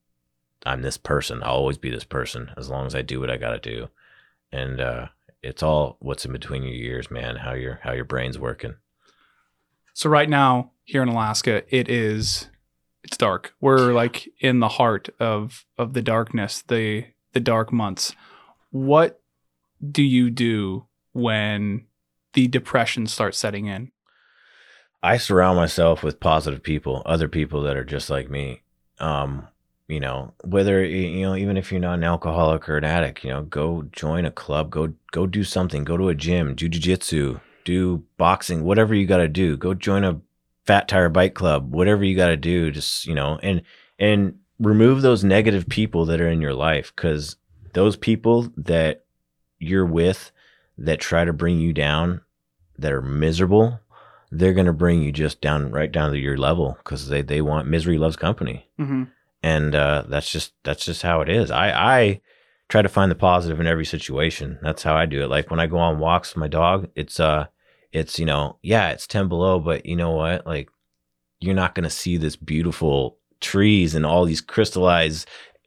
I'm 0.67 0.83
this 0.83 0.97
person. 0.97 1.43
I'll 1.43 1.55
always 1.55 1.79
be 1.79 1.91
this 1.91 2.05
person 2.05 2.51
as 2.57 2.69
long 2.69 2.87
as 2.87 2.95
I 2.95 3.03
do 3.03 3.21
what 3.21 3.31
I 3.31 3.37
gotta 3.37 3.59
do. 3.59 3.89
And 4.53 4.81
uh 4.81 5.09
it's 5.43 5.63
all 5.63 5.97
what's 6.01 6.25
in 6.25 6.33
between 6.33 6.63
your 6.63 6.75
ears, 6.75 7.11
man. 7.11 7.37
How 7.37 7.53
your 7.53 7.81
how 7.83 7.93
your 7.93 8.05
brain's 8.05 8.39
working. 8.39 8.75
So 9.95 10.11
right 10.11 10.29
now 10.29 10.73
here 10.85 11.03
in 11.03 11.09
Alaska, 11.09 11.63
it 11.75 11.89
is 11.89 12.49
it's 13.03 13.17
dark. 13.17 13.55
We're 13.61 13.93
like 13.93 14.29
in 14.41 14.61
the 14.61 14.69
heart 14.69 15.09
of 15.19 15.65
of 15.79 15.95
the 15.95 16.03
darkness, 16.03 16.63
the 16.63 17.07
the 17.33 17.41
dark 17.41 17.73
months. 17.73 18.15
What 18.71 19.21
do 19.91 20.03
you 20.03 20.31
do 20.31 20.87
when 21.13 21.87
the 22.35 22.49
depression 22.49 23.07
starts 23.07 23.39
setting 23.39 23.67
in? 23.67 23.93
I 25.03 25.17
surround 25.17 25.57
myself 25.57 26.03
with 26.03 26.21
positive 26.21 26.63
people, 26.63 27.03
other 27.07 27.29
people 27.29 27.63
that 27.63 27.77
are 27.77 27.85
just 27.85 28.11
like 28.11 28.31
me. 28.31 28.63
Um, 28.99 29.49
you 29.91 30.01
know, 30.01 30.33
whether 30.45 30.85
you 30.85 31.23
know, 31.23 31.35
even 31.37 31.57
if 31.57 31.71
you're 31.71 31.81
not 31.81 31.95
an 31.95 32.05
alcoholic 32.05 32.69
or 32.69 32.79
an 32.79 32.85
addict, 32.85 33.25
you 33.25 33.31
know, 33.31 33.43
go 33.43 33.83
join 33.93 34.25
a 34.25 34.31
club, 34.31 34.71
go 34.71 34.93
go 35.13 35.27
do 35.27 35.45
something, 35.45 35.85
go 35.85 35.97
to 35.97 36.09
a 36.09 36.15
gym, 36.15 36.55
do 36.55 36.69
jiu-jitsu 36.69 37.41
do 37.65 38.03
boxing, 38.17 38.65
whatever 38.65 38.95
you 38.95 39.07
got 39.07 39.19
to 39.19 39.29
do. 39.29 39.57
Go 39.57 39.75
join 39.75 40.05
a 40.05 40.21
fat 40.67 40.89
tire 40.89 41.09
bike 41.09 41.35
club, 41.35 41.73
whatever 41.73 42.05
you 42.05 42.17
got 42.17 42.29
to 42.29 42.37
do. 42.37 42.71
Just 42.71 43.07
you 43.07 43.15
know, 43.15 43.39
and 43.43 43.63
and 43.99 44.39
remove 44.59 45.03
those 45.03 45.25
negative 45.25 45.69
people 45.69 46.05
that 46.07 46.21
are 46.21 46.29
in 46.29 46.41
your 46.41 46.55
life 46.55 46.93
because 46.95 47.37
those 47.73 47.97
people 47.97 48.53
that 48.57 49.05
you're 49.59 49.87
with 49.87 50.33
that 50.79 51.01
try 51.01 51.25
to 51.25 51.33
bring 51.33 51.59
you 51.59 51.73
down, 51.73 52.23
that 52.79 52.93
are 52.93 53.03
miserable, 53.03 53.81
they're 54.31 54.55
gonna 54.55 54.73
bring 54.73 55.03
you 55.03 55.13
just 55.13 55.41
down 55.41 55.71
right 55.71 55.93
down 55.93 56.11
to 56.13 56.19
your 56.19 56.37
level 56.37 56.77
because 56.79 57.09
they 57.09 57.23
they 57.23 57.41
want 57.41 57.69
misery 57.69 57.99
loves 57.99 58.17
company 58.17 58.67
Mm-hmm. 58.79 59.05
And 59.43 59.75
uh, 59.75 60.05
that's 60.09 60.31
just 60.31 60.53
that's 60.65 60.85
just 60.85 61.03
how 61.03 61.21
it 61.21 61.29
is. 61.29 61.51
I 61.51 61.71
I 61.71 62.21
try 62.69 62.83
to 62.83 62.89
find 62.89 63.11
the 63.11 63.17
positive 63.17 63.59
in 63.61 63.67
every 63.67 63.85
situation. 63.85 64.59
That's 64.63 64.83
how 64.83 64.95
I 64.95 65.07
do 65.07 65.23
it. 65.23 65.29
Like 65.31 65.51
when 65.51 65.61
I 65.61 65.67
go 65.67 65.79
on 65.79 65.99
walks 65.99 66.31
with 66.35 66.41
my 66.41 66.49
dog, 66.49 66.89
it's 66.95 67.19
uh 67.21 67.47
it's 67.93 68.19
you 68.19 68.27
know 68.27 68.59
yeah 68.63 68.91
it's 68.91 69.07
ten 69.07 69.29
below, 69.29 69.59
but 69.59 69.87
you 69.87 69.97
know 69.97 70.11
what 70.13 70.47
like 70.47 70.69
you're 71.41 71.55
not 71.55 71.75
gonna 71.75 71.91
see 71.91 72.17
this 72.17 72.37
beautiful 72.37 73.19
trees 73.41 73.95
and 73.95 74.05
all 74.05 74.25
these 74.27 74.41
crystallized 74.43 75.27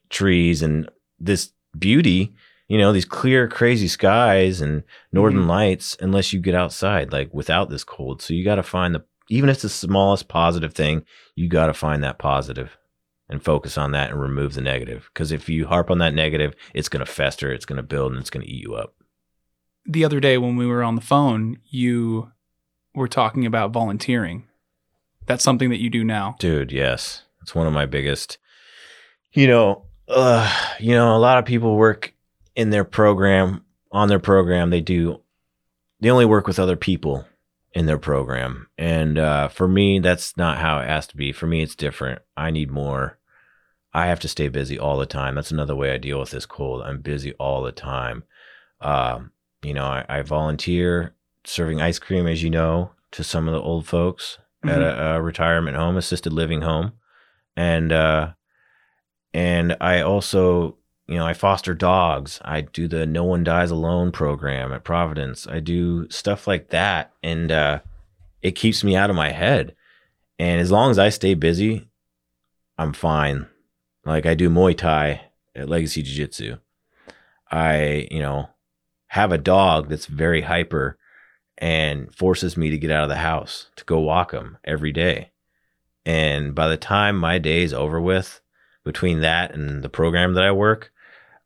trees 0.10 0.62
and 0.62 0.90
this 1.20 1.52
beauty. 1.78 2.34
You 2.70 2.78
know 2.78 2.94
these 2.94 3.06
clear, 3.06 3.48
crazy 3.48 3.88
skies 3.88 4.62
and 4.62 4.84
northern 5.12 5.44
Mhm. 5.44 5.50
lights 5.50 5.98
unless 6.00 6.32
you 6.34 6.40
get 6.40 6.56
outside, 6.56 7.12
like 7.12 7.32
without 7.34 7.70
this 7.70 7.84
cold. 7.84 8.22
So 8.22 8.34
you 8.34 8.44
got 8.44 8.56
to 8.56 8.64
find 8.64 8.96
the 8.96 9.04
even 9.30 9.50
if 9.50 9.56
it's 9.56 9.64
the 9.64 9.70
smallest 9.70 10.28
positive 10.28 10.74
thing, 10.74 11.04
you 11.36 11.48
got 11.50 11.68
to 11.68 11.74
find 11.74 12.04
that 12.04 12.20
positive 12.20 12.78
and 13.30 13.44
focus 13.44 13.78
on 13.78 13.92
that 13.92 14.12
and 14.12 14.22
remove 14.22 14.54
the 14.54 14.62
negative. 14.62 15.10
Because 15.14 15.32
if 15.32 15.50
you 15.50 15.68
harp 15.68 15.90
on 15.90 15.98
that 16.00 16.14
negative, 16.14 16.56
it's 16.74 16.90
going 16.90 17.06
to 17.06 17.12
fester, 17.12 17.52
it's 17.52 17.66
going 17.66 17.78
to 17.78 17.84
build, 17.84 18.12
and 18.12 18.22
it's 18.22 18.30
going 18.30 18.46
to 18.46 18.52
eat 18.52 18.62
you 18.62 18.76
up. 18.76 18.96
The 19.86 20.06
other 20.06 20.20
day 20.20 20.38
when 20.38 20.56
we 20.56 20.66
were 20.66 20.84
on 20.84 20.96
the 20.96 21.02
phone, 21.02 21.58
you 21.70 22.32
were 22.96 23.08
talking 23.08 23.46
about 23.46 23.72
volunteering. 23.72 24.48
That's 25.26 25.44
something 25.44 25.70
that 25.70 25.82
you 25.82 25.90
do 25.90 26.04
now. 26.04 26.36
Dude, 26.40 26.72
yes. 26.72 27.24
It's 27.42 27.56
one 27.56 27.68
of 27.68 27.74
my 27.74 27.86
biggest, 27.86 28.38
you 29.34 29.48
know, 29.48 29.86
uh, 30.08 30.52
you 30.80 30.92
know, 30.92 31.16
a 31.16 31.20
lot 31.20 31.38
of 31.38 31.46
people 31.46 31.76
work 31.76 32.14
in 32.56 32.70
their 32.70 32.86
program, 32.86 33.66
on 33.92 34.08
their 34.08 34.20
program, 34.20 34.70
they 34.70 34.82
do, 34.82 35.22
they 36.00 36.10
only 36.10 36.26
work 36.26 36.48
with 36.48 36.60
other 36.60 36.76
people 36.76 37.26
in 37.74 37.86
their 37.86 37.98
program. 37.98 38.68
And 38.78 39.18
uh, 39.18 39.48
for 39.48 39.68
me, 39.68 40.00
that's 40.00 40.38
not 40.38 40.60
how 40.60 40.80
it 40.80 40.88
has 40.88 41.08
to 41.08 41.18
be. 41.18 41.32
For 41.32 41.48
me, 41.48 41.64
it's 41.64 41.76
different. 41.76 42.22
I 42.38 42.52
need 42.52 42.72
more. 42.72 43.20
I 43.94 44.08
have 44.08 44.20
to 44.22 44.28
stay 44.28 44.48
busy 44.48 44.78
all 44.78 44.98
the 44.98 45.06
time. 45.06 45.36
That's 45.36 45.52
another 45.52 45.76
way 45.76 45.94
I 45.94 45.98
deal 45.98 46.20
with 46.20 46.32
this 46.32 46.46
cold. 46.46 46.82
I'm 46.84 47.02
busy 47.02 47.34
all 47.34 47.62
the 47.62 47.72
time. 47.72 48.24
Um, 48.82 49.32
you 49.64 49.74
know, 49.74 49.86
I, 49.86 50.06
I 50.10 50.22
volunteer 50.22 51.16
serving 51.46 51.82
ice 51.82 52.00
cream, 52.00 52.28
as 52.28 52.44
you 52.44 52.50
know, 52.50 52.92
to 53.12 53.24
some 53.24 53.48
of 53.48 53.54
the 53.54 53.62
old 53.62 53.88
folks 53.88 54.40
at 54.66 54.82
a, 54.82 55.16
a 55.16 55.22
retirement 55.22 55.76
home, 55.76 55.98
assisted 55.98 56.32
living 56.32 56.62
home, 56.62 56.94
and 57.56 57.92
uh, 57.92 58.32
and 59.34 59.76
I 59.82 60.02
also, 60.02 60.78
you 61.14 61.20
know, 61.20 61.28
I 61.28 61.34
foster 61.34 61.76
dogs. 61.76 62.40
I 62.44 62.62
do 62.62 62.88
the 62.88 63.06
No 63.06 63.24
One 63.24 63.44
Dies 63.44 63.70
Alone 63.70 64.12
program 64.12 64.74
at 64.74 64.84
Providence. 64.84 65.46
I 65.46 65.60
do 65.60 66.10
stuff 66.10 66.48
like 66.48 66.70
that, 66.70 67.14
and 67.22 67.52
uh, 67.52 67.82
it 68.42 68.54
keeps 68.54 68.84
me 68.84 68.96
out 68.96 69.12
of 69.12 69.16
my 69.16 69.30
head. 69.30 69.76
And 70.40 70.60
as 70.60 70.72
long 70.72 70.90
as 70.90 70.98
I 70.98 71.10
stay 71.10 71.36
busy, 71.36 71.88
I'm 72.80 72.94
fine. 72.94 73.46
Like 74.04 74.26
I 74.26 74.34
do 74.34 74.50
Muay 74.50 74.76
Thai 74.76 75.22
at 75.56 75.70
Legacy 75.70 76.02
Jiu 76.02 76.16
Jitsu. 76.16 76.58
I, 77.52 78.08
you 78.10 78.20
know, 78.20 78.50
have 79.10 79.32
a 79.32 79.38
dog 79.38 79.90
that's 79.90 80.08
very 80.08 80.42
hyper 80.42 80.98
and 81.60 82.14
forces 82.16 82.58
me 82.58 82.72
to 82.72 82.80
get 82.80 82.90
out 82.90 83.04
of 83.04 83.10
the 83.10 83.18
house 83.18 83.68
to 83.76 83.86
go 83.86 84.00
walk 84.00 84.32
him 84.32 84.58
every 84.66 84.92
day. 84.92 85.30
And 86.08 86.56
by 86.56 86.70
the 86.70 86.76
time 86.76 87.20
my 87.20 87.38
day 87.38 87.62
is 87.62 87.72
over 87.72 88.02
with, 88.02 88.42
between 88.84 89.22
that 89.22 89.54
and 89.54 89.84
the 89.84 89.90
program 89.90 90.34
that 90.34 90.44
I 90.44 90.52
work, 90.52 90.92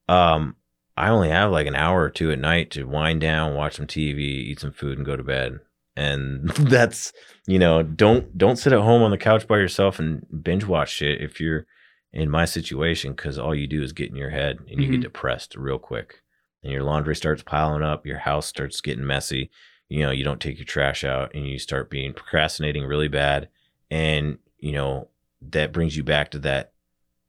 um, 0.08 0.56
I 0.96 1.10
only 1.10 1.30
have 1.30 1.52
like 1.52 1.68
an 1.68 1.76
hour 1.76 2.02
or 2.02 2.10
two 2.10 2.32
at 2.32 2.40
night 2.40 2.72
to 2.72 2.86
wind 2.88 3.22
down, 3.22 3.56
watch 3.56 3.76
some 3.76 3.88
TV, 3.88 4.20
eat 4.20 4.60
some 4.60 4.72
food, 4.72 4.98
and 4.98 5.06
go 5.06 5.16
to 5.16 5.24
bed. 5.24 5.60
And 5.96 6.50
that's 6.50 7.14
you 7.48 7.60
know, 7.60 7.84
don't 7.84 8.38
don't 8.38 8.58
sit 8.58 8.74
at 8.74 8.80
home 8.80 9.04
on 9.04 9.12
the 9.12 9.18
couch 9.18 9.48
by 9.48 9.58
yourself 9.58 10.00
and 10.00 10.26
binge 10.44 10.66
watch 10.66 10.90
shit 10.90 11.22
if 11.22 11.40
you're 11.40 11.66
in 12.14 12.30
my 12.30 12.46
situation, 12.46 13.14
because 13.14 13.38
all 13.38 13.54
you 13.54 13.68
do 13.68 13.84
is 13.84 13.94
get 13.94 14.10
in 14.10 14.16
your 14.16 14.30
head 14.30 14.58
and 14.70 14.82
you 14.82 14.88
Mhm. 14.88 14.92
get 14.94 15.02
depressed 15.02 15.56
real 15.56 15.78
quick, 15.78 16.22
and 16.64 16.72
your 16.72 16.84
laundry 16.84 17.16
starts 17.16 17.44
piling 17.44 17.84
up, 17.84 18.06
your 18.06 18.20
house 18.20 18.48
starts 18.48 18.82
getting 18.82 19.06
messy, 19.06 19.52
you 19.90 20.02
know, 20.02 20.12
you 20.12 20.24
don't 20.24 20.42
take 20.42 20.58
your 20.58 20.66
trash 20.66 21.04
out 21.04 21.34
and 21.36 21.48
you 21.48 21.60
start 21.60 21.90
being 21.90 22.14
procrastinating 22.14 22.86
really 22.86 23.08
bad. 23.08 23.50
And, 23.92 24.40
you 24.58 24.72
know, 24.72 25.10
that 25.42 25.72
brings 25.74 25.96
you 25.96 26.04
back 26.04 26.32
to 26.32 26.40
that 26.40 26.74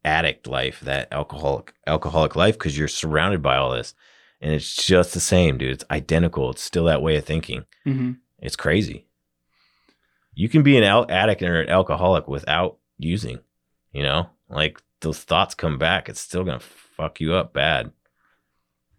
addict 0.05 0.47
life, 0.47 0.81
that 0.81 1.09
alcoholic 1.13 1.75
alcoholic 1.87 2.37
life, 2.37 2.55
because 2.55 2.77
you're 2.79 2.89
surrounded 2.89 3.43
by 3.43 3.57
all 3.57 3.73
this. 3.73 3.95
And 4.41 4.53
it's 4.53 4.87
just 4.87 5.15
the 5.15 5.21
same, 5.21 5.59
dude. 5.59 5.73
It's 5.73 5.85
identical. 5.91 6.51
It's 6.51 6.63
still 6.63 6.85
that 6.85 7.03
way 7.03 7.17
of 7.17 7.25
thinking. 7.25 7.65
hmm 7.85 8.13
It's 8.39 8.57
crazy. 8.57 9.07
You 10.35 10.49
can 10.49 10.63
be 10.63 10.77
an 10.77 10.85
al- 10.85 11.11
addict 11.11 11.43
or 11.43 11.61
an 11.63 11.69
alcoholic 11.69 12.29
without 12.29 12.79
using, 12.99 13.41
you 13.93 14.03
know, 14.05 14.31
like 14.49 14.81
those 15.01 15.19
thoughts 15.19 15.55
come 15.55 15.79
back. 15.79 16.09
It's 16.09 16.21
still 16.21 16.45
going 16.45 16.61
to 16.61 16.65
fuck 16.65 17.21
you 17.21 17.35
up 17.35 17.53
bad. 17.53 17.91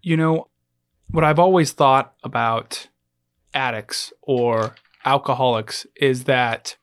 You 0.01 0.17
know, 0.17 0.47
what 1.11 1.23
I've 1.23 1.39
always 1.39 1.71
thought 1.71 2.13
about 2.23 2.87
addicts 3.53 4.11
or 4.21 4.75
alcoholics 5.05 5.85
is 5.95 6.25
that 6.25 6.75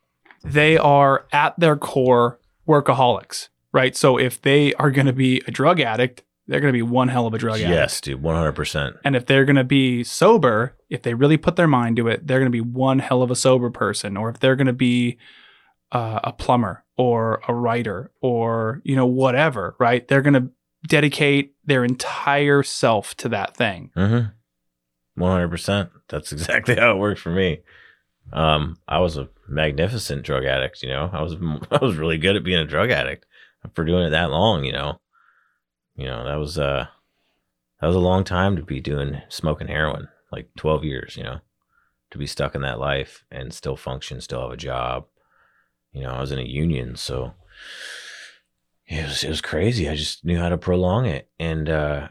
they 0.43 0.79
are 0.79 1.27
at 1.33 1.59
their 1.59 1.77
core 1.77 2.41
workaholics, 2.67 3.49
right? 3.77 3.95
So 3.95 4.17
if 4.17 4.41
they 4.41 4.73
are 4.75 4.91
going 4.91 5.07
to 5.07 5.13
be 5.13 5.43
a 5.47 5.51
drug 5.51 5.81
addict, 5.81 6.23
they're 6.47 6.61
going 6.61 6.73
to 6.73 6.77
be 6.77 6.83
one 6.83 7.09
hell 7.09 7.27
of 7.27 7.35
a 7.35 7.39
drug 7.39 7.57
addict. 7.57 7.71
yes, 7.71 8.01
dude, 8.01 8.23
100%. 8.23 8.99
And 9.05 9.15
if 9.15 9.27
they're 9.27 9.45
going 9.45 9.57
to 9.57 9.65
be 9.65 10.03
sober, 10.03 10.75
if 10.89 11.03
they 11.03 11.13
really 11.13 11.37
put 11.37 11.57
their 11.57 11.69
mind 11.69 11.97
to 11.99 12.09
it, 12.09 12.27
they're 12.27 12.39
going 12.39 12.51
to 12.51 12.57
be 12.57 12.63
one 12.63 13.01
hell 13.01 13.21
of 13.21 13.31
a 13.31 13.37
sober 13.37 13.69
person. 13.69 14.17
Or 14.17 14.31
if 14.31 14.41
they're 14.41 14.57
going 14.57 14.67
to 14.67 14.73
be 14.73 15.19
uh, 15.93 16.21
a 16.25 16.33
plumber 16.33 16.85
or 16.97 17.43
a 17.47 17.53
writer 17.53 18.11
or, 18.23 18.81
you 18.83 18.97
know, 18.97 19.07
whatever, 19.07 19.77
right? 19.79 20.09
They're 20.09 20.23
going 20.23 20.35
to 20.35 20.51
dedicate 20.89 21.55
their 21.67 21.85
entire 21.85 22.63
self 22.63 23.15
to 23.19 23.29
that 23.29 23.55
thing. 23.55 23.91
Mm-hmm. 23.95 25.23
100%. 25.23 25.91
That's 26.09 26.33
exactly 26.33 26.77
how 26.77 26.93
it 26.93 26.99
worked 26.99 27.21
for 27.21 27.31
me. 27.31 27.61
Um, 28.33 28.79
I 28.89 29.01
was 29.01 29.19
a 29.19 29.29
magnificent 29.47 30.23
drug 30.23 30.47
addict, 30.47 30.83
you 30.83 30.89
know. 30.89 31.11
I 31.13 31.23
was 31.23 31.35
I 31.71 31.79
was 31.85 31.97
really 31.97 32.19
good 32.19 32.37
at 32.37 32.43
being 32.43 32.59
a 32.59 32.67
drug 32.67 32.91
addict 32.91 33.27
for 33.75 33.85
doing 33.85 34.07
it 34.07 34.11
that 34.11 34.31
long, 34.31 34.65
you 34.65 34.73
know. 34.73 35.01
You 35.97 36.07
know, 36.07 36.25
that 36.25 36.39
was 36.39 36.59
uh 36.59 36.87
that 37.81 37.87
was 37.87 37.97
a 37.97 38.01
long 38.01 38.25
time 38.25 38.57
to 38.57 38.63
be 38.63 38.81
doing 38.81 39.21
smoking 39.29 39.69
heroin, 39.69 40.09
like 40.31 40.49
12 40.57 40.85
years, 40.85 41.17
you 41.17 41.23
know. 41.23 41.41
To 42.13 42.19
be 42.19 42.27
stuck 42.27 42.55
in 42.55 42.63
that 42.63 42.79
life 42.79 43.25
and 43.31 43.53
still 43.53 43.77
function, 43.77 44.21
still 44.21 44.43
have 44.43 44.53
a 44.53 44.57
job. 44.57 45.07
You 45.93 46.03
know, 46.03 46.11
I 46.11 46.21
was 46.21 46.31
in 46.31 46.39
a 46.39 46.43
union, 46.43 46.97
so 46.97 47.33
it 48.87 49.05
was 49.05 49.25
it 49.25 49.29
was 49.29 49.41
crazy. 49.41 49.89
I 49.89 49.97
just 49.97 50.25
knew 50.25 50.39
how 50.39 50.49
to 50.49 50.59
prolong 50.59 51.07
it 51.07 51.29
and 51.39 51.69
uh 51.69 52.09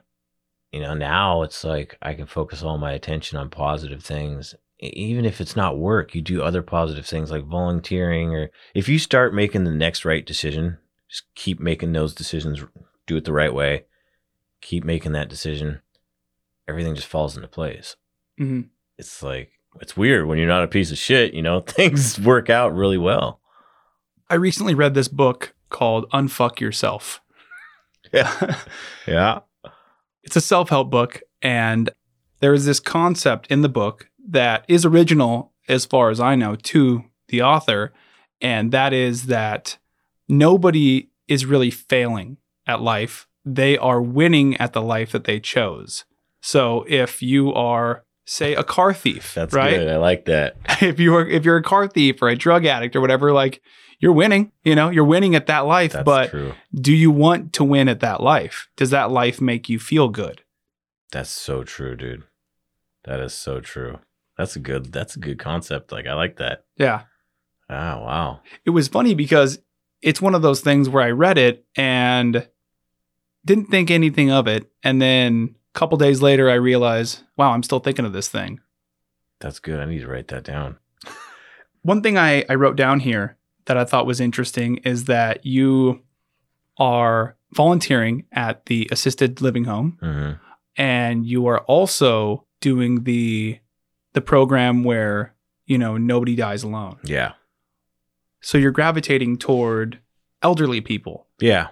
you 0.76 0.82
know 0.82 0.93
now 0.93 1.41
it's 1.41 1.64
like 1.64 1.97
i 2.01 2.14
can 2.14 2.26
focus 2.26 2.62
all 2.62 2.78
my 2.78 2.91
attention 2.91 3.38
on 3.38 3.49
positive 3.49 4.03
things 4.03 4.53
even 4.80 5.24
if 5.24 5.39
it's 5.39 5.56
not 5.56 5.80
work 5.80 6.14
you 6.14 6.22
do 6.22 6.43
other 6.43 6.62
positive 6.62 7.06
things 7.06 7.32
like 7.32 7.45
volunteering 7.45 8.36
or 8.36 8.51
if 8.74 8.89
you 8.89 8.99
start 8.99 9.34
making 9.34 9.64
the 9.64 9.72
next 9.72 10.03
right 10.03 10.26
decision 10.26 10.78
just 11.10 11.24
keep 11.36 11.60
making 11.60 11.93
those 11.93 12.14
decisions 12.14 12.64
do 13.08 13.18
it 13.18 13.26
the 13.26 13.34
right 13.34 13.53
way. 13.53 13.86
Keep 14.62 14.84
making 14.84 15.12
that 15.14 15.30
decision. 15.30 15.82
Everything 16.68 16.95
just 16.95 17.08
falls 17.08 17.36
into 17.36 17.47
place. 17.47 17.95
Hmm 18.38 18.62
it's 18.97 19.22
like 19.22 19.51
it's 19.82 19.97
weird 19.97 20.26
when 20.26 20.38
you're 20.38 20.47
not 20.47 20.64
a 20.64 20.68
piece 20.68 20.91
of 20.91 20.97
shit 20.97 21.34
you 21.34 21.41
know? 21.41 21.60
Things 21.68 22.20
work 22.20 22.49
out 22.49 22.74
really 22.74 22.97
well. 22.97 23.39
I 24.30 24.36
recently 24.36 24.74
read 24.74 24.93
this 24.93 25.08
book 25.08 25.53
called 25.70 26.10
Unfuck 26.12 26.60
Yourself. 26.60 27.22
yeah. 28.12 28.60
Yeah. 29.08 29.39
It's 30.24 30.36
a 30.36 30.41
self 30.41 30.70
help 30.70 30.89
book, 30.89 31.22
and 31.43 31.91
there 32.39 32.56
is 32.56 32.66
this 32.66 32.80
concept 32.80 33.45
in 33.51 33.62
the 33.62 33.70
book 33.70 34.10
that 34.28 34.66
is 34.68 34.84
original, 34.84 35.53
as 35.68 35.86
far 35.86 36.10
as 36.10 36.20
I 36.20 36.34
know, 36.34 36.56
to 36.56 37.03
the 37.28 37.43
author, 37.43 37.93
and 38.41 38.72
that 38.72 38.91
is 38.91 39.28
that 39.28 39.78
nobody 40.28 41.09
is 41.28 41.45
really 41.45 41.71
failing 41.71 42.38
at 42.67 42.82
life. 42.82 43.28
They 43.43 43.78
are 43.78 44.01
winning 44.01 44.57
at 44.57 44.73
the 44.73 44.82
life 44.82 45.11
that 45.11 45.26
they 45.26 45.39
chose. 45.39 46.05
So 46.41 46.86
if 46.88 47.21
you 47.21 47.53
are, 47.53 48.03
say, 48.26 48.55
a 48.55 48.63
car 48.63 48.93
thief, 48.93 49.34
that's 49.34 49.53
right? 49.53 49.78
good 49.78 49.88
i 49.89 49.97
like 49.97 50.26
that 50.26 50.57
if 50.82 50.99
you 50.99 51.15
are 51.15 51.28
if 51.28 51.43
you're 51.45 51.57
a 51.57 51.63
car 51.63 51.88
thief 51.88 52.21
or 52.21 52.30
a 52.30 52.36
drug 52.36 52.65
addict 52.65 52.95
or 52.95 53.01
whatever, 53.01 53.32
like 53.32 53.61
you're 53.99 54.13
winning, 54.13 54.51
you 54.63 54.76
know, 54.76 54.89
you're 54.89 55.05
winning 55.05 55.36
at 55.36 55.47
that 55.47 55.65
life. 55.65 55.93
that's 55.93 56.05
but 56.05 56.30
true 56.30 56.53
do 56.73 56.93
you 56.93 57.09
want 57.11 57.53
to 57.53 57.63
win 57.63 57.88
at 57.88 57.99
that 58.01 58.21
life? 58.21 58.67
Does 58.78 58.89
that 58.91 59.11
life 59.11 59.39
make 59.41 59.69
you 59.69 59.80
feel 59.80 60.09
good? 60.09 60.41
That's 61.11 61.30
so 61.30 61.63
true, 61.63 61.95
dude. 61.95 62.23
That 63.05 63.19
is 63.19 63.34
so 63.34 63.59
true. 63.59 63.99
That's 64.38 64.55
a 64.55 64.59
good 64.59 64.91
that's 64.91 65.15
a 65.15 65.19
good 65.19 65.39
concept. 65.39 65.91
Like 65.91 66.07
I 66.07 66.13
like 66.13 66.38
that. 66.38 66.65
Yeah. 66.78 67.03
Ah, 67.69 67.99
wow. 67.99 68.41
It 68.65 68.71
was 68.71 68.88
funny 68.88 69.13
because 69.15 69.59
it's 70.06 70.22
one 70.22 70.36
of 70.36 70.41
those 70.43 70.62
things 70.62 70.88
where 70.88 71.03
I 71.03 71.10
read 71.10 71.38
it 71.38 71.66
and 71.76 72.47
didn't 73.43 73.66
think 73.66 73.89
anything 73.89 74.32
of 74.32 74.47
it. 74.47 74.72
And 74.84 75.01
then 75.01 75.56
a 75.74 75.78
couple 75.78 75.97
days 75.97 76.22
later, 76.22 76.49
I 76.49 76.53
realized, 76.53 77.24
wow, 77.36 77.51
I'm 77.51 77.64
still 77.64 77.80
thinking 77.80 78.06
of 78.06 78.14
this 78.14 78.28
thing. 78.28 78.60
That's 79.39 79.60
good. 79.60 79.80
I 79.80 79.86
need 79.86 79.99
to 80.01 80.08
write 80.08 80.28
that 80.30 80.43
down. 80.43 80.78
One 81.82 82.01
thing 82.01 82.18
I, 82.18 82.45
I 82.47 82.56
wrote 82.56 82.76
down 82.78 82.99
here 82.99 83.36
that 83.66 83.78
I 83.78 83.84
thought 83.84 84.06
was 84.06 84.22
interesting 84.22 84.78
is 84.78 85.06
that 85.06 85.45
you 85.45 86.01
are 86.78 87.36
volunteering 87.51 88.26
at 88.32 88.68
the 88.68 88.88
assisted 88.91 89.41
living 89.41 89.64
home 89.66 89.97
hmm 90.01 90.32
and 90.78 91.26
you 91.26 91.47
are 91.47 91.60
also 91.62 92.45
doing 92.60 93.06
the 93.06 93.58
the 94.12 94.20
program 94.20 94.84
where 94.84 95.34
you 95.66 95.78
know 95.78 95.95
nobody 95.95 96.36
dies 96.36 96.64
alone 96.64 96.97
Yeah. 97.06 97.32
So 98.46 98.58
you're 98.60 98.72
gravitating 98.72 99.38
toward 99.38 100.00
elderly 100.43 100.80
people 100.82 101.28
Yeah. 101.39 101.68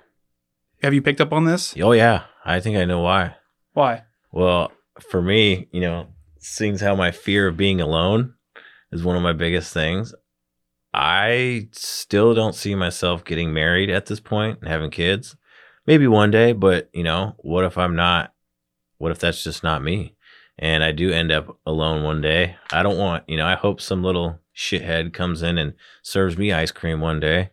have 0.81 0.93
you 0.93 1.01
picked 1.01 1.21
up 1.21 1.31
on 1.31 1.45
this 1.45 1.75
Oh 1.79 1.91
yeah. 1.91 2.23
I 2.43 2.59
think 2.59 2.77
I 2.77 2.85
know 2.85 2.99
why. 3.01 3.35
why 3.73 4.03
Well, 4.31 4.71
for 4.99 5.21
me, 5.21 5.67
you 5.71 5.81
know, 5.81 6.07
seeing 6.39 6.77
how 6.79 6.95
my 6.95 7.11
fear 7.11 7.47
of 7.47 7.55
being 7.57 7.79
alone 7.79 8.33
is 8.91 9.03
one 9.03 9.15
of 9.15 9.21
my 9.23 9.33
biggest 9.33 9.71
things. 9.73 10.13
I 10.93 11.69
still 11.71 12.33
don't 12.33 12.55
see 12.55 12.75
myself 12.75 13.23
getting 13.25 13.53
married 13.53 13.89
at 13.89 14.05
this 14.07 14.19
point 14.19 14.59
and 14.59 14.69
having 14.69 14.91
kids. 14.91 15.35
Maybe 15.87 16.07
one 16.07 16.31
day, 16.31 16.53
but 16.53 16.89
you 16.93 17.03
know, 17.03 17.35
what 17.39 17.65
if 17.65 17.77
I'm 17.77 17.95
not? 17.95 18.33
What 18.97 19.11
if 19.11 19.19
that's 19.19 19.43
just 19.43 19.63
not 19.63 19.83
me? 19.83 20.15
And 20.59 20.83
I 20.83 20.91
do 20.91 21.11
end 21.11 21.31
up 21.31 21.57
alone 21.65 22.03
one 22.03 22.21
day. 22.21 22.55
I 22.71 22.83
don't 22.83 22.97
want, 22.97 23.23
you 23.27 23.37
know, 23.37 23.45
I 23.47 23.55
hope 23.55 23.81
some 23.81 24.03
little 24.03 24.39
shithead 24.55 25.13
comes 25.13 25.41
in 25.41 25.57
and 25.57 25.73
serves 26.01 26.37
me 26.37 26.51
ice 26.51 26.71
cream 26.71 26.99
one 26.99 27.19
day. 27.19 27.49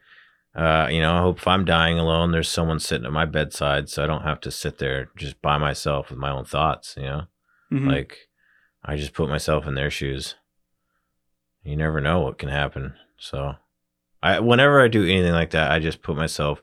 Uh, 0.55 0.89
you 0.91 1.01
know, 1.01 1.15
I 1.15 1.21
hope 1.21 1.39
if 1.39 1.47
I'm 1.47 1.65
dying 1.65 1.99
alone, 1.99 2.33
there's 2.33 2.49
someone 2.49 2.81
sitting 2.81 3.07
at 3.07 3.13
my 3.13 3.25
bedside 3.25 3.89
so 3.89 4.03
I 4.03 4.07
don't 4.07 4.23
have 4.23 4.41
to 4.41 4.51
sit 4.51 4.79
there 4.79 5.11
just 5.17 5.41
by 5.41 5.59
myself 5.59 6.11
with 6.11 6.19
my 6.19 6.31
own 6.31 6.45
thoughts, 6.45 6.95
you 6.97 7.05
know? 7.05 7.23
Mhm. 7.73 7.87
Like, 7.87 8.29
I 8.85 8.97
just 8.97 9.13
put 9.13 9.29
myself 9.29 9.67
in 9.67 9.75
their 9.75 9.91
shoes. 9.91 10.35
You 11.63 11.77
never 11.77 12.01
know 12.01 12.21
what 12.21 12.39
can 12.39 12.49
happen. 12.49 12.95
So, 13.19 13.57
I 14.23 14.41
whenever 14.41 14.81
I 14.81 14.89
do 14.89 15.05
anything 15.05 15.33
like 15.33 15.51
that, 15.51 15.71
I 15.71 15.79
just 15.79 16.03
put 16.03 16.17
myself 16.17 16.63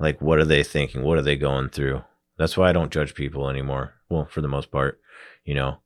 like, 0.00 0.20
what 0.22 0.38
are 0.38 0.44
they 0.44 0.62
thinking? 0.62 1.02
What 1.02 1.18
are 1.18 1.22
they 1.22 1.36
going 1.36 1.68
through? 1.68 2.02
That's 2.38 2.56
why 2.56 2.68
I 2.68 2.72
don't 2.72 2.92
judge 2.92 3.14
people 3.14 3.50
anymore. 3.50 3.94
Well, 4.08 4.26
for 4.26 4.40
the 4.40 4.48
most 4.48 4.70
part, 4.70 5.00
you 5.44 5.54
know, 5.54 5.78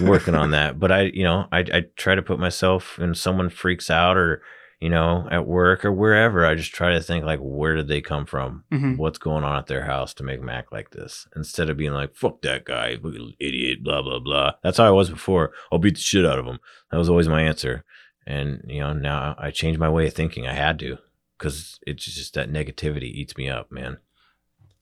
working 0.00 0.34
on 0.34 0.50
that. 0.52 0.78
But 0.78 0.90
I, 0.92 1.02
you 1.02 1.24
know, 1.24 1.46
I 1.52 1.58
I 1.60 1.84
try 1.96 2.14
to 2.14 2.22
put 2.22 2.38
myself 2.38 2.98
and 2.98 3.16
someone 3.16 3.50
freaks 3.50 3.90
out 3.90 4.16
or 4.16 4.42
you 4.80 4.88
know 4.90 5.26
at 5.30 5.46
work 5.46 5.84
or 5.84 5.92
wherever. 5.92 6.44
I 6.44 6.54
just 6.54 6.74
try 6.74 6.92
to 6.92 7.00
think 7.00 7.24
like, 7.24 7.38
where 7.40 7.74
did 7.74 7.88
they 7.88 8.00
come 8.00 8.26
from? 8.26 8.64
Mhm. 8.72 8.96
What's 8.96 9.18
going 9.18 9.44
on 9.44 9.56
at 9.58 9.66
their 9.66 9.84
house 9.84 10.12
to 10.14 10.22
make 10.24 10.40
them 10.40 10.48
act 10.48 10.72
like 10.72 10.90
this? 10.90 11.26
Instead 11.36 11.70
of 11.70 11.76
being 11.76 11.92
like, 11.92 12.14
fuck 12.14 12.42
that 12.42 12.64
guy, 12.64 12.98
idiot, 13.40 13.82
blah 13.84 14.02
blah 14.02 14.18
blah. 14.18 14.52
That's 14.62 14.78
how 14.78 14.84
I 14.86 14.90
was 14.90 15.10
before. 15.10 15.52
I'll 15.70 15.78
beat 15.78 15.94
the 15.94 16.00
shit 16.00 16.26
out 16.26 16.38
of 16.38 16.46
him. 16.46 16.58
That 16.90 16.98
was 16.98 17.08
always 17.08 17.28
my 17.28 17.42
answer. 17.42 17.84
And 18.26 18.62
you 18.66 18.80
know, 18.80 18.92
now 18.92 19.34
I 19.38 19.50
changed 19.50 19.78
my 19.80 19.88
way 19.90 20.06
of 20.06 20.14
thinking. 20.14 20.46
I 20.46 20.54
had 20.54 20.78
to 20.80 20.98
because 21.38 21.78
it's 21.86 22.04
just 22.04 22.34
that 22.34 22.50
negativity 22.50 23.10
eats 23.12 23.36
me 23.36 23.48
up, 23.48 23.70
man. 23.72 23.98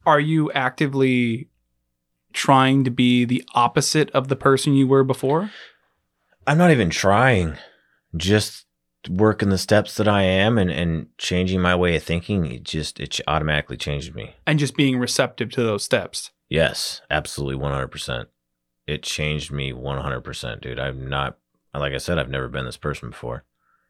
are 0.04 0.20
you 0.20 0.50
actively 0.52 1.48
trying 2.32 2.84
to 2.84 2.90
be 2.90 3.24
the 3.24 3.44
opposite 3.54 4.10
of 4.10 4.28
the 4.28 4.36
person 4.36 4.74
you 4.74 4.86
were 4.86 5.04
before 5.04 5.50
I'm 6.46 6.58
not 6.58 6.72
even 6.72 6.90
trying. 6.90 7.56
Just 8.16 8.66
working 9.08 9.48
the 9.48 9.58
steps 9.58 9.96
that 9.96 10.08
I 10.08 10.22
am 10.22 10.58
and, 10.58 10.70
and 10.70 11.06
changing 11.18 11.60
my 11.60 11.74
way 11.76 11.96
of 11.96 12.02
thinking. 12.02 12.46
It 12.46 12.64
just 12.64 12.98
it 13.00 13.20
automatically 13.26 13.76
changed 13.76 14.14
me. 14.14 14.34
and 14.46 14.58
just 14.58 14.76
being 14.76 14.98
receptive 14.98 15.50
to 15.52 15.62
those 15.62 15.84
steps 15.84 16.30
Yes, 16.52 17.00
absolutely 17.10 17.58
100%. 17.64 18.26
It 18.86 19.02
changed 19.02 19.50
me 19.50 19.72
100%, 19.72 20.60
dude. 20.60 20.78
I'm 20.78 21.08
not 21.08 21.38
like 21.72 21.94
I 21.94 21.96
said 21.96 22.18
I've 22.18 22.28
never 22.28 22.48
been 22.48 22.66
this 22.66 22.76
person 22.76 23.08
before. 23.08 23.44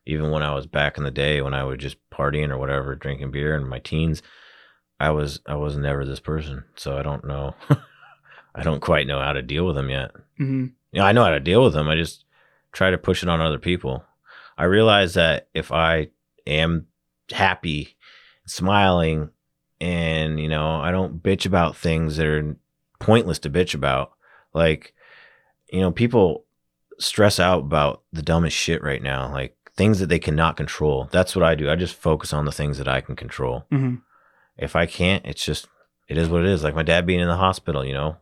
Even 0.07 0.30
when 0.30 0.45
I 0.45 0.55
was 0.55 0.68
back 0.68 0.97
in 0.97 1.03
the 1.03 1.11
day 1.11 1.43
when 1.43 1.55
I 1.55 1.64
would 1.64 1.80
just 1.80 1.97
partying 2.14 2.51
or 2.51 2.59
whatever, 2.59 2.95
drinking 2.95 3.32
beer 3.32 3.57
in 3.57 3.66
my 3.66 3.80
teens, 3.80 4.22
I 5.01 5.11
was 5.11 5.40
I 5.45 5.57
was 5.57 5.76
never 5.76 6.05
this 6.05 6.20
person. 6.20 6.62
So 6.76 6.97
I 6.97 7.03
don't 7.03 7.24
know. 7.24 7.57
I 8.55 8.62
don't 8.62 8.80
quite 8.80 9.07
know 9.07 9.20
how 9.20 9.32
to 9.32 9.42
deal 9.42 9.66
with 9.66 9.76
them 9.76 9.90
yet. 9.90 10.11
hmm 10.36 10.66
You 10.92 11.00
know, 11.00 11.05
I 11.05 11.12
know 11.12 11.24
how 11.24 11.30
to 11.30 11.40
deal 11.40 11.62
with 11.64 11.72
them. 11.72 11.88
I 11.88 11.96
just 11.96 12.24
try 12.72 12.90
to 12.90 12.98
push 12.98 13.22
it 13.22 13.28
on 13.28 13.40
other 13.40 13.59
people. 13.59 14.05
I 14.59 14.64
realize 14.64 15.14
that 15.14 15.48
if 15.55 15.72
I 15.72 16.09
am 16.46 16.86
happy, 17.30 17.96
smiling, 18.46 19.30
and 19.80 20.38
you 20.40 20.48
know, 20.48 20.76
I 20.80 20.90
don't 20.90 21.22
bitch 21.22 21.46
about 21.46 21.76
things 21.76 22.16
that 22.16 22.26
are 22.26 22.57
pointless 22.98 23.38
to 23.40 23.50
bitch 23.50 23.74
about. 23.74 24.12
Like, 24.55 24.94
you 25.72 25.80
know, 25.80 25.90
people 25.90 26.44
stress 26.98 27.40
out 27.40 27.61
about 27.61 28.03
the 28.12 28.22
dumbest 28.22 28.57
shit 28.57 28.82
right 28.82 29.03
now, 29.03 29.30
like 29.32 29.57
things 29.76 29.98
that 29.98 30.09
they 30.09 30.18
cannot 30.18 30.57
control. 30.57 31.09
That's 31.11 31.34
what 31.34 31.42
I 31.44 31.55
do. 31.55 31.70
I 31.70 31.76
just 31.76 31.94
focus 31.94 32.32
on 32.32 32.44
the 32.44 32.53
things 32.53 32.78
that 32.78 32.86
I 32.88 33.00
can 33.00 33.16
control. 33.16 33.64
hmm 33.70 33.96
If 34.59 34.76
I 34.76 34.86
can't, 34.86 35.24
it's 35.24 35.44
just 35.44 35.66
it 36.09 36.18
is 36.18 36.28
what 36.28 36.42
it 36.42 36.48
is. 36.48 36.62
Like 36.62 36.74
my 36.74 36.82
dad 36.82 37.07
being 37.07 37.20
in 37.20 37.28
the 37.28 37.36
hospital, 37.36 37.84
you 37.84 37.94
know, 37.94 38.16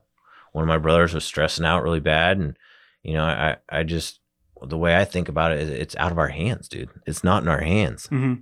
one 0.52 0.62
of 0.64 0.68
my 0.68 0.78
brothers 0.78 1.14
was 1.14 1.24
stressing 1.24 1.64
out 1.64 1.82
really 1.82 2.00
bad, 2.00 2.38
and 2.38 2.56
you 3.02 3.14
know, 3.14 3.24
I 3.24 3.56
I 3.68 3.82
just 3.82 4.20
the 4.62 4.78
way 4.78 4.96
I 4.96 5.04
think 5.04 5.28
about 5.28 5.52
it 5.52 5.60
is 5.60 5.70
it's 5.70 5.96
out 5.96 6.12
of 6.12 6.18
our 6.18 6.28
hands, 6.28 6.68
dude. 6.68 6.90
It's 7.06 7.24
not 7.24 7.42
in 7.42 7.48
our 7.48 7.62
hands. 7.62 8.06
hmm 8.08 8.34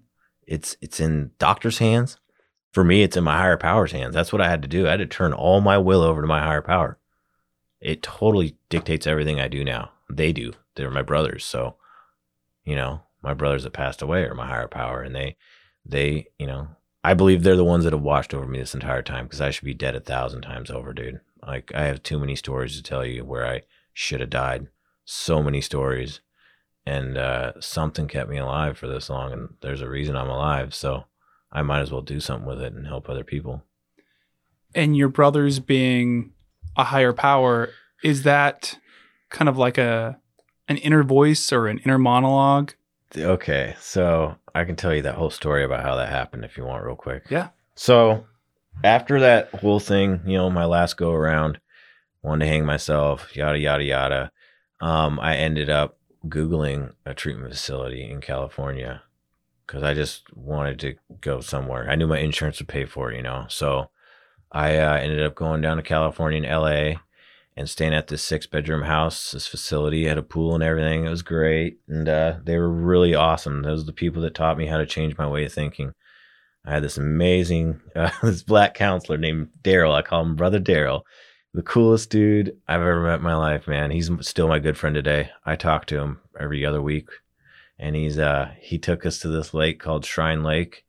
It's 0.47 0.77
it's 0.81 1.01
in 1.01 1.31
doctor's 1.39 1.79
hands. 1.79 2.19
For 2.73 2.85
me, 2.85 3.03
it's 3.03 3.17
in 3.17 3.25
my 3.25 3.39
higher 3.39 3.57
power's 3.57 3.93
hands. 3.93 4.15
That's 4.15 4.33
what 4.33 4.43
I 4.43 4.49
had 4.51 4.63
to 4.63 4.69
do. 4.69 4.87
I 4.87 4.91
had 4.93 4.99
to 5.01 5.07
turn 5.07 5.33
all 5.33 5.61
my 5.61 5.79
will 5.79 6.03
over 6.03 6.21
to 6.21 6.29
my 6.29 6.41
higher 6.43 6.61
power. 6.63 6.99
It 7.81 8.03
totally 8.03 8.57
dictates 8.69 9.07
everything 9.07 9.41
I 9.41 9.49
do 9.49 9.65
now. 9.65 9.93
They 10.11 10.33
do. 10.33 10.53
They're 10.75 10.91
my 10.91 11.03
brothers. 11.03 11.45
So, 11.45 11.77
you 12.65 12.75
know, 12.77 13.03
my 13.23 13.35
brothers 13.35 13.65
that 13.65 13.73
passed 13.73 14.03
away 14.03 14.25
are 14.25 14.35
my 14.35 14.47
higher 14.47 14.69
power 14.69 15.03
and 15.03 15.15
they 15.15 15.37
they, 15.85 16.27
you 16.39 16.47
know, 16.47 16.69
I 17.03 17.15
believe 17.15 17.43
they're 17.43 17.57
the 17.57 17.65
ones 17.65 17.85
that 17.85 17.93
have 17.93 18.03
watched 18.03 18.35
over 18.35 18.47
me 18.47 18.59
this 18.59 18.75
entire 18.75 19.03
time 19.03 19.25
because 19.25 19.41
I 19.41 19.51
should 19.51 19.65
be 19.65 19.75
dead 19.75 19.95
a 19.95 20.01
thousand 20.01 20.43
times 20.43 20.71
over, 20.71 20.93
dude. 20.93 21.21
Like 21.49 21.73
I 21.75 21.85
have 21.85 22.03
too 22.03 22.19
many 22.19 22.37
stories 22.37 22.77
to 22.77 22.83
tell 22.83 23.05
you 23.05 23.25
where 23.25 23.47
I 23.47 23.63
should 23.95 24.21
have 24.21 24.31
died. 24.31 24.69
So 25.07 25.43
many 25.43 25.63
stories. 25.63 26.21
And 26.85 27.19
uh, 27.19 27.53
something 27.61 28.07
kept 28.07 28.31
me 28.31 28.39
alive 28.39 28.79
for 28.79 28.87
this 28.87 29.11
long, 29.11 29.33
and 29.33 29.49
there's 29.61 29.83
a 29.83 29.89
reason 29.89 30.17
I'm 30.17 30.31
alive. 30.31 30.75
So 30.75 31.05
I 31.51 31.63
might 31.63 31.81
as 31.81 31.91
well 31.91 32.01
do 32.03 32.21
something 32.21 32.47
with 32.47 32.63
it 32.63 32.73
and 32.73 32.87
help 32.87 33.09
other 33.09 33.25
people. 33.25 33.63
And 34.75 34.97
your 34.97 35.09
brothers 35.09 35.59
being 35.59 36.33
a 36.77 36.85
higher 36.85 37.13
power, 37.13 37.71
is 38.03 38.23
that 38.23 38.79
kind 39.31 39.49
of 39.49 39.59
like 39.59 39.79
a 39.79 40.19
an 40.69 40.77
inner 40.79 41.03
voice 41.03 41.53
or 41.53 41.67
an 41.67 41.79
inner 41.79 41.99
monologue? 41.99 42.73
Okay, 43.17 43.75
so 43.81 44.37
I 44.55 44.65
can 44.65 44.77
tell 44.77 44.95
you 44.95 45.03
that 45.03 45.15
whole 45.15 45.31
story 45.31 45.65
about 45.65 45.83
how 45.83 45.97
that 45.97 46.11
happened 46.11 46.45
if 46.45 46.57
you 46.57 46.65
want, 46.65 46.85
real 46.85 46.97
quick. 46.97 47.25
Yeah. 47.31 47.49
So 47.75 48.27
after 48.85 49.21
that 49.21 49.51
whole 49.55 49.81
thing, 49.81 50.21
you 50.27 50.37
know, 50.37 50.51
my 50.51 50.65
last 50.65 50.97
go 50.97 51.13
around, 51.13 51.61
wanted 52.23 52.45
to 52.45 52.51
hang 52.51 52.65
myself, 52.65 53.35
yada 53.37 53.59
yada 53.59 53.85
yada. 53.85 54.33
Um, 54.81 55.19
I 55.21 55.37
ended 55.37 55.71
up 55.71 55.99
googling 56.27 56.93
a 57.05 57.15
treatment 57.15 57.51
facility 57.51 58.09
in 58.09 58.21
California 58.21 59.03
because 59.67 59.83
I 59.83 59.95
just 59.95 60.25
wanted 60.35 60.79
to 60.81 60.95
go 61.21 61.41
somewhere. 61.41 61.89
I 61.91 61.95
knew 61.95 62.07
my 62.07 62.19
insurance 62.19 62.59
would 62.59 62.69
pay 62.69 62.85
for 62.85 63.13
it, 63.13 63.17
you 63.17 63.23
know. 63.23 63.47
So 63.49 63.91
I 64.51 64.79
uh, 64.79 64.95
ended 64.95 65.23
up 65.23 65.35
going 65.35 65.61
down 65.61 65.77
to 65.77 65.83
California 65.83 66.39
in 66.39 66.51
LA 66.51 67.01
and 67.57 67.69
staying 67.69 67.93
at 67.93 68.07
this 68.07 68.23
six 68.23 68.47
bedroom 68.47 68.83
house. 68.83 69.33
This 69.33 69.47
facility 69.47 70.07
had 70.07 70.17
a 70.17 70.23
pool 70.23 70.55
and 70.55 70.63
everything. 70.63 71.05
It 71.05 71.11
was 71.11 71.23
great. 71.23 71.81
And 71.89 72.09
uh, 72.09 72.37
they 72.45 72.57
were 72.57 72.71
really 72.71 73.15
awesome. 73.15 73.63
Those 73.63 73.83
are 73.83 73.87
the 73.87 73.93
people 73.93 74.23
that 74.23 74.35
taught 74.35 74.57
me 74.57 74.67
how 74.67 74.79
to 74.79 74.87
change 74.87 75.19
my 75.19 75.29
way 75.29 75.45
of 75.45 75.53
thinking. 75.53 75.93
I 76.69 76.73
had 76.73 76.85
this 76.85 76.99
amazing, 76.99 77.81
uh, 77.97 78.11
this 78.23 78.43
black 78.43 78.75
counselor 78.75 79.17
named 79.17 79.49
Daryl. 79.63 79.95
I 79.95 80.03
call 80.03 80.23
him 80.23 80.37
Brother 80.37 80.61
Daryl. 80.61 81.03
The 81.55 81.63
coolest 81.63 82.11
dude 82.11 82.59
I've 82.69 82.83
ever 82.83 83.03
met 83.03 83.21
in 83.21 83.23
my 83.23 83.35
life, 83.35 83.67
man. 83.67 83.91
He's 83.91 84.11
still 84.21 84.49
my 84.49 84.59
good 84.59 84.77
friend 84.77 84.95
today. 84.95 85.31
I 85.47 85.57
talk 85.57 85.87
to 85.87 85.99
him 85.99 86.21
every 86.39 86.67
other 86.67 86.83
week. 86.83 87.09
And 87.79 87.97
he's 87.97 88.19
uh 88.19 88.53
he 88.61 88.77
took 88.79 89.07
us 89.07 89.19
to 89.21 89.29
this 89.29 89.55
lake 89.55 89.81
called 89.81 90.05
Shrine 90.05 90.43
Lake 90.43 90.85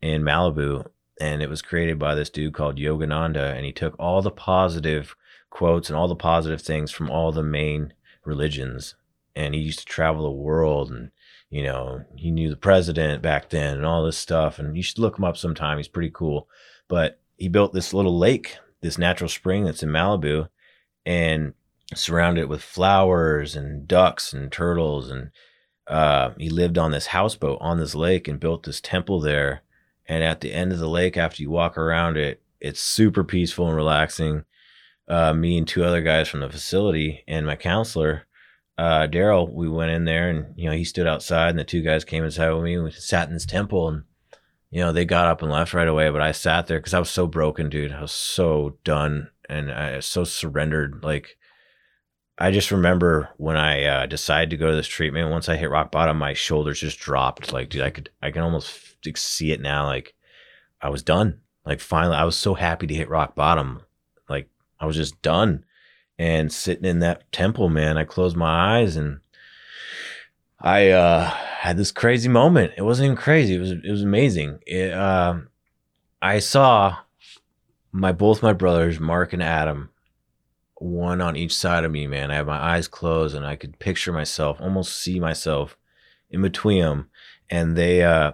in 0.00 0.22
Malibu. 0.22 0.86
And 1.20 1.42
it 1.42 1.50
was 1.50 1.60
created 1.60 1.98
by 1.98 2.14
this 2.14 2.30
dude 2.30 2.54
called 2.54 2.78
Yogananda. 2.78 3.54
And 3.54 3.66
he 3.66 3.72
took 3.72 3.94
all 3.98 4.22
the 4.22 4.30
positive 4.30 5.14
quotes 5.50 5.90
and 5.90 5.98
all 5.98 6.08
the 6.08 6.16
positive 6.16 6.62
things 6.62 6.90
from 6.90 7.10
all 7.10 7.30
the 7.30 7.42
main 7.42 7.92
religions. 8.24 8.94
And 9.36 9.54
he 9.54 9.60
used 9.60 9.80
to 9.80 9.84
travel 9.84 10.22
the 10.22 10.30
world 10.30 10.90
and 10.90 11.10
you 11.50 11.64
know, 11.64 12.04
he 12.16 12.30
knew 12.30 12.48
the 12.48 12.56
president 12.56 13.22
back 13.22 13.50
then 13.50 13.76
and 13.76 13.84
all 13.84 14.04
this 14.04 14.16
stuff. 14.16 14.58
And 14.58 14.76
you 14.76 14.82
should 14.82 15.00
look 15.00 15.18
him 15.18 15.24
up 15.24 15.36
sometime. 15.36 15.76
He's 15.76 15.88
pretty 15.88 16.10
cool. 16.14 16.48
But 16.88 17.20
he 17.36 17.48
built 17.48 17.72
this 17.72 17.92
little 17.92 18.16
lake, 18.16 18.56
this 18.80 18.98
natural 18.98 19.28
spring 19.28 19.64
that's 19.64 19.82
in 19.82 19.88
Malibu, 19.88 20.48
and 21.04 21.54
surrounded 21.94 22.42
it 22.42 22.48
with 22.48 22.62
flowers 22.62 23.56
and 23.56 23.88
ducks 23.88 24.32
and 24.32 24.52
turtles. 24.52 25.10
And 25.10 25.30
uh, 25.88 26.30
he 26.38 26.48
lived 26.50 26.78
on 26.78 26.92
this 26.92 27.08
houseboat 27.08 27.58
on 27.60 27.78
this 27.78 27.96
lake 27.96 28.28
and 28.28 28.38
built 28.38 28.62
this 28.62 28.80
temple 28.80 29.20
there. 29.20 29.62
And 30.06 30.22
at 30.22 30.40
the 30.40 30.52
end 30.52 30.72
of 30.72 30.78
the 30.78 30.88
lake, 30.88 31.16
after 31.16 31.42
you 31.42 31.50
walk 31.50 31.76
around 31.76 32.16
it, 32.16 32.42
it's 32.60 32.80
super 32.80 33.24
peaceful 33.24 33.66
and 33.66 33.76
relaxing. 33.76 34.44
Uh, 35.08 35.32
me 35.32 35.58
and 35.58 35.66
two 35.66 35.82
other 35.82 36.02
guys 36.02 36.28
from 36.28 36.40
the 36.40 36.48
facility 36.48 37.24
and 37.26 37.44
my 37.44 37.56
counselor 37.56 38.26
uh, 38.80 39.06
Daryl, 39.06 39.52
we 39.52 39.68
went 39.68 39.90
in 39.90 40.06
there 40.06 40.30
and, 40.30 40.54
you 40.56 40.66
know, 40.66 40.74
he 40.74 40.84
stood 40.84 41.06
outside 41.06 41.50
and 41.50 41.58
the 41.58 41.64
two 41.64 41.82
guys 41.82 42.02
came 42.02 42.24
inside 42.24 42.50
with 42.50 42.64
me. 42.64 42.78
We 42.78 42.90
sat 42.92 43.28
in 43.28 43.34
this 43.34 43.44
temple 43.44 43.88
and, 43.88 44.04
you 44.70 44.80
know, 44.80 44.90
they 44.90 45.04
got 45.04 45.26
up 45.26 45.42
and 45.42 45.52
left 45.52 45.74
right 45.74 45.86
away. 45.86 46.08
But 46.08 46.22
I 46.22 46.32
sat 46.32 46.66
there 46.66 46.78
because 46.78 46.94
I 46.94 46.98
was 46.98 47.10
so 47.10 47.26
broken, 47.26 47.68
dude. 47.68 47.92
I 47.92 48.00
was 48.00 48.12
so 48.12 48.78
done 48.82 49.28
and 49.50 49.70
I 49.70 49.96
was 49.96 50.06
so 50.06 50.24
surrendered. 50.24 51.04
Like, 51.04 51.36
I 52.38 52.50
just 52.50 52.70
remember 52.70 53.28
when 53.36 53.58
I 53.58 53.84
uh, 53.84 54.06
decided 54.06 54.48
to 54.48 54.56
go 54.56 54.70
to 54.70 54.76
this 54.76 54.86
treatment, 54.86 55.30
once 55.30 55.50
I 55.50 55.56
hit 55.56 55.68
rock 55.68 55.92
bottom, 55.92 56.16
my 56.16 56.32
shoulders 56.32 56.80
just 56.80 56.98
dropped. 56.98 57.52
Like, 57.52 57.68
dude, 57.68 57.82
I 57.82 57.90
could, 57.90 58.08
I 58.22 58.30
can 58.30 58.40
almost 58.40 58.96
see 59.14 59.52
it 59.52 59.60
now. 59.60 59.84
Like, 59.84 60.14
I 60.80 60.88
was 60.88 61.02
done. 61.02 61.40
Like, 61.66 61.80
finally, 61.80 62.16
I 62.16 62.24
was 62.24 62.38
so 62.38 62.54
happy 62.54 62.86
to 62.86 62.94
hit 62.94 63.10
rock 63.10 63.34
bottom. 63.34 63.82
Like, 64.26 64.48
I 64.78 64.86
was 64.86 64.96
just 64.96 65.20
done 65.20 65.66
and 66.20 66.52
sitting 66.52 66.84
in 66.84 66.98
that 66.98 67.32
temple, 67.32 67.70
man, 67.70 67.96
I 67.96 68.04
closed 68.04 68.36
my 68.36 68.76
eyes 68.76 68.94
and 68.94 69.20
I 70.60 70.90
uh, 70.90 71.24
had 71.24 71.78
this 71.78 71.92
crazy 71.92 72.28
moment. 72.28 72.74
It 72.76 72.82
wasn't 72.82 73.06
even 73.06 73.16
crazy. 73.16 73.54
It 73.54 73.58
was 73.58 73.70
it 73.70 73.90
was 73.90 74.02
amazing. 74.02 74.58
It, 74.66 74.92
uh, 74.92 75.38
I 76.20 76.40
saw 76.40 76.98
my 77.90 78.12
both 78.12 78.42
my 78.42 78.52
brothers, 78.52 79.00
Mark 79.00 79.32
and 79.32 79.42
Adam, 79.42 79.88
one 80.74 81.22
on 81.22 81.36
each 81.36 81.56
side 81.56 81.84
of 81.84 81.90
me. 81.90 82.06
Man, 82.06 82.30
I 82.30 82.34
had 82.34 82.46
my 82.46 82.62
eyes 82.62 82.86
closed 82.86 83.34
and 83.34 83.46
I 83.46 83.56
could 83.56 83.78
picture 83.78 84.12
myself, 84.12 84.60
almost 84.60 84.98
see 84.98 85.18
myself 85.18 85.78
in 86.28 86.42
between 86.42 86.82
them. 86.82 87.08
And 87.48 87.78
they, 87.78 88.02
uh, 88.02 88.32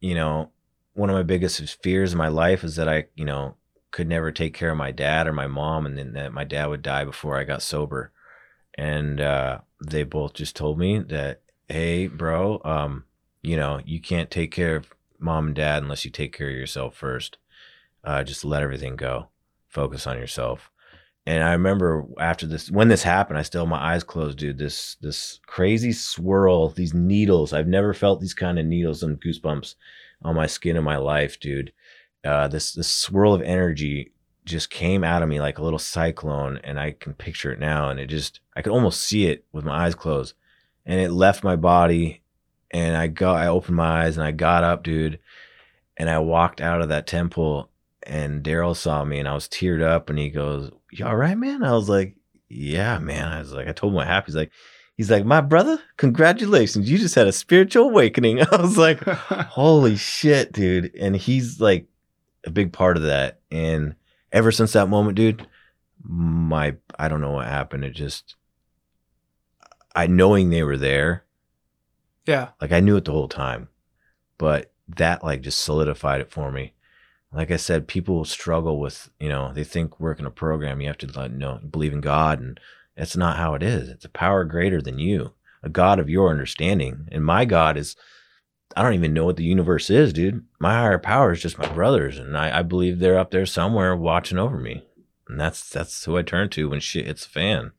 you 0.00 0.16
know, 0.16 0.50
one 0.94 1.10
of 1.10 1.14
my 1.14 1.22
biggest 1.22 1.80
fears 1.80 2.10
in 2.10 2.18
my 2.18 2.26
life 2.26 2.64
is 2.64 2.74
that 2.74 2.88
I, 2.88 3.04
you 3.14 3.24
know, 3.24 3.54
could 3.90 4.08
never 4.08 4.30
take 4.30 4.54
care 4.54 4.70
of 4.70 4.76
my 4.76 4.92
dad 4.92 5.26
or 5.26 5.32
my 5.32 5.46
mom 5.46 5.86
and 5.86 5.98
then 5.98 6.12
that 6.12 6.32
my 6.32 6.44
dad 6.44 6.66
would 6.66 6.82
die 6.82 7.04
before 7.04 7.36
I 7.36 7.44
got 7.44 7.62
sober. 7.62 8.12
And 8.78 9.20
uh, 9.20 9.58
they 9.84 10.04
both 10.04 10.34
just 10.34 10.56
told 10.56 10.78
me 10.78 10.98
that, 10.98 11.42
hey, 11.68 12.06
bro, 12.06 12.60
um, 12.64 13.04
you 13.42 13.56
know, 13.56 13.80
you 13.84 14.00
can't 14.00 14.30
take 14.30 14.52
care 14.52 14.76
of 14.76 14.92
mom 15.18 15.48
and 15.48 15.56
dad 15.56 15.82
unless 15.82 16.04
you 16.04 16.10
take 16.10 16.36
care 16.36 16.48
of 16.48 16.56
yourself 16.56 16.94
first. 16.94 17.36
Uh, 18.04 18.22
just 18.22 18.44
let 18.44 18.62
everything 18.62 18.96
go. 18.96 19.28
Focus 19.68 20.06
on 20.06 20.18
yourself. 20.18 20.70
And 21.26 21.44
I 21.44 21.52
remember 21.52 22.06
after 22.18 22.46
this, 22.46 22.70
when 22.70 22.88
this 22.88 23.02
happened, 23.02 23.38
I 23.38 23.42
still 23.42 23.64
had 23.64 23.70
my 23.70 23.92
eyes 23.94 24.02
closed, 24.02 24.38
dude. 24.38 24.58
This 24.58 24.96
this 25.02 25.38
crazy 25.46 25.92
swirl, 25.92 26.70
these 26.70 26.94
needles. 26.94 27.52
I've 27.52 27.68
never 27.68 27.92
felt 27.92 28.20
these 28.20 28.34
kind 28.34 28.58
of 28.58 28.64
needles 28.64 29.02
and 29.02 29.20
goosebumps 29.20 29.74
on 30.22 30.34
my 30.34 30.46
skin 30.46 30.76
in 30.76 30.82
my 30.82 30.96
life, 30.96 31.38
dude 31.38 31.72
uh, 32.24 32.48
this 32.48 32.72
this 32.72 32.88
swirl 32.88 33.34
of 33.34 33.42
energy 33.42 34.12
just 34.44 34.70
came 34.70 35.04
out 35.04 35.22
of 35.22 35.28
me 35.28 35.40
like 35.40 35.58
a 35.58 35.62
little 35.62 35.78
cyclone, 35.78 36.60
and 36.64 36.78
I 36.78 36.92
can 36.92 37.14
picture 37.14 37.52
it 37.52 37.58
now, 37.58 37.88
and 37.88 38.00
it 38.00 38.06
just 38.06 38.40
I 38.56 38.62
could 38.62 38.72
almost 38.72 39.02
see 39.02 39.26
it 39.26 39.44
with 39.52 39.64
my 39.64 39.86
eyes 39.86 39.94
closed, 39.94 40.34
and 40.84 41.00
it 41.00 41.12
left 41.12 41.44
my 41.44 41.56
body, 41.56 42.22
and 42.70 42.96
I 42.96 43.06
go 43.06 43.32
I 43.32 43.46
opened 43.46 43.76
my 43.76 44.04
eyes 44.04 44.16
and 44.16 44.26
I 44.26 44.32
got 44.32 44.64
up, 44.64 44.82
dude, 44.82 45.18
and 45.96 46.10
I 46.10 46.18
walked 46.18 46.60
out 46.60 46.82
of 46.82 46.88
that 46.88 47.06
temple, 47.06 47.70
and 48.02 48.42
Daryl 48.42 48.76
saw 48.76 49.04
me, 49.04 49.18
and 49.18 49.28
I 49.28 49.34
was 49.34 49.48
teared 49.48 49.82
up, 49.82 50.10
and 50.10 50.18
he 50.18 50.30
goes, 50.30 50.70
"You 50.90 51.06
all 51.06 51.16
right, 51.16 51.38
man?" 51.38 51.62
I 51.62 51.72
was 51.72 51.88
like, 51.88 52.16
"Yeah, 52.48 52.98
man." 52.98 53.28
I 53.28 53.38
was 53.40 53.52
like, 53.52 53.68
I 53.68 53.72
told 53.72 53.92
him 53.92 53.96
what 53.96 54.06
happened. 54.06 54.28
He's 54.28 54.36
like. 54.36 54.52
He's 54.96 55.10
like, 55.10 55.24
my 55.24 55.40
brother, 55.40 55.80
congratulations. 55.96 56.90
You 56.90 56.98
just 56.98 57.14
had 57.14 57.26
a 57.26 57.32
spiritual 57.32 57.88
awakening. 57.88 58.42
I 58.52 58.60
was 58.60 58.76
like, 58.76 59.02
holy 59.04 59.96
shit, 59.96 60.52
dude. 60.52 60.94
And 60.94 61.16
he's 61.16 61.58
like 61.58 61.86
a 62.44 62.50
big 62.50 62.72
part 62.72 62.96
of 62.96 63.04
that. 63.04 63.40
And 63.50 63.94
ever 64.32 64.52
since 64.52 64.72
that 64.72 64.88
moment, 64.88 65.16
dude, 65.16 65.46
my 66.02 66.76
I 66.98 67.08
don't 67.08 67.20
know 67.20 67.32
what 67.32 67.46
happened. 67.46 67.84
It 67.84 67.94
just 67.94 68.36
I 69.94 70.06
knowing 70.06 70.50
they 70.50 70.62
were 70.62 70.78
there, 70.78 71.24
yeah. 72.26 72.50
like 72.60 72.72
I 72.72 72.80
knew 72.80 72.96
it 72.96 73.04
the 73.04 73.12
whole 73.12 73.28
time, 73.28 73.68
but 74.38 74.72
that 74.96 75.22
like 75.22 75.42
just 75.42 75.62
solidified 75.62 76.20
it 76.20 76.30
for 76.30 76.50
me. 76.50 76.74
Like 77.32 77.50
I 77.50 77.56
said, 77.56 77.86
people 77.86 78.24
struggle 78.24 78.80
with 78.80 79.10
you 79.20 79.28
know 79.28 79.52
they 79.52 79.64
think 79.64 80.00
working 80.00 80.26
a 80.26 80.30
program 80.30 80.80
you 80.80 80.86
have 80.88 80.98
to 80.98 81.06
like, 81.06 81.32
know 81.32 81.60
believe 81.70 81.92
in 81.92 82.00
God 82.00 82.40
and 82.40 82.58
that's 83.00 83.16
not 83.16 83.38
how 83.38 83.54
it 83.54 83.62
is. 83.62 83.88
It's 83.88 84.04
a 84.04 84.10
power 84.10 84.44
greater 84.44 84.82
than 84.82 84.98
you, 84.98 85.32
a 85.62 85.70
God 85.70 85.98
of 85.98 86.10
your 86.10 86.28
understanding. 86.28 87.08
And 87.10 87.24
my 87.24 87.46
God 87.46 87.78
is, 87.78 87.96
I 88.76 88.82
don't 88.82 88.94
even 88.94 89.12
know 89.12 89.24
what 89.24 89.36
the 89.36 89.44
universe 89.44 89.90
is, 89.90 90.12
dude. 90.12 90.44
My 90.58 90.74
higher 90.74 90.98
power 90.98 91.32
is 91.32 91.42
just 91.42 91.58
my 91.58 91.68
brothers. 91.72 92.18
And 92.18 92.36
I, 92.36 92.60
I 92.60 92.62
believe 92.62 92.98
they're 92.98 93.18
up 93.18 93.30
there 93.30 93.46
somewhere 93.46 93.96
watching 93.96 94.38
over 94.38 94.58
me. 94.58 94.84
And 95.28 95.40
that's 95.40 95.68
that's 95.68 96.04
who 96.04 96.16
I 96.16 96.22
turn 96.22 96.50
to 96.50 96.70
when 96.70 96.80
shit 96.80 97.06
hits 97.06 97.24
the 97.24 97.30
fan. 97.30 97.72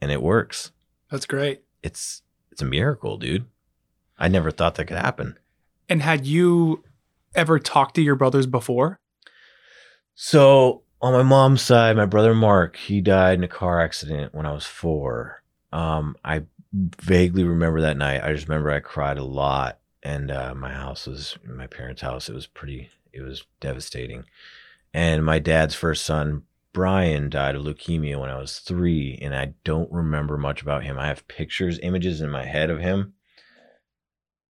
And 0.00 0.10
it 0.10 0.22
works. 0.22 0.72
That's 1.10 1.26
great. 1.26 1.62
It's 1.82 2.22
it's 2.50 2.62
a 2.62 2.64
miracle, 2.64 3.18
dude. 3.18 3.46
I 4.18 4.28
never 4.28 4.50
thought 4.50 4.74
that 4.76 4.86
could 4.86 4.96
happen. 4.96 5.38
And 5.88 6.02
had 6.02 6.26
you 6.26 6.84
ever 7.34 7.58
talked 7.58 7.94
to 7.96 8.02
your 8.02 8.16
brothers 8.16 8.46
before? 8.46 9.00
So 10.14 10.82
on 11.00 11.12
my 11.12 11.22
mom's 11.22 11.62
side, 11.62 11.96
my 11.96 12.06
brother 12.06 12.34
Mark, 12.34 12.76
he 12.76 13.00
died 13.00 13.38
in 13.38 13.44
a 13.44 13.48
car 13.48 13.80
accident 13.80 14.34
when 14.34 14.46
I 14.46 14.52
was 14.52 14.66
four. 14.66 15.42
Um, 15.72 16.16
I 16.24 16.42
vaguely 16.72 17.44
remember 17.44 17.80
that 17.80 17.96
night. 17.96 18.22
I 18.22 18.32
just 18.32 18.48
remember 18.48 18.70
I 18.70 18.80
cried 18.80 19.18
a 19.18 19.24
lot, 19.24 19.78
and 20.02 20.30
uh, 20.30 20.54
my 20.54 20.72
house 20.72 21.06
was 21.06 21.38
my 21.44 21.66
parents' 21.66 22.02
house. 22.02 22.28
It 22.28 22.34
was 22.34 22.46
pretty. 22.46 22.90
It 23.12 23.22
was 23.22 23.44
devastating. 23.60 24.24
And 24.94 25.24
my 25.24 25.38
dad's 25.38 25.74
first 25.74 26.04
son, 26.04 26.42
Brian, 26.72 27.30
died 27.30 27.54
of 27.56 27.62
leukemia 27.62 28.20
when 28.20 28.30
I 28.30 28.38
was 28.38 28.58
three, 28.58 29.18
and 29.20 29.34
I 29.34 29.54
don't 29.64 29.90
remember 29.90 30.36
much 30.36 30.62
about 30.62 30.84
him. 30.84 30.98
I 30.98 31.06
have 31.06 31.28
pictures, 31.28 31.78
images 31.82 32.20
in 32.20 32.30
my 32.30 32.44
head 32.44 32.70
of 32.70 32.80
him, 32.80 33.14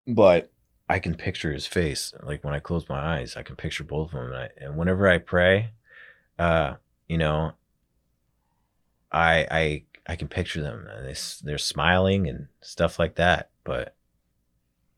but 0.07 0.51
I 0.87 0.99
can 0.99 1.15
picture 1.15 1.51
his 1.53 1.67
face. 1.67 2.13
Like 2.23 2.43
when 2.43 2.53
I 2.53 2.59
close 2.59 2.89
my 2.89 3.17
eyes, 3.17 3.35
I 3.37 3.43
can 3.43 3.55
picture 3.55 3.83
both 3.83 4.13
of 4.13 4.19
them. 4.19 4.27
And, 4.33 4.35
I, 4.35 4.49
and 4.57 4.77
whenever 4.77 5.07
I 5.07 5.19
pray, 5.19 5.71
uh, 6.37 6.75
you 7.07 7.17
know, 7.17 7.53
I 9.11 9.47
I 9.49 9.83
I 10.09 10.15
can 10.15 10.27
picture 10.27 10.61
them. 10.61 10.87
And 10.89 11.05
they, 11.05 11.15
they're 11.43 11.59
smiling 11.59 12.27
and 12.27 12.47
stuff 12.61 12.97
like 12.97 13.15
that. 13.15 13.51
But 13.63 13.95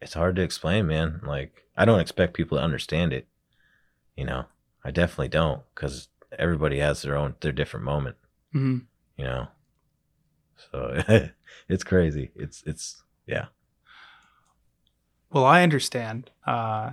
it's 0.01 0.14
hard 0.14 0.38
to 0.38 0.41
explain, 0.41 0.88
man. 0.88 1.20
Like 1.24 1.64
I 1.76 1.84
don't 1.84 1.99
expect 1.99 2.34
people 2.34 2.57
to 2.57 2.64
understand 2.64 3.12
it. 3.12 3.28
You 4.16 4.26
know, 4.26 4.45
I 4.86 4.91
definitely 4.91 5.28
don't, 5.28 5.64
because 5.76 6.07
everybody 6.39 6.80
has 6.80 7.01
their 7.01 7.18
own 7.18 7.36
their 7.41 7.51
different 7.51 7.86
moment. 7.86 8.16
hmm 8.53 8.78
You 9.18 9.26
know, 9.26 9.47
so 10.72 11.01
it's 11.68 11.84
crazy. 11.84 12.32
It's 12.34 12.64
it's 12.66 13.03
yeah. 13.28 13.47
Well, 15.30 15.43
I 15.45 15.62
understand 15.64 16.32
uh, 16.47 16.91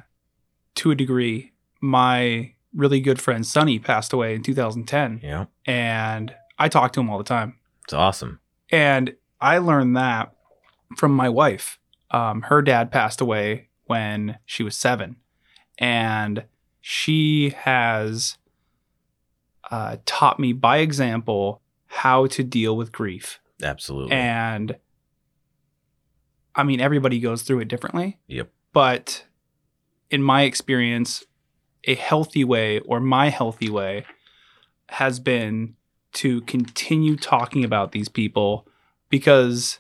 to 0.76 0.90
a 0.90 0.94
degree. 0.96 1.52
My 1.80 2.54
really 2.74 3.00
good 3.00 3.20
friend 3.20 3.46
Sonny 3.46 3.78
passed 3.78 4.12
away 4.12 4.34
in 4.34 4.42
2010, 4.42 5.20
Yeah, 5.22 5.46
and 5.66 6.34
I 6.58 6.68
talk 6.68 6.92
to 6.94 7.00
him 7.00 7.10
all 7.10 7.18
the 7.18 7.24
time. 7.24 7.54
It's 7.88 7.94
awesome. 7.94 8.38
And 8.70 9.16
I 9.40 9.56
learned 9.56 9.96
that 9.96 10.34
from 10.98 11.12
my 11.12 11.30
wife. 11.30 11.78
Um, 12.10 12.42
her 12.42 12.60
dad 12.60 12.90
passed 12.90 13.22
away 13.22 13.68
when 13.86 14.38
she 14.44 14.62
was 14.62 14.76
seven, 14.76 15.16
and 15.78 16.44
she 16.82 17.54
has 17.56 18.36
uh, 19.70 19.96
taught 20.04 20.38
me 20.38 20.52
by 20.52 20.78
example 20.78 21.62
how 21.86 22.26
to 22.26 22.44
deal 22.44 22.76
with 22.76 22.92
grief. 22.92 23.40
Absolutely. 23.62 24.12
And 24.12 24.76
I 26.54 26.62
mean, 26.62 26.82
everybody 26.82 27.20
goes 27.20 27.40
through 27.40 27.60
it 27.60 27.68
differently. 27.68 28.18
Yep. 28.26 28.50
But 28.74 29.24
in 30.10 30.22
my 30.22 30.42
experience, 30.42 31.24
a 31.84 31.94
healthy 31.94 32.44
way 32.44 32.80
or 32.80 33.00
my 33.00 33.30
healthy 33.30 33.70
way 33.70 34.04
has 34.90 35.20
been 35.20 35.76
to 36.14 36.40
continue 36.42 37.16
talking 37.16 37.64
about 37.64 37.92
these 37.92 38.08
people 38.08 38.66
because 39.08 39.78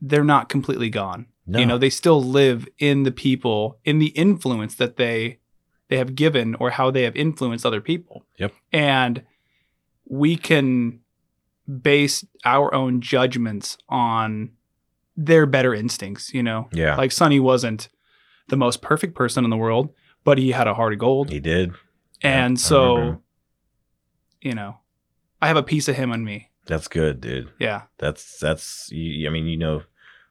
they're 0.00 0.24
not 0.24 0.48
completely 0.48 0.90
gone. 0.90 1.26
no, 1.46 1.58
You 1.58 1.66
know, 1.66 1.78
they 1.78 1.90
still 1.90 2.22
live 2.22 2.68
in 2.78 3.02
the 3.04 3.12
people, 3.12 3.78
in 3.84 3.98
the 3.98 4.08
influence 4.08 4.74
that 4.76 4.96
they 4.96 5.38
they 5.88 5.98
have 5.98 6.16
given 6.16 6.56
or 6.56 6.70
how 6.70 6.90
they 6.90 7.02
have 7.02 7.14
influenced 7.14 7.64
other 7.64 7.80
people. 7.80 8.24
Yep. 8.38 8.52
And 8.72 9.22
we 10.08 10.36
can 10.36 11.00
base 11.80 12.24
our 12.44 12.74
own 12.74 13.00
judgments 13.00 13.78
on 13.88 14.50
their 15.16 15.46
better 15.46 15.74
instincts, 15.74 16.34
you 16.34 16.42
know. 16.42 16.68
yeah, 16.72 16.96
Like 16.96 17.12
Sonny 17.12 17.38
wasn't 17.40 17.88
the 18.48 18.56
most 18.56 18.82
perfect 18.82 19.14
person 19.14 19.44
in 19.44 19.50
the 19.50 19.56
world, 19.56 19.90
but 20.24 20.38
he 20.38 20.50
had 20.50 20.66
a 20.66 20.74
heart 20.74 20.92
of 20.92 20.98
gold. 20.98 21.30
he 21.30 21.40
did. 21.40 21.72
And 22.22 22.56
I 22.58 22.60
so, 22.60 23.22
you 24.40 24.54
know, 24.54 24.78
I 25.40 25.48
have 25.48 25.56
a 25.56 25.62
piece 25.62 25.88
of 25.88 25.96
him 25.96 26.12
on 26.12 26.24
me. 26.24 26.50
That's 26.66 26.88
good, 26.88 27.20
dude. 27.20 27.50
Yeah. 27.58 27.82
That's 27.98 28.38
that's. 28.38 28.90
I 28.92 29.28
mean, 29.30 29.46
you 29.46 29.56
know, 29.56 29.82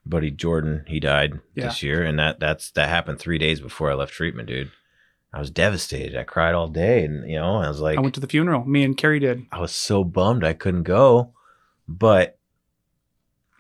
buddy 0.05 0.31
Jordan, 0.31 0.83
he 0.87 0.99
died 0.99 1.39
Yeah. 1.55 1.65
this 1.65 1.81
year, 1.83 2.03
and 2.03 2.19
that 2.19 2.39
that's 2.39 2.71
that 2.71 2.89
happened 2.89 3.19
three 3.19 3.37
days 3.37 3.61
before 3.61 3.89
I 3.91 3.95
left 3.95 4.13
treatment, 4.13 4.47
dude. 4.49 4.71
I 5.33 5.39
was 5.39 5.51
devastated. 5.51 6.17
I 6.17 6.23
cried 6.23 6.55
all 6.55 6.67
day, 6.67 7.03
and 7.05 7.29
you 7.29 7.35
know, 7.37 7.57
I 7.57 7.67
was 7.67 7.79
like, 7.79 7.97
I 7.97 8.01
went 8.01 8.13
to 8.15 8.19
the 8.21 8.27
funeral. 8.27 8.65
Me 8.65 8.83
and 8.83 8.95
Carrie 8.97 9.19
did. 9.19 9.45
I 9.51 9.59
was 9.59 9.73
so 9.73 10.03
bummed 10.03 10.43
I 10.43 10.53
couldn't 10.53 10.83
go, 10.83 11.33
but 11.87 12.37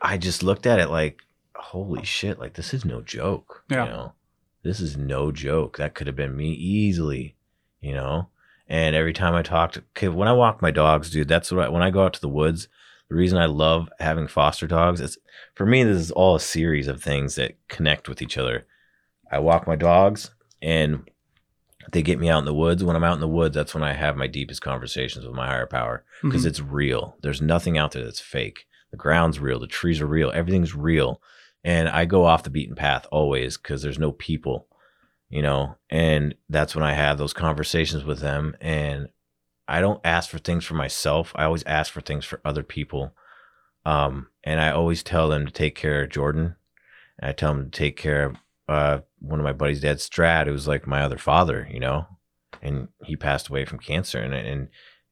I 0.01 0.17
just 0.17 0.43
looked 0.43 0.65
at 0.65 0.79
it 0.79 0.89
like, 0.89 1.21
holy 1.55 2.03
shit, 2.05 2.39
like 2.39 2.53
this 2.53 2.73
is 2.73 2.85
no 2.85 3.01
joke. 3.01 3.63
Yeah. 3.69 3.85
You 3.85 3.91
know, 3.91 4.13
this 4.63 4.79
is 4.79 4.97
no 4.97 5.31
joke. 5.31 5.77
That 5.77 5.95
could 5.95 6.07
have 6.07 6.15
been 6.15 6.35
me 6.35 6.51
easily, 6.51 7.35
you 7.81 7.93
know? 7.93 8.29
And 8.67 8.95
every 8.95 9.13
time 9.13 9.35
I 9.35 9.41
talked, 9.43 9.77
okay, 9.77 10.07
when 10.07 10.27
I 10.27 10.33
walk 10.33 10.61
my 10.61 10.71
dogs, 10.71 11.11
dude, 11.11 11.27
that's 11.27 11.51
what 11.51 11.65
I, 11.65 11.69
when 11.69 11.83
I 11.83 11.91
go 11.91 12.03
out 12.03 12.13
to 12.13 12.21
the 12.21 12.27
woods, 12.29 12.67
the 13.09 13.15
reason 13.15 13.37
I 13.37 13.45
love 13.45 13.89
having 13.99 14.27
foster 14.27 14.65
dogs 14.65 14.99
is 15.01 15.17
for 15.53 15.65
me, 15.65 15.83
this 15.83 15.97
is 15.97 16.11
all 16.11 16.35
a 16.35 16.39
series 16.39 16.87
of 16.87 17.01
things 17.03 17.35
that 17.35 17.55
connect 17.67 18.09
with 18.09 18.21
each 18.21 18.37
other. 18.37 18.65
I 19.31 19.39
walk 19.39 19.67
my 19.67 19.75
dogs 19.75 20.31
and 20.61 21.07
they 21.91 22.01
get 22.01 22.19
me 22.19 22.29
out 22.29 22.39
in 22.39 22.45
the 22.45 22.53
woods. 22.53 22.83
When 22.83 22.95
I'm 22.95 23.03
out 23.03 23.13
in 23.13 23.19
the 23.19 23.27
woods, 23.27 23.53
that's 23.53 23.75
when 23.75 23.83
I 23.83 23.93
have 23.93 24.17
my 24.17 24.25
deepest 24.27 24.61
conversations 24.61 25.25
with 25.25 25.35
my 25.35 25.45
higher 25.45 25.67
power 25.67 26.03
because 26.23 26.43
Mhm. 26.43 26.47
it's 26.47 26.59
real. 26.59 27.15
There's 27.21 27.41
nothing 27.41 27.77
out 27.77 27.91
there 27.91 28.03
that's 28.03 28.19
fake. 28.19 28.65
The 28.89 28.97
ground's 28.97 29.39
real, 29.39 29.59
the 29.59 29.67
trees 29.67 30.01
are 30.01 30.07
real, 30.07 30.31
everything's 30.33 30.73
real. 30.73 31.21
And 31.63 31.87
I 31.89 32.05
go 32.05 32.25
off 32.25 32.43
the 32.43 32.49
beaten 32.49 32.75
path 32.75 33.05
always 33.11 33.57
because 33.57 33.81
there's 33.83 33.99
no 33.99 34.11
people, 34.11 34.67
you 35.29 35.41
know. 35.41 35.77
And 35.89 36.35
that's 36.49 36.75
when 36.75 36.83
I 36.83 36.93
have 36.93 37.17
those 37.17 37.33
conversations 37.33 38.03
with 38.03 38.19
them. 38.19 38.55
And 38.61 39.09
I 39.67 39.81
don't 39.81 40.01
ask 40.03 40.29
for 40.29 40.37
things 40.37 40.65
for 40.65 40.75
myself. 40.75 41.31
I 41.35 41.45
always 41.45 41.63
ask 41.63 41.91
for 41.91 42.01
things 42.01 42.25
for 42.25 42.41
other 42.45 42.63
people. 42.63 43.15
Um, 43.85 44.27
and 44.43 44.59
I 44.59 44.71
always 44.71 45.03
tell 45.03 45.29
them 45.29 45.45
to 45.45 45.51
take 45.51 45.75
care 45.75 46.03
of 46.03 46.09
Jordan. 46.09 46.55
And 47.19 47.29
I 47.29 47.33
tell 47.33 47.53
them 47.53 47.71
to 47.71 47.77
take 47.77 47.97
care 47.97 48.25
of 48.25 48.35
uh, 48.67 48.99
one 49.19 49.39
of 49.39 49.43
my 49.43 49.53
buddies' 49.53 49.81
dad, 49.81 50.01
Strad, 50.01 50.47
who 50.47 50.53
was 50.53 50.67
like 50.67 50.87
my 50.87 51.01
other 51.01 51.17
father, 51.17 51.67
you 51.71 51.79
know, 51.79 52.07
and 52.61 52.87
he 53.03 53.15
passed 53.15 53.49
away 53.49 53.65
from 53.65 53.79
cancer. 53.79 54.19
And 54.19 54.33
and 54.33 54.69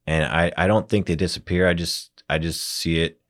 and 0.08 0.26
I 0.26 0.52
I 0.58 0.68
don't 0.68 0.90
think 0.90 1.06
they 1.06 1.16
disappear. 1.16 1.68
I 1.68 1.74
just 1.74 2.24
I 2.30 2.38
just 2.38 2.64
see 2.64 3.00
it 3.00 3.22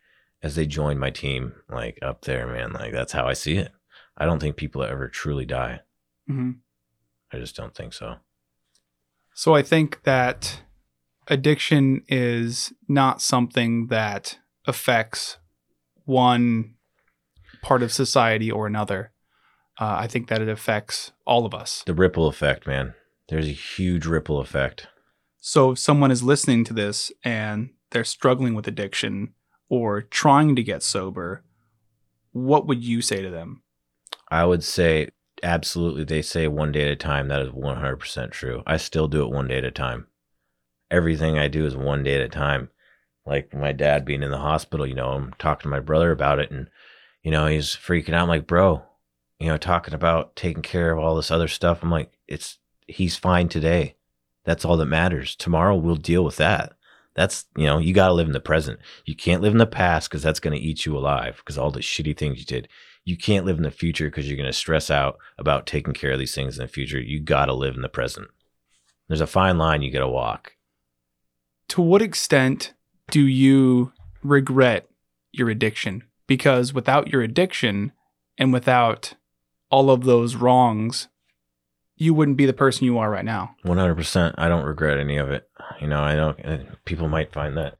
as 0.41 0.55
they 0.55 0.65
join 0.65 0.97
my 0.97 1.09
team, 1.09 1.53
like 1.69 1.99
up 2.01 2.21
there, 2.21 2.47
man. 2.47 2.73
Like 2.73 2.93
that's 2.93 3.13
how 3.13 3.27
I 3.27 3.33
see 3.33 3.57
it. 3.57 3.71
I 4.17 4.25
don't 4.25 4.39
think 4.39 4.55
people 4.55 4.83
ever 4.83 5.07
truly 5.07 5.45
die. 5.45 5.81
Mhm. 6.29 6.59
I 7.33 7.37
just 7.39 7.55
don't 7.55 7.75
think 7.75 7.93
so. 7.93 8.17
So 9.33 9.55
I 9.55 9.63
think 9.63 10.03
that 10.03 10.61
addiction 11.27 12.03
is 12.07 12.73
not 12.87 13.21
something 13.21 13.87
that 13.87 14.37
affects 14.67 15.37
one 16.05 16.75
part 17.61 17.81
of 17.81 17.91
society 17.91 18.51
or 18.51 18.67
another. 18.67 19.11
Uh, 19.79 19.95
I 19.99 20.07
think 20.07 20.27
that 20.27 20.41
it 20.41 20.49
affects 20.49 21.11
all 21.25 21.45
of 21.45 21.53
us. 21.53 21.83
The 21.85 21.95
ripple 21.95 22.27
effect, 22.27 22.67
man. 22.67 22.93
There's 23.29 23.47
a 23.47 23.51
huge 23.51 24.05
ripple 24.05 24.39
effect. 24.39 24.87
So 25.39 25.71
if 25.71 25.79
someone 25.79 26.11
is 26.11 26.21
listening 26.21 26.63
to 26.65 26.73
this 26.73 27.11
and 27.23 27.71
they're 27.91 28.03
struggling 28.03 28.53
with 28.53 28.67
addiction 28.67 29.33
or 29.69 30.01
trying 30.01 30.55
to 30.55 30.63
get 30.63 30.83
sober, 30.83 31.43
what 32.31 32.67
would 32.67 32.83
you 32.83 33.01
say 33.01 33.21
to 33.21 33.29
them? 33.29 33.63
I 34.29 34.45
would 34.45 34.63
say 34.63 35.09
absolutely. 35.43 36.05
They 36.05 36.21
say 36.21 36.47
one 36.47 36.71
day 36.71 36.83
at 36.83 36.91
a 36.91 36.95
time. 36.95 37.27
That 37.27 37.41
is 37.41 37.49
100% 37.49 38.31
true. 38.31 38.63
I 38.65 38.77
still 38.77 39.07
do 39.07 39.23
it 39.23 39.29
one 39.29 39.47
day 39.47 39.57
at 39.57 39.65
a 39.65 39.71
time. 39.71 40.07
Everything 40.89 41.37
I 41.37 41.47
do 41.47 41.65
is 41.65 41.75
one 41.75 42.03
day 42.03 42.15
at 42.15 42.21
a 42.21 42.29
time. 42.29 42.69
Like 43.25 43.53
my 43.53 43.71
dad 43.71 44.05
being 44.05 44.23
in 44.23 44.31
the 44.31 44.37
hospital, 44.37 44.87
you 44.87 44.95
know, 44.95 45.09
I'm 45.09 45.33
talking 45.39 45.63
to 45.63 45.69
my 45.69 45.79
brother 45.79 46.11
about 46.11 46.39
it 46.39 46.51
and, 46.51 46.69
you 47.21 47.31
know, 47.31 47.47
he's 47.47 47.67
freaking 47.67 48.13
out. 48.13 48.23
I'm 48.23 48.27
like, 48.27 48.47
bro, 48.47 48.83
you 49.39 49.47
know, 49.47 49.57
talking 49.57 49.93
about 49.93 50.35
taking 50.35 50.61
care 50.61 50.91
of 50.91 50.99
all 50.99 51.15
this 51.15 51.31
other 51.31 51.47
stuff. 51.47 51.83
I'm 51.83 51.91
like, 51.91 52.11
it's, 52.27 52.57
he's 52.87 53.15
fine 53.15 53.47
today. 53.49 53.95
That's 54.43 54.65
all 54.65 54.77
that 54.77 54.85
matters. 54.85 55.35
Tomorrow 55.35 55.75
we'll 55.77 55.95
deal 55.95 56.23
with 56.23 56.35
that. 56.37 56.73
That's, 57.15 57.45
you 57.55 57.65
know, 57.65 57.77
you 57.77 57.93
got 57.93 58.07
to 58.07 58.13
live 58.13 58.27
in 58.27 58.33
the 58.33 58.39
present. 58.39 58.79
You 59.05 59.15
can't 59.15 59.41
live 59.41 59.53
in 59.53 59.59
the 59.59 59.65
past 59.65 60.09
because 60.09 60.23
that's 60.23 60.39
going 60.39 60.57
to 60.57 60.63
eat 60.63 60.85
you 60.85 60.97
alive 60.97 61.37
because 61.37 61.57
all 61.57 61.71
the 61.71 61.79
shitty 61.79 62.17
things 62.17 62.39
you 62.39 62.45
did 62.45 62.67
you 63.05 63.17
can't 63.17 63.45
live 63.45 63.57
in 63.57 63.63
the 63.63 63.71
future 63.71 64.05
because 64.05 64.27
you're 64.27 64.37
going 64.37 64.47
to 64.47 64.53
stress 64.53 64.89
out 64.89 65.17
about 65.37 65.65
taking 65.65 65.93
care 65.93 66.11
of 66.11 66.19
these 66.19 66.35
things 66.35 66.57
in 66.57 66.63
the 66.63 66.67
future. 66.67 66.99
You 66.99 67.19
got 67.19 67.45
to 67.45 67.53
live 67.53 67.75
in 67.75 67.81
the 67.81 67.89
present. 67.89 68.27
There's 69.07 69.21
a 69.21 69.27
fine 69.27 69.57
line 69.57 69.81
you 69.81 69.91
got 69.91 69.99
to 69.99 70.07
walk. 70.07 70.53
To 71.69 71.81
what 71.81 72.01
extent 72.01 72.73
do 73.11 73.21
you 73.21 73.91
regret 74.23 74.89
your 75.31 75.49
addiction? 75.49 76.03
because 76.27 76.73
without 76.73 77.09
your 77.09 77.21
addiction 77.21 77.91
and 78.37 78.53
without 78.53 79.13
all 79.69 79.89
of 79.89 80.03
those 80.03 80.35
wrongs, 80.35 81.07
you 81.95 82.13
wouldn't 82.13 82.37
be 82.37 82.45
the 82.45 82.53
person 82.53 82.85
you 82.85 82.97
are 82.97 83.09
right 83.09 83.25
now. 83.25 83.55
100%. 83.65 84.35
I 84.37 84.47
don't 84.47 84.65
regret 84.65 84.97
any 84.97 85.17
of 85.17 85.29
it. 85.29 85.47
You 85.79 85.87
know, 85.87 85.99
I 85.99 86.15
know 86.15 86.29
uh, 86.43 86.57
people 86.85 87.07
might 87.07 87.31
find 87.31 87.57
that 87.57 87.77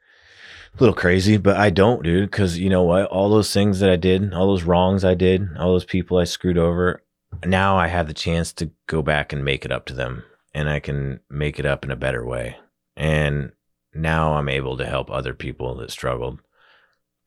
a 0.75 0.79
little 0.79 0.95
crazy, 0.95 1.37
but 1.37 1.57
I 1.57 1.69
don't, 1.69 2.03
dude, 2.03 2.31
because 2.31 2.57
you 2.57 2.69
know 2.69 2.83
what? 2.83 3.05
All 3.05 3.29
those 3.29 3.53
things 3.53 3.79
that 3.79 3.89
I 3.89 3.95
did, 3.95 4.33
all 4.33 4.47
those 4.47 4.63
wrongs 4.63 5.03
I 5.05 5.13
did, 5.13 5.55
all 5.57 5.73
those 5.73 5.85
people 5.85 6.17
I 6.17 6.23
screwed 6.23 6.57
over, 6.57 7.03
now 7.45 7.77
I 7.77 7.87
have 7.87 8.07
the 8.07 8.13
chance 8.13 8.51
to 8.53 8.71
go 8.87 9.01
back 9.01 9.31
and 9.31 9.45
make 9.45 9.65
it 9.65 9.71
up 9.71 9.85
to 9.87 9.93
them 9.93 10.23
and 10.53 10.69
I 10.69 10.79
can 10.79 11.19
make 11.29 11.59
it 11.59 11.65
up 11.65 11.83
in 11.83 11.91
a 11.91 11.95
better 11.95 12.25
way. 12.25 12.57
And 12.95 13.51
now 13.93 14.33
I'm 14.33 14.49
able 14.49 14.77
to 14.77 14.85
help 14.85 15.09
other 15.09 15.33
people 15.33 15.75
that 15.75 15.91
struggled. 15.91 16.39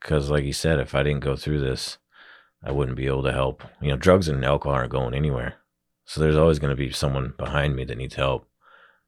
Because, 0.01 0.29
like 0.29 0.43
you 0.43 0.53
said, 0.53 0.79
if 0.79 0.93
I 0.93 1.03
didn't 1.03 1.23
go 1.23 1.35
through 1.35 1.59
this, 1.59 1.97
I 2.63 2.71
wouldn't 2.71 2.97
be 2.97 3.07
able 3.07 3.23
to 3.23 3.31
help. 3.31 3.63
You 3.81 3.89
know, 3.89 3.97
drugs 3.97 4.27
and 4.27 4.43
alcohol 4.45 4.75
aren't 4.75 4.91
going 4.91 5.13
anywhere. 5.13 5.55
So 6.05 6.21
there's 6.21 6.37
always 6.37 6.59
going 6.59 6.69
to 6.69 6.77
be 6.77 6.91
someone 6.91 7.33
behind 7.37 7.75
me 7.75 7.83
that 7.85 7.97
needs 7.97 8.15
help. 8.15 8.47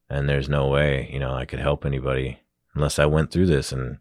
And 0.09 0.27
there's 0.27 0.49
no 0.49 0.67
way, 0.67 1.09
you 1.13 1.19
know, 1.19 1.33
I 1.33 1.45
could 1.45 1.59
help 1.59 1.85
anybody 1.85 2.39
unless 2.73 2.99
I 2.99 3.05
went 3.05 3.31
through 3.31 3.45
this. 3.45 3.71
And 3.71 3.99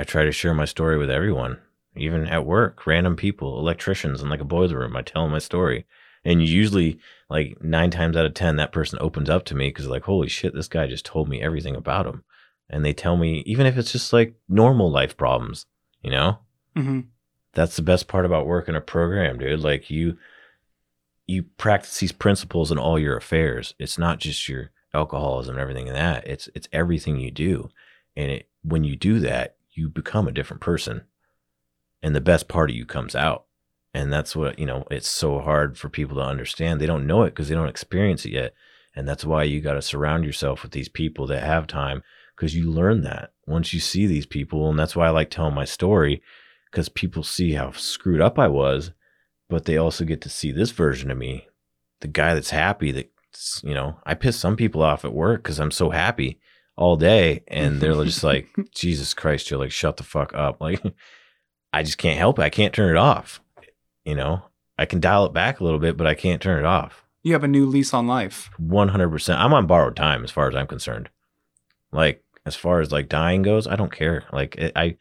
I 0.00 0.04
try 0.04 0.24
to 0.24 0.32
share 0.32 0.54
my 0.54 0.64
story 0.64 0.96
with 0.96 1.10
everyone, 1.10 1.58
even 1.94 2.26
at 2.26 2.46
work, 2.46 2.86
random 2.86 3.16
people, 3.16 3.58
electricians 3.58 4.22
in 4.22 4.30
like 4.30 4.40
a 4.40 4.46
boiler 4.46 4.78
room. 4.78 4.96
I 4.96 5.02
tell 5.02 5.24
them 5.24 5.32
my 5.32 5.40
story. 5.40 5.84
And 6.24 6.42
usually, 6.42 6.98
like 7.28 7.62
nine 7.62 7.90
times 7.90 8.16
out 8.16 8.24
of 8.24 8.32
10, 8.32 8.56
that 8.56 8.72
person 8.72 8.98
opens 9.02 9.28
up 9.28 9.44
to 9.44 9.54
me 9.54 9.68
because, 9.68 9.88
like, 9.88 10.04
holy 10.04 10.28
shit, 10.28 10.54
this 10.54 10.68
guy 10.68 10.86
just 10.86 11.04
told 11.04 11.28
me 11.28 11.42
everything 11.42 11.76
about 11.76 12.06
him. 12.06 12.24
And 12.70 12.82
they 12.82 12.94
tell 12.94 13.18
me, 13.18 13.42
even 13.44 13.66
if 13.66 13.76
it's 13.76 13.92
just 13.92 14.10
like 14.10 14.36
normal 14.48 14.90
life 14.90 15.18
problems, 15.18 15.66
you 16.00 16.10
know? 16.10 16.38
Mm-hmm. 16.74 17.00
That's 17.52 17.76
the 17.76 17.82
best 17.82 18.08
part 18.08 18.24
about 18.24 18.46
working 18.46 18.76
a 18.76 18.80
program, 18.80 19.38
dude. 19.38 19.60
Like, 19.60 19.90
you, 19.90 20.16
you 21.26 21.42
practice 21.42 21.98
these 21.98 22.12
principles 22.12 22.72
in 22.72 22.78
all 22.78 22.98
your 22.98 23.18
affairs. 23.18 23.74
It's 23.78 23.98
not 23.98 24.18
just 24.18 24.48
your 24.48 24.70
alcoholism 24.94 25.56
and 25.56 25.60
everything 25.60 25.88
in 25.88 25.94
that. 25.94 26.26
It's 26.26 26.48
it's 26.54 26.68
everything 26.72 27.18
you 27.18 27.30
do. 27.30 27.68
And 28.16 28.30
it, 28.30 28.48
when 28.62 28.84
you 28.84 28.96
do 28.96 29.18
that, 29.20 29.56
you 29.72 29.88
become 29.88 30.28
a 30.28 30.32
different 30.32 30.60
person. 30.60 31.02
And 32.02 32.14
the 32.14 32.20
best 32.20 32.48
part 32.48 32.70
of 32.70 32.76
you 32.76 32.86
comes 32.86 33.14
out. 33.14 33.44
And 33.92 34.12
that's 34.12 34.36
what, 34.36 34.58
you 34.58 34.66
know, 34.66 34.84
it's 34.90 35.08
so 35.08 35.40
hard 35.40 35.76
for 35.76 35.88
people 35.88 36.16
to 36.16 36.22
understand. 36.22 36.80
They 36.80 36.86
don't 36.86 37.06
know 37.06 37.22
it 37.22 37.30
because 37.30 37.48
they 37.48 37.54
don't 37.54 37.68
experience 37.68 38.24
it 38.24 38.32
yet. 38.32 38.54
And 38.94 39.08
that's 39.08 39.24
why 39.24 39.44
you 39.44 39.60
got 39.60 39.74
to 39.74 39.82
surround 39.82 40.24
yourself 40.24 40.62
with 40.62 40.72
these 40.72 40.88
people 40.88 41.26
that 41.28 41.42
have 41.42 41.66
time 41.66 42.02
because 42.36 42.54
you 42.54 42.70
learn 42.70 43.02
that 43.02 43.32
once 43.46 43.72
you 43.72 43.80
see 43.80 44.06
these 44.06 44.26
people. 44.26 44.70
And 44.70 44.78
that's 44.78 44.96
why 44.96 45.08
I 45.08 45.10
like 45.10 45.30
telling 45.30 45.54
my 45.54 45.64
story 45.64 46.22
because 46.70 46.88
people 46.88 47.22
see 47.22 47.52
how 47.52 47.72
screwed 47.72 48.20
up 48.20 48.38
I 48.38 48.48
was, 48.48 48.92
but 49.48 49.64
they 49.64 49.76
also 49.76 50.04
get 50.04 50.20
to 50.22 50.28
see 50.28 50.52
this 50.52 50.70
version 50.70 51.10
of 51.10 51.18
me, 51.18 51.48
the 52.00 52.08
guy 52.08 52.34
that's 52.34 52.50
happy 52.50 52.92
that, 52.92 53.12
you 53.62 53.74
know, 53.74 53.98
I 54.04 54.14
piss 54.14 54.36
some 54.36 54.56
people 54.56 54.82
off 54.82 55.04
at 55.04 55.12
work 55.12 55.42
because 55.42 55.58
I'm 55.58 55.72
so 55.72 55.90
happy 55.90 56.40
all 56.80 56.96
day. 56.96 57.44
And 57.46 57.80
they're 57.80 57.94
just 58.04 58.24
like, 58.24 58.48
Jesus 58.72 59.14
Christ, 59.14 59.46
Joe, 59.46 59.58
like, 59.58 59.70
shut 59.70 59.96
the 59.96 60.02
fuck 60.02 60.34
up. 60.34 60.60
Like, 60.60 60.82
I 61.72 61.82
just 61.82 61.98
can't 61.98 62.18
help 62.18 62.38
it. 62.38 62.42
I 62.42 62.50
can't 62.50 62.74
turn 62.74 62.90
it 62.90 62.98
off. 62.98 63.40
You 64.04 64.14
know, 64.16 64.42
I 64.78 64.86
can 64.86 64.98
dial 64.98 65.26
it 65.26 65.32
back 65.32 65.60
a 65.60 65.64
little 65.64 65.78
bit, 65.78 65.96
but 65.96 66.06
I 66.06 66.14
can't 66.14 66.42
turn 66.42 66.58
it 66.58 66.66
off. 66.66 67.04
You 67.22 67.34
have 67.34 67.44
a 67.44 67.48
new 67.48 67.66
lease 67.66 67.92
on 67.92 68.06
life. 68.06 68.50
100%. 68.60 69.36
I'm 69.36 69.52
on 69.52 69.66
borrowed 69.66 69.94
time 69.94 70.24
as 70.24 70.30
far 70.30 70.48
as 70.48 70.56
I'm 70.56 70.66
concerned. 70.66 71.10
Like, 71.92 72.24
as 72.46 72.56
far 72.56 72.80
as 72.80 72.90
like 72.90 73.08
dying 73.08 73.42
goes, 73.42 73.66
I 73.66 73.76
don't 73.76 73.92
care. 73.92 74.24
Like, 74.32 74.56
it, 74.56 74.72
I, 74.74 74.96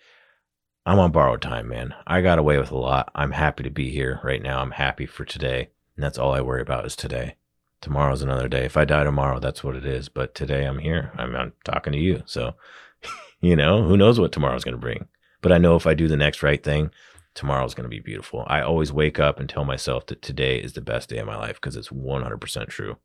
I'm 0.86 1.00
on 1.00 1.12
borrowed 1.12 1.42
time, 1.42 1.70
man. 1.70 1.96
I 2.06 2.22
got 2.22 2.40
away 2.40 2.58
with 2.58 2.72
a 2.72 2.78
lot. 2.78 3.10
I'm 3.16 3.32
happy 3.32 3.64
to 3.64 3.70
be 3.70 3.90
here 3.90 4.20
right 4.24 4.42
now. 4.42 4.60
I'm 4.60 4.72
happy 4.72 5.06
for 5.06 5.24
today. 5.24 5.70
And 5.96 6.04
that's 6.04 6.18
all 6.18 6.34
I 6.34 6.42
worry 6.42 6.62
about 6.62 6.86
is 6.86 6.96
today. 6.96 7.36
Tomorrow's 7.82 8.22
another 8.22 8.50
day. 8.50 8.66
If 8.66 8.76
I 8.76 8.84
die 8.86 9.04
tomorrow, 9.04 9.40
that's 9.40 9.64
what 9.64 9.76
it 9.76 9.86
is. 9.86 10.10
But 10.10 10.36
today 10.36 10.66
I'm 10.66 10.80
here. 10.80 11.12
I'm, 11.18 11.36
I'm 11.36 11.54
talking 11.64 11.94
to 11.94 12.00
you. 12.00 12.24
So, 12.26 12.56
you 13.42 13.56
know, 13.56 13.84
who 13.84 13.96
knows 13.96 14.20
what 14.20 14.32
tomorrow's 14.32 14.64
going 14.64 14.76
to 14.76 14.82
bring. 14.82 15.08
But 15.42 15.52
I 15.54 15.58
know 15.58 15.76
if 15.76 15.88
I 15.88 15.94
do 15.94 16.08
the 16.08 16.18
next 16.18 16.44
right 16.44 16.62
thing, 16.62 16.92
tomorrow's 17.34 17.74
going 17.74 17.86
to 17.86 17.90
be 17.90 18.02
beautiful. 18.02 18.44
I 18.48 18.62
always 18.62 18.92
wake 18.92 19.20
up 19.20 19.40
and 19.40 19.48
tell 19.48 19.64
myself 19.64 20.06
that 20.08 20.22
today 20.22 20.58
is 20.58 20.74
the 20.74 20.82
best 20.82 21.08
day 21.10 21.20
of 21.20 21.28
my 21.28 21.38
life 21.38 21.56
because 21.56 21.78
it's 21.78 21.90
100% 21.90 22.68
true. 22.68 22.98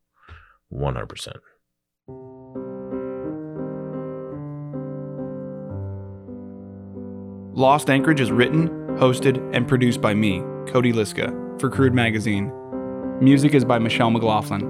100%. 0.73 1.37
Lost 7.57 7.89
Anchorage 7.89 8.21
is 8.21 8.33
written, 8.33 8.69
hosted, 8.99 9.39
and 9.55 9.69
produced 9.69 10.01
by 10.01 10.13
me, 10.13 10.41
Cody 10.67 10.93
Liska, 10.93 11.61
for 11.61 11.71
Crude 11.71 11.95
Magazine. 11.95 12.51
Music 13.25 13.55
is 13.55 13.65
by 13.65 13.79
Michelle 13.79 14.11
McLaughlin. 14.11 14.61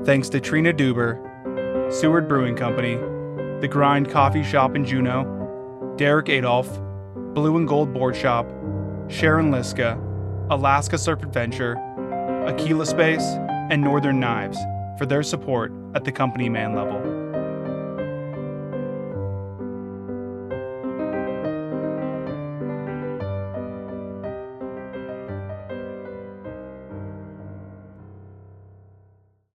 Thanks 0.05 0.29
to 0.29 0.39
Trina 0.39 0.71
Duber, 0.71 1.91
Seward 1.91 2.27
Brewing 2.27 2.55
Company, 2.55 2.97
The 3.59 3.67
Grind 3.67 4.11
Coffee 4.11 4.43
Shop 4.43 4.75
in 4.75 4.85
Juneau, 4.85 5.95
Derek 5.97 6.29
Adolph, 6.29 6.79
Blue 7.33 7.57
and 7.57 7.67
Gold 7.67 7.91
Board 7.91 8.15
Shop, 8.15 8.47
Sharon 9.07 9.49
Liska, 9.49 9.99
Alaska 10.51 10.97
Surf 10.97 11.23
Adventure, 11.23 11.75
Aquila 12.47 12.85
Space, 12.85 13.23
and 13.71 13.81
Northern 13.81 14.19
Knives 14.19 14.59
for 14.95 15.07
their 15.07 15.23
support 15.23 15.71
at 15.95 16.03
the 16.03 16.11
company 16.11 16.49
man 16.49 16.75
level. 16.75 17.14